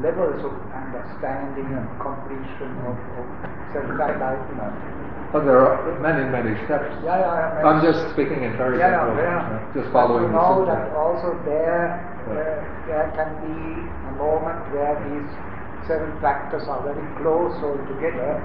levels 0.04 0.44
of 0.44 0.52
understanding 0.76 1.72
and 1.72 1.88
completion 2.04 2.70
of, 2.84 2.96
of 3.16 3.26
self-enlightenment. 3.72 4.76
But 5.32 5.44
there 5.44 5.60
are 5.60 5.76
many, 6.00 6.24
many 6.28 6.52
steps. 6.64 6.88
Yeah, 7.04 7.20
yeah, 7.20 7.64
I'm 7.64 7.80
just 7.84 8.12
speaking 8.12 8.44
in 8.44 8.56
very 8.56 8.78
yeah, 8.80 9.04
simple, 9.04 9.16
yeah. 9.20 9.72
just 9.76 9.92
following 9.92 10.28
you 10.28 10.32
the 10.32 10.40
know 10.40 10.64
that 10.64 10.92
also 10.96 11.36
there, 11.44 12.00
Uh, 12.28 12.60
there 12.86 13.08
can 13.16 13.30
be 13.40 13.56
a 14.08 14.12
moment 14.20 14.60
where 14.72 14.96
these 15.08 15.30
seven 15.88 16.12
factors 16.20 16.68
are 16.68 16.82
very 16.84 17.06
close 17.16 17.56
all 17.64 17.80
together, 17.88 18.36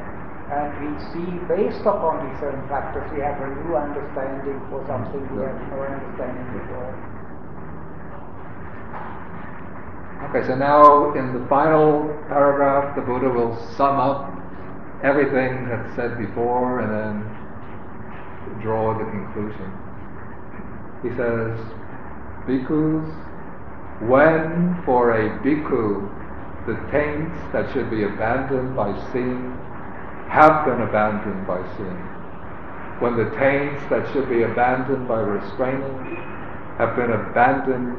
and 0.51 0.71
we 0.79 0.89
see 1.11 1.27
based 1.51 1.83
upon 1.83 2.23
these 2.23 2.39
seven 2.39 2.63
factors 2.71 3.03
we 3.11 3.19
have 3.19 3.35
a 3.43 3.49
new 3.63 3.75
understanding 3.75 4.59
for 4.71 4.79
something 4.87 5.19
we 5.35 5.43
had 5.43 5.59
no 5.71 5.83
understanding 5.83 6.47
before. 6.55 6.95
Okay, 10.29 10.47
so 10.47 10.55
now 10.55 11.13
in 11.13 11.33
the 11.33 11.45
final 11.47 12.07
paragraph, 12.29 12.95
the 12.95 13.01
Buddha 13.01 13.29
will 13.29 13.59
sum 13.75 13.99
up 13.99 14.31
everything 15.03 15.67
that's 15.67 15.93
said 15.95 16.17
before 16.17 16.79
and 16.79 16.89
then 16.89 18.61
draw 18.63 18.97
the 18.97 19.03
conclusion. 19.03 19.67
He 21.03 21.09
says, 21.19 21.59
Bhikkhus, 22.47 23.11
when 24.07 24.81
for 24.85 25.11
a 25.11 25.29
bhikkhu 25.39 26.09
the 26.65 26.75
taints 26.91 27.37
that 27.51 27.71
should 27.73 27.89
be 27.91 28.03
abandoned 28.03 28.75
by 28.75 28.91
seeing 29.11 29.51
have 30.29 30.65
been 30.65 30.81
abandoned 30.81 31.45
by 31.45 31.59
seeing, 31.75 32.01
when 32.99 33.17
the 33.17 33.29
taints 33.37 33.83
that 33.89 34.07
should 34.13 34.29
be 34.29 34.43
abandoned 34.43 35.07
by 35.07 35.19
restraining 35.19 36.17
have 36.77 36.95
been 36.95 37.11
abandoned 37.11 37.91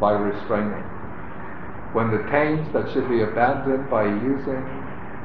by 0.00 0.12
restraining, 0.12 0.82
when 1.94 2.10
the 2.10 2.22
taints 2.30 2.68
that 2.72 2.90
should 2.92 3.08
be 3.08 3.22
abandoned 3.22 3.88
by 3.88 4.04
using 4.04 4.62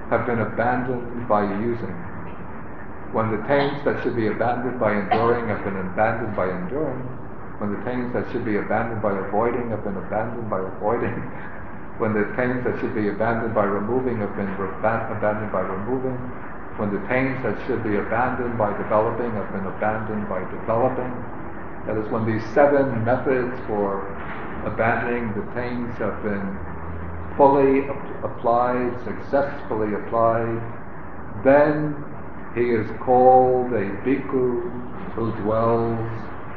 have 0.09 0.25
been 0.27 0.39
abandoned 0.39 1.27
by 1.27 1.41
using, 1.59 1.95
when 3.13 3.31
the 3.31 3.41
taints 3.47 3.83
that 3.83 4.01
should 4.03 4.15
be 4.15 4.27
abandoned 4.27 4.79
by 4.79 4.93
enduring 4.93 5.47
have 5.47 5.63
been 5.63 5.77
abandoned 5.77 6.35
by 6.35 6.45
enduring, 6.45 7.14
when 7.65 7.73
the 7.73 7.85
taints 7.89 8.13
that 8.13 8.31
should 8.31 8.45
be 8.45 8.57
abandoned 8.57 9.01
by 9.01 9.09
avoiding 9.25 9.69
have 9.71 9.83
been 9.83 9.97
abandoned 9.97 10.47
by 10.51 10.61
avoiding, 10.61 11.17
when 11.97 12.13
the 12.13 12.29
taints 12.37 12.61
that 12.61 12.77
should 12.79 12.93
be 12.93 13.09
abandoned 13.09 13.55
by 13.55 13.63
removing 13.65 14.17
have 14.21 14.35
been 14.37 14.49
abandoned 14.53 15.51
by 15.51 15.61
removing, 15.65 16.13
when 16.77 16.93
the 16.93 17.01
taints 17.09 17.41
that 17.41 17.57
should 17.65 17.81
be 17.83 17.97
abandoned 17.97 18.55
by 18.55 18.69
developing 18.77 19.31
have 19.33 19.49
been 19.49 19.65
abandoned 19.65 20.29
by 20.29 20.45
developing. 20.53 21.09
That 21.89 21.97
is, 21.97 22.05
when 22.11 22.29
these 22.29 22.45
seven 22.53 23.03
methods 23.03 23.57
for 23.65 24.05
abandoning 24.65 25.33
the 25.33 25.45
taints 25.57 25.97
have 25.97 26.21
been 26.21 26.45
fully 27.33 27.89
ap- 27.89 28.23
applied, 28.29 28.93
successfully 29.01 29.89
applied, 30.05 30.61
then 31.41 31.97
he 32.53 32.69
is 32.69 32.85
called 33.01 33.73
a 33.73 33.89
bhikkhu 34.05 34.69
who 35.17 35.31
dwells 35.41 36.11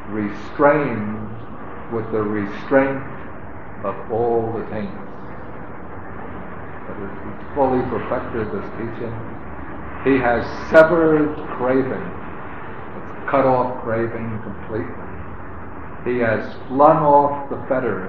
restrained 0.09 1.29
with 1.93 2.11
the 2.13 2.23
restraint 2.23 3.03
of 3.85 3.95
all 4.11 4.53
the 4.53 4.65
taints. 4.71 4.93
That 6.89 6.97
is, 7.05 7.13
he's 7.25 7.43
fully 7.55 7.83
perfected 7.93 8.49
this 8.53 8.69
teaching. 8.77 9.15
He 10.05 10.17
has 10.19 10.45
severed 10.71 11.35
craving. 11.57 12.07
It's 12.07 13.31
cut 13.31 13.45
off 13.45 13.83
craving 13.85 14.41
completely. 14.43 15.09
He 16.05 16.19
has 16.21 16.41
flung 16.69 17.03
off 17.05 17.51
the 17.51 17.61
fetters, 17.69 18.09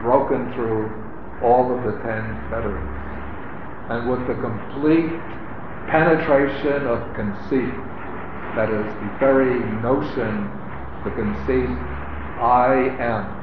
broken 0.00 0.52
through 0.54 0.88
all 1.42 1.74
of 1.74 1.84
the 1.84 1.98
ten 2.02 2.22
fetters. 2.48 2.88
And 3.90 4.08
with 4.08 4.26
the 4.26 4.34
complete 4.40 5.12
penetration 5.90 6.86
of 6.86 7.02
conceit, 7.14 7.74
that 8.54 8.70
is 8.70 8.86
the 8.86 9.10
very 9.18 9.58
notion, 9.82 10.48
the 11.04 11.10
conceit, 11.10 11.70
I 12.38 12.94
am, 12.98 13.42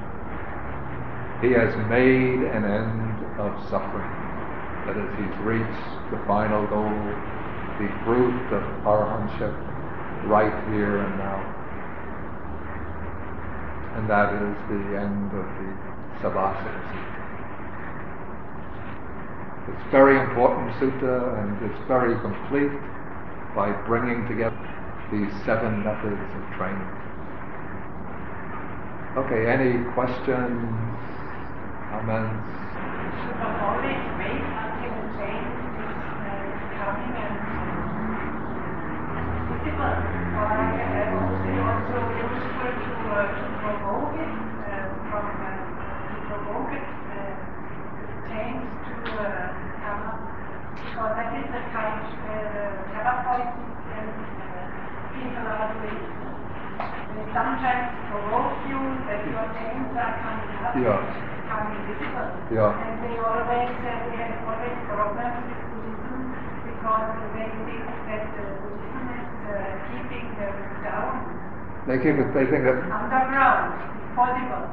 he 1.41 1.51
has 1.51 1.75
made 1.87 2.39
an 2.51 2.63
end 2.63 3.39
of 3.39 3.51
suffering. 3.69 4.11
That 4.87 4.95
is, 4.95 5.09
he's 5.19 5.37
reached 5.43 5.87
the 6.11 6.19
final 6.27 6.67
goal, 6.67 6.89
the 7.79 7.87
fruit 8.03 8.35
of 8.51 8.63
arahantship 8.83 9.55
right 10.27 10.51
here 10.71 10.99
and 10.99 11.17
now. 11.17 11.39
And 13.95 14.09
that 14.09 14.33
is 14.35 14.55
the 14.67 14.99
end 14.99 15.31
of 15.31 15.47
the 15.59 15.69
Sabbasava 16.19 16.79
Sutta. 16.91 17.19
It's 19.69 19.91
very 19.91 20.19
important 20.19 20.71
sutta 20.75 21.39
and 21.39 21.71
it's 21.71 21.87
very 21.87 22.19
complete 22.19 22.73
by 23.55 23.71
bringing 23.85 24.27
together 24.27 24.57
these 25.11 25.31
seven 25.45 25.83
methods 25.83 26.19
of 26.19 26.57
training. 26.57 27.08
Okay, 29.17 29.49
any 29.49 29.81
questions, 29.97 30.53
comments? 31.89 32.45
Should 33.17 33.41
the 33.41 33.49
wait 34.21 34.37
until 34.37 35.01
is 36.29 36.61
coming 36.77 37.17
and 37.17 37.35
visible? 39.49 39.97
Or 40.37 40.61
is 40.61 41.41
it 41.41 41.57
also 41.57 41.99
useful 42.21 42.69
to, 42.69 42.93
provoke 43.65 44.13
it, 44.13 44.29
change 48.29 48.61
to 48.61 48.93
uh. 49.09 50.21
Because 50.85 51.17
that 51.17 51.33
is 51.33 51.49
the 51.49 51.65
kind 51.73 51.97
uh, 52.29 52.93
point 53.25 53.57
and 53.89 54.05
people 55.17 55.49
are 55.49 55.73
doing 55.81 56.18
they 56.79 57.25
sometimes 57.35 57.87
provoke 58.07 58.55
you 58.71 58.79
that 59.11 59.21
your 59.27 59.45
taints 59.57 59.91
are 59.99 60.13
coming 60.23 60.51
up, 60.63 60.73
Yeah. 60.79 60.99
becoming 61.03 61.81
visible. 61.91 62.29
Yeah. 62.55 62.71
And 62.83 62.95
they 63.03 63.15
always, 63.19 63.73
uh, 63.83 63.91
they 64.07 64.17
have 64.23 64.47
always 64.47 64.77
problems 64.87 65.43
with 65.49 65.61
Buddhism 65.75 66.21
because 66.65 67.07
they 67.35 67.47
think 67.67 67.83
that 68.07 68.25
uh, 68.31 68.43
Buddhism 68.63 69.05
is 69.19 69.29
uh, 69.49 69.57
keeping 69.91 70.27
them 70.39 70.55
down, 70.83 71.11
They 71.87 71.97
keep 71.99 72.15
it, 72.21 72.29
they 72.33 72.45
think 72.47 72.63
that, 72.69 72.79
underground, 72.87 73.75
possible. 74.15 74.65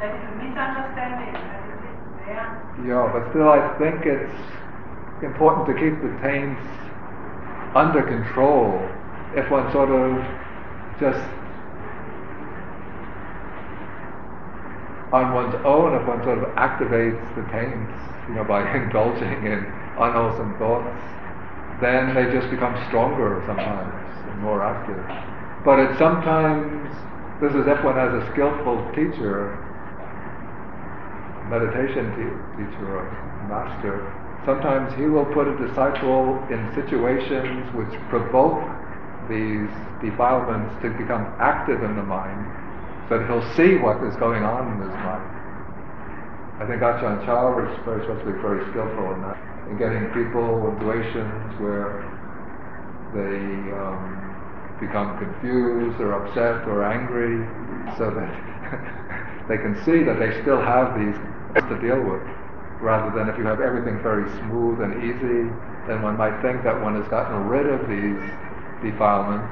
That 0.00 0.10
is 0.16 0.22
a 0.24 0.32
misunderstanding, 0.40 1.34
that 1.36 1.62
it 1.68 1.80
is 1.84 1.98
there. 2.26 2.48
yeah, 2.88 3.04
but 3.12 3.28
still 3.30 3.48
I 3.52 3.60
think 3.78 4.06
it's 4.06 4.32
important 5.22 5.66
to 5.68 5.74
keep 5.76 6.00
the 6.00 6.12
taints 6.24 6.64
under 7.76 8.02
control 8.02 8.72
if 9.36 9.48
one 9.50 9.70
sort 9.72 9.90
of 9.92 10.16
just 11.00 11.18
on 15.12 15.34
one's 15.34 15.56
own, 15.64 15.96
if 15.98 16.06
one 16.06 16.22
sort 16.22 16.38
of 16.38 16.44
activates 16.54 17.18
the 17.34 17.42
pains, 17.50 17.90
you 18.28 18.34
know, 18.36 18.44
by 18.44 18.62
indulging 18.76 19.42
in 19.48 19.66
unwholesome 19.98 20.54
thoughts, 20.58 20.94
then 21.80 22.14
they 22.14 22.30
just 22.30 22.46
become 22.52 22.76
stronger 22.86 23.42
sometimes 23.48 23.90
and 24.28 24.38
more 24.40 24.62
active. 24.62 25.00
But 25.64 25.80
it's 25.80 25.98
sometimes, 25.98 26.86
this 27.40 27.50
is 27.56 27.66
if 27.66 27.82
one 27.82 27.96
has 27.96 28.12
a 28.14 28.22
skillful 28.32 28.84
teacher, 28.94 29.56
meditation 31.48 32.06
te- 32.14 32.38
teacher 32.60 32.86
or 32.86 33.08
master, 33.48 34.06
sometimes 34.46 34.94
he 34.94 35.10
will 35.10 35.26
put 35.34 35.48
a 35.48 35.56
disciple 35.58 36.38
in 36.52 36.60
situations 36.76 37.66
which 37.74 37.90
provoke 38.08 38.62
these 39.28 39.68
defilements 40.00 40.72
to 40.82 40.90
become 40.96 41.26
active 41.38 41.82
in 41.82 41.96
the 41.96 42.02
mind, 42.02 42.46
so 43.08 43.18
that 43.18 43.26
he'll 43.26 43.44
see 43.56 43.76
what 43.76 44.00
is 44.06 44.16
going 44.16 44.44
on 44.44 44.72
in 44.72 44.78
his 44.80 44.96
mind. 45.02 45.40
I 46.60 46.68
think 46.68 46.84
Ajahn 46.84 47.24
Chah 47.24 47.56
was 47.56 47.72
very 47.84 48.04
supposed 48.04 48.20
to 48.24 48.32
be 48.32 48.38
very 48.40 48.60
skillful 48.70 49.16
in 49.16 49.20
that, 49.24 49.40
in 49.72 49.80
getting 49.80 50.04
people 50.12 50.44
in 50.44 50.76
situations 50.76 51.56
where 51.56 52.04
they 53.16 53.40
um, 53.80 54.20
become 54.76 55.16
confused 55.16 55.98
or 56.00 56.20
upset 56.20 56.68
or 56.68 56.84
angry, 56.84 57.42
so 57.96 58.12
that 58.12 58.28
they 59.48 59.56
can 59.56 59.74
see 59.88 60.04
that 60.04 60.20
they 60.20 60.36
still 60.44 60.60
have 60.60 60.94
these 61.00 61.16
to 61.56 61.76
deal 61.80 61.98
with, 61.98 62.22
rather 62.78 63.10
than 63.16 63.28
if 63.28 63.36
you 63.36 63.44
have 63.44 63.60
everything 63.60 63.98
very 64.02 64.28
smooth 64.44 64.80
and 64.80 65.02
easy, 65.02 65.48
then 65.88 66.02
one 66.02 66.16
might 66.16 66.36
think 66.42 66.62
that 66.62 66.76
one 66.80 66.94
has 66.94 67.08
gotten 67.08 67.48
rid 67.48 67.66
of 67.66 67.88
these 67.88 68.20
defilements 68.82 69.48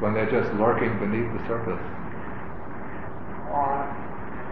when 0.00 0.14
they're 0.14 0.30
just 0.30 0.50
lurking 0.58 0.92
beneath 0.98 1.30
the 1.30 1.42
surface. 1.46 1.84
I 3.52 3.86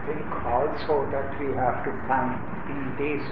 think 0.07 0.25
also 0.45 1.09
that 1.11 1.35
we 1.41 1.53
have 1.57 1.83
to 1.83 1.91
find 2.07 2.39
in 2.69 2.81
this 2.95 3.23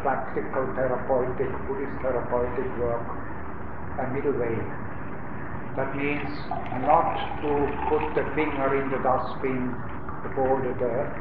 practical 0.00 0.64
therapeutic, 0.76 1.50
Buddhist 1.66 1.96
therapeutic 2.00 2.70
work, 2.78 3.04
a 4.00 4.06
middle 4.12 4.36
way. 4.38 4.56
That 5.76 5.92
means 5.96 6.30
not 6.86 7.16
to 7.42 7.52
put 7.90 8.04
the 8.16 8.24
finger 8.36 8.80
in 8.80 8.88
the 8.88 9.00
dustbin 9.04 9.74
the 10.34 10.74
dirt, 10.78 11.12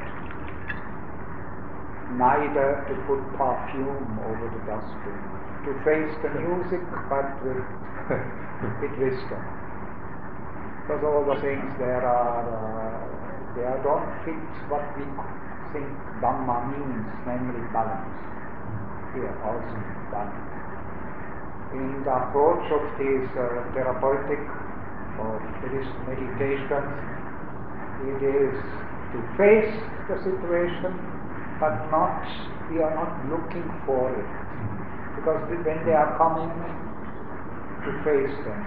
neither 2.18 2.86
to 2.89 2.95
put 3.05 3.22
perfume 3.38 4.20
over 4.26 4.49
the 4.49 4.61
dustbin. 4.66 5.44
To 5.66 5.74
face 5.82 6.13
the 6.22 6.30
music, 6.30 6.86
but 7.09 7.26
with, 7.41 7.57
with 8.86 8.93
wisdom. 9.01 9.41
Because 10.86 11.01
all 11.01 11.26
the 11.26 11.41
things 11.41 11.66
there 11.82 12.05
are, 12.05 12.45
uh, 12.45 13.01
they 13.57 13.66
are 13.66 13.82
don't 13.82 14.05
fit 14.22 14.38
what 14.70 14.86
we 14.93 15.01
think 15.74 15.89
Dhamma 16.22 16.70
means, 16.70 17.09
namely 17.26 17.66
balance. 17.74 18.13
Here 19.18 19.34
also 19.41 19.74
balance. 20.13 20.53
In 21.74 22.05
the 22.05 22.13
approach 22.13 22.70
of 22.70 22.86
these 23.01 23.26
uh, 23.34 23.66
therapeutic 23.74 24.45
or 25.18 25.41
Buddhist 25.66 25.97
meditations, 26.05 26.93
it 28.05 28.22
is 28.22 28.53
to 29.11 29.20
face 29.34 29.74
the 30.13 30.18
situation, 30.22 30.93
but 31.57 31.74
not, 31.89 32.22
we 32.70 32.86
are 32.86 32.93
not 32.93 33.18
looking 33.34 33.66
for 33.89 34.13
it. 34.13 34.45
Because 35.16 35.41
when 35.49 35.63
they 35.86 35.93
are 35.95 36.18
coming, 36.18 36.51
to 37.86 37.91
face 38.01 38.34
them. 38.43 38.61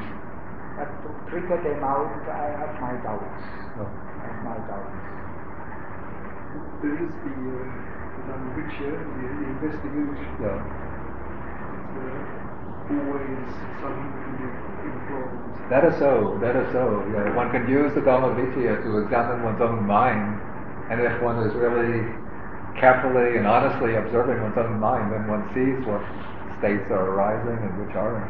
But 0.78 0.86
to 1.02 1.10
trigger 1.30 1.58
them 1.58 1.82
out, 1.82 2.22
I 2.30 2.54
have 2.54 2.74
my 2.78 2.94
doubts. 3.02 3.42
I 3.74 4.30
have 4.30 4.38
my 4.46 4.58
doubts. 4.62 4.94
There 6.78 6.94
is 6.94 7.10
the, 7.10 7.34
uh, 7.34 7.66
the 8.14 8.22
Dhammavicaya, 8.30 8.94
the, 8.94 9.26
the 9.26 9.46
investigation. 9.58 10.30
Yeah. 10.38 10.54
Uh, 11.98 12.38
always 12.88 13.50
something 13.82 14.12
that 14.38 14.54
can. 15.10 15.68
That 15.68 15.84
is 15.84 15.98
so, 15.98 16.38
that 16.40 16.56
is 16.56 16.72
so. 16.72 17.04
Yeah, 17.12 17.34
one 17.34 17.50
can 17.50 17.68
use 17.68 17.92
the 17.94 18.00
Dhamma 18.00 18.32
Vicaya 18.38 18.80
to 18.82 18.98
examine 19.04 19.42
one's 19.42 19.60
own 19.60 19.84
mind, 19.84 20.40
and 20.90 21.00
if 21.00 21.20
one 21.20 21.42
is 21.44 21.52
really 21.54 22.06
carefully 22.78 23.36
and 23.36 23.46
honestly 23.46 23.96
observing 23.96 24.40
one's 24.40 24.56
own 24.56 24.78
mind, 24.78 25.12
then 25.12 25.26
one 25.26 25.44
sees 25.52 25.84
what 25.84 26.00
states 26.58 26.86
are 26.90 27.14
arising 27.14 27.58
and 27.58 27.72
which 27.80 27.94
aren't. 27.94 28.28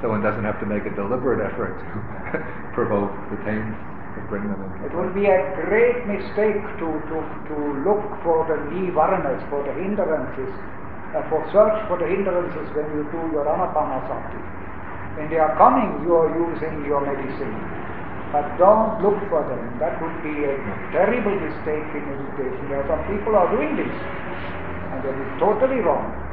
So 0.00 0.14
one 0.14 0.22
doesn't 0.22 0.44
have 0.46 0.60
to 0.62 0.66
make 0.66 0.86
a 0.86 0.94
deliberate 0.94 1.42
effort 1.42 1.74
to 1.74 2.38
provoke 2.78 3.10
the 3.34 3.38
taints 3.42 3.74
to 4.14 4.20
bring 4.30 4.46
them 4.46 4.62
in. 4.62 4.70
It 4.86 4.94
would 4.94 5.10
be 5.10 5.26
a 5.26 5.42
great 5.66 6.06
mistake 6.06 6.62
to, 6.78 6.86
to, 7.10 7.16
to 7.50 7.56
look 7.82 8.02
for 8.22 8.46
the 8.46 8.62
nivaranas, 8.70 9.42
for 9.50 9.66
the 9.66 9.74
hindrances, 9.74 10.52
uh, 11.18 11.26
for 11.26 11.42
search 11.50 11.76
for 11.90 11.98
the 11.98 12.06
hindrances 12.06 12.66
when 12.78 12.86
you 12.94 13.02
do 13.10 13.20
your 13.34 13.42
anapanasati. 13.42 14.38
When 15.18 15.26
they 15.30 15.42
are 15.42 15.58
coming, 15.58 16.06
you 16.06 16.14
are 16.14 16.30
using 16.30 16.86
your 16.86 17.02
medicine. 17.02 17.50
But 18.30 18.44
don't 18.60 19.02
look 19.02 19.18
for 19.32 19.42
them. 19.50 19.82
That 19.82 19.98
would 19.98 20.14
be 20.22 20.46
a 20.46 20.54
terrible 20.94 21.34
mistake 21.42 21.88
in 21.96 22.02
meditation. 22.06 22.70
There 22.70 22.84
are 22.84 22.88
some 22.92 23.02
people 23.10 23.34
are 23.34 23.50
doing 23.50 23.74
this. 23.74 23.88
And 23.88 25.02
that 25.02 25.16
is 25.16 25.30
totally 25.40 25.80
wrong. 25.82 26.27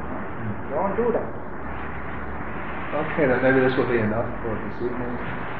Don't 0.70 0.96
do 0.96 1.12
that. 1.12 1.46
Okay, 2.94 3.26
then 3.26 3.42
maybe 3.42 3.60
this 3.60 3.76
will 3.76 3.88
be 3.88 3.98
enough 3.98 4.26
for 4.42 4.54
this 4.54 4.76
evening. 4.82 5.18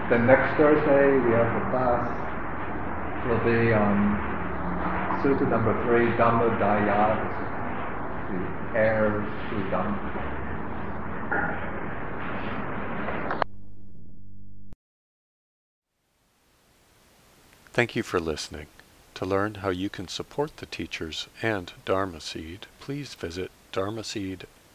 Then 0.08 0.26
next 0.26 0.56
Thursday 0.56 1.18
we 1.26 1.32
have 1.32 1.50
a 1.54 1.70
class. 1.70 2.06
Will 3.26 3.44
be 3.44 3.72
on 3.72 4.16
Sutta 5.22 5.48
number 5.50 5.74
three, 5.84 6.06
Dhamma 6.16 6.58
Dayada, 6.58 7.26
the 8.30 8.78
heirs 8.78 9.26
to 9.50 9.56
Dhamma. 9.70 10.26
Thank 17.72 17.94
you 17.94 18.02
for 18.02 18.18
listening. 18.18 18.68
To 19.16 19.26
learn 19.26 19.56
how 19.56 19.70
you 19.70 19.90
can 19.90 20.08
support 20.08 20.56
the 20.56 20.66
teachers 20.66 21.26
and 21.42 21.72
Dharma 21.84 22.20
Seed, 22.20 22.66
please 22.80 23.14
visit 23.14 23.50
dharma 23.72 24.02
dharmaseed.org 24.02 24.55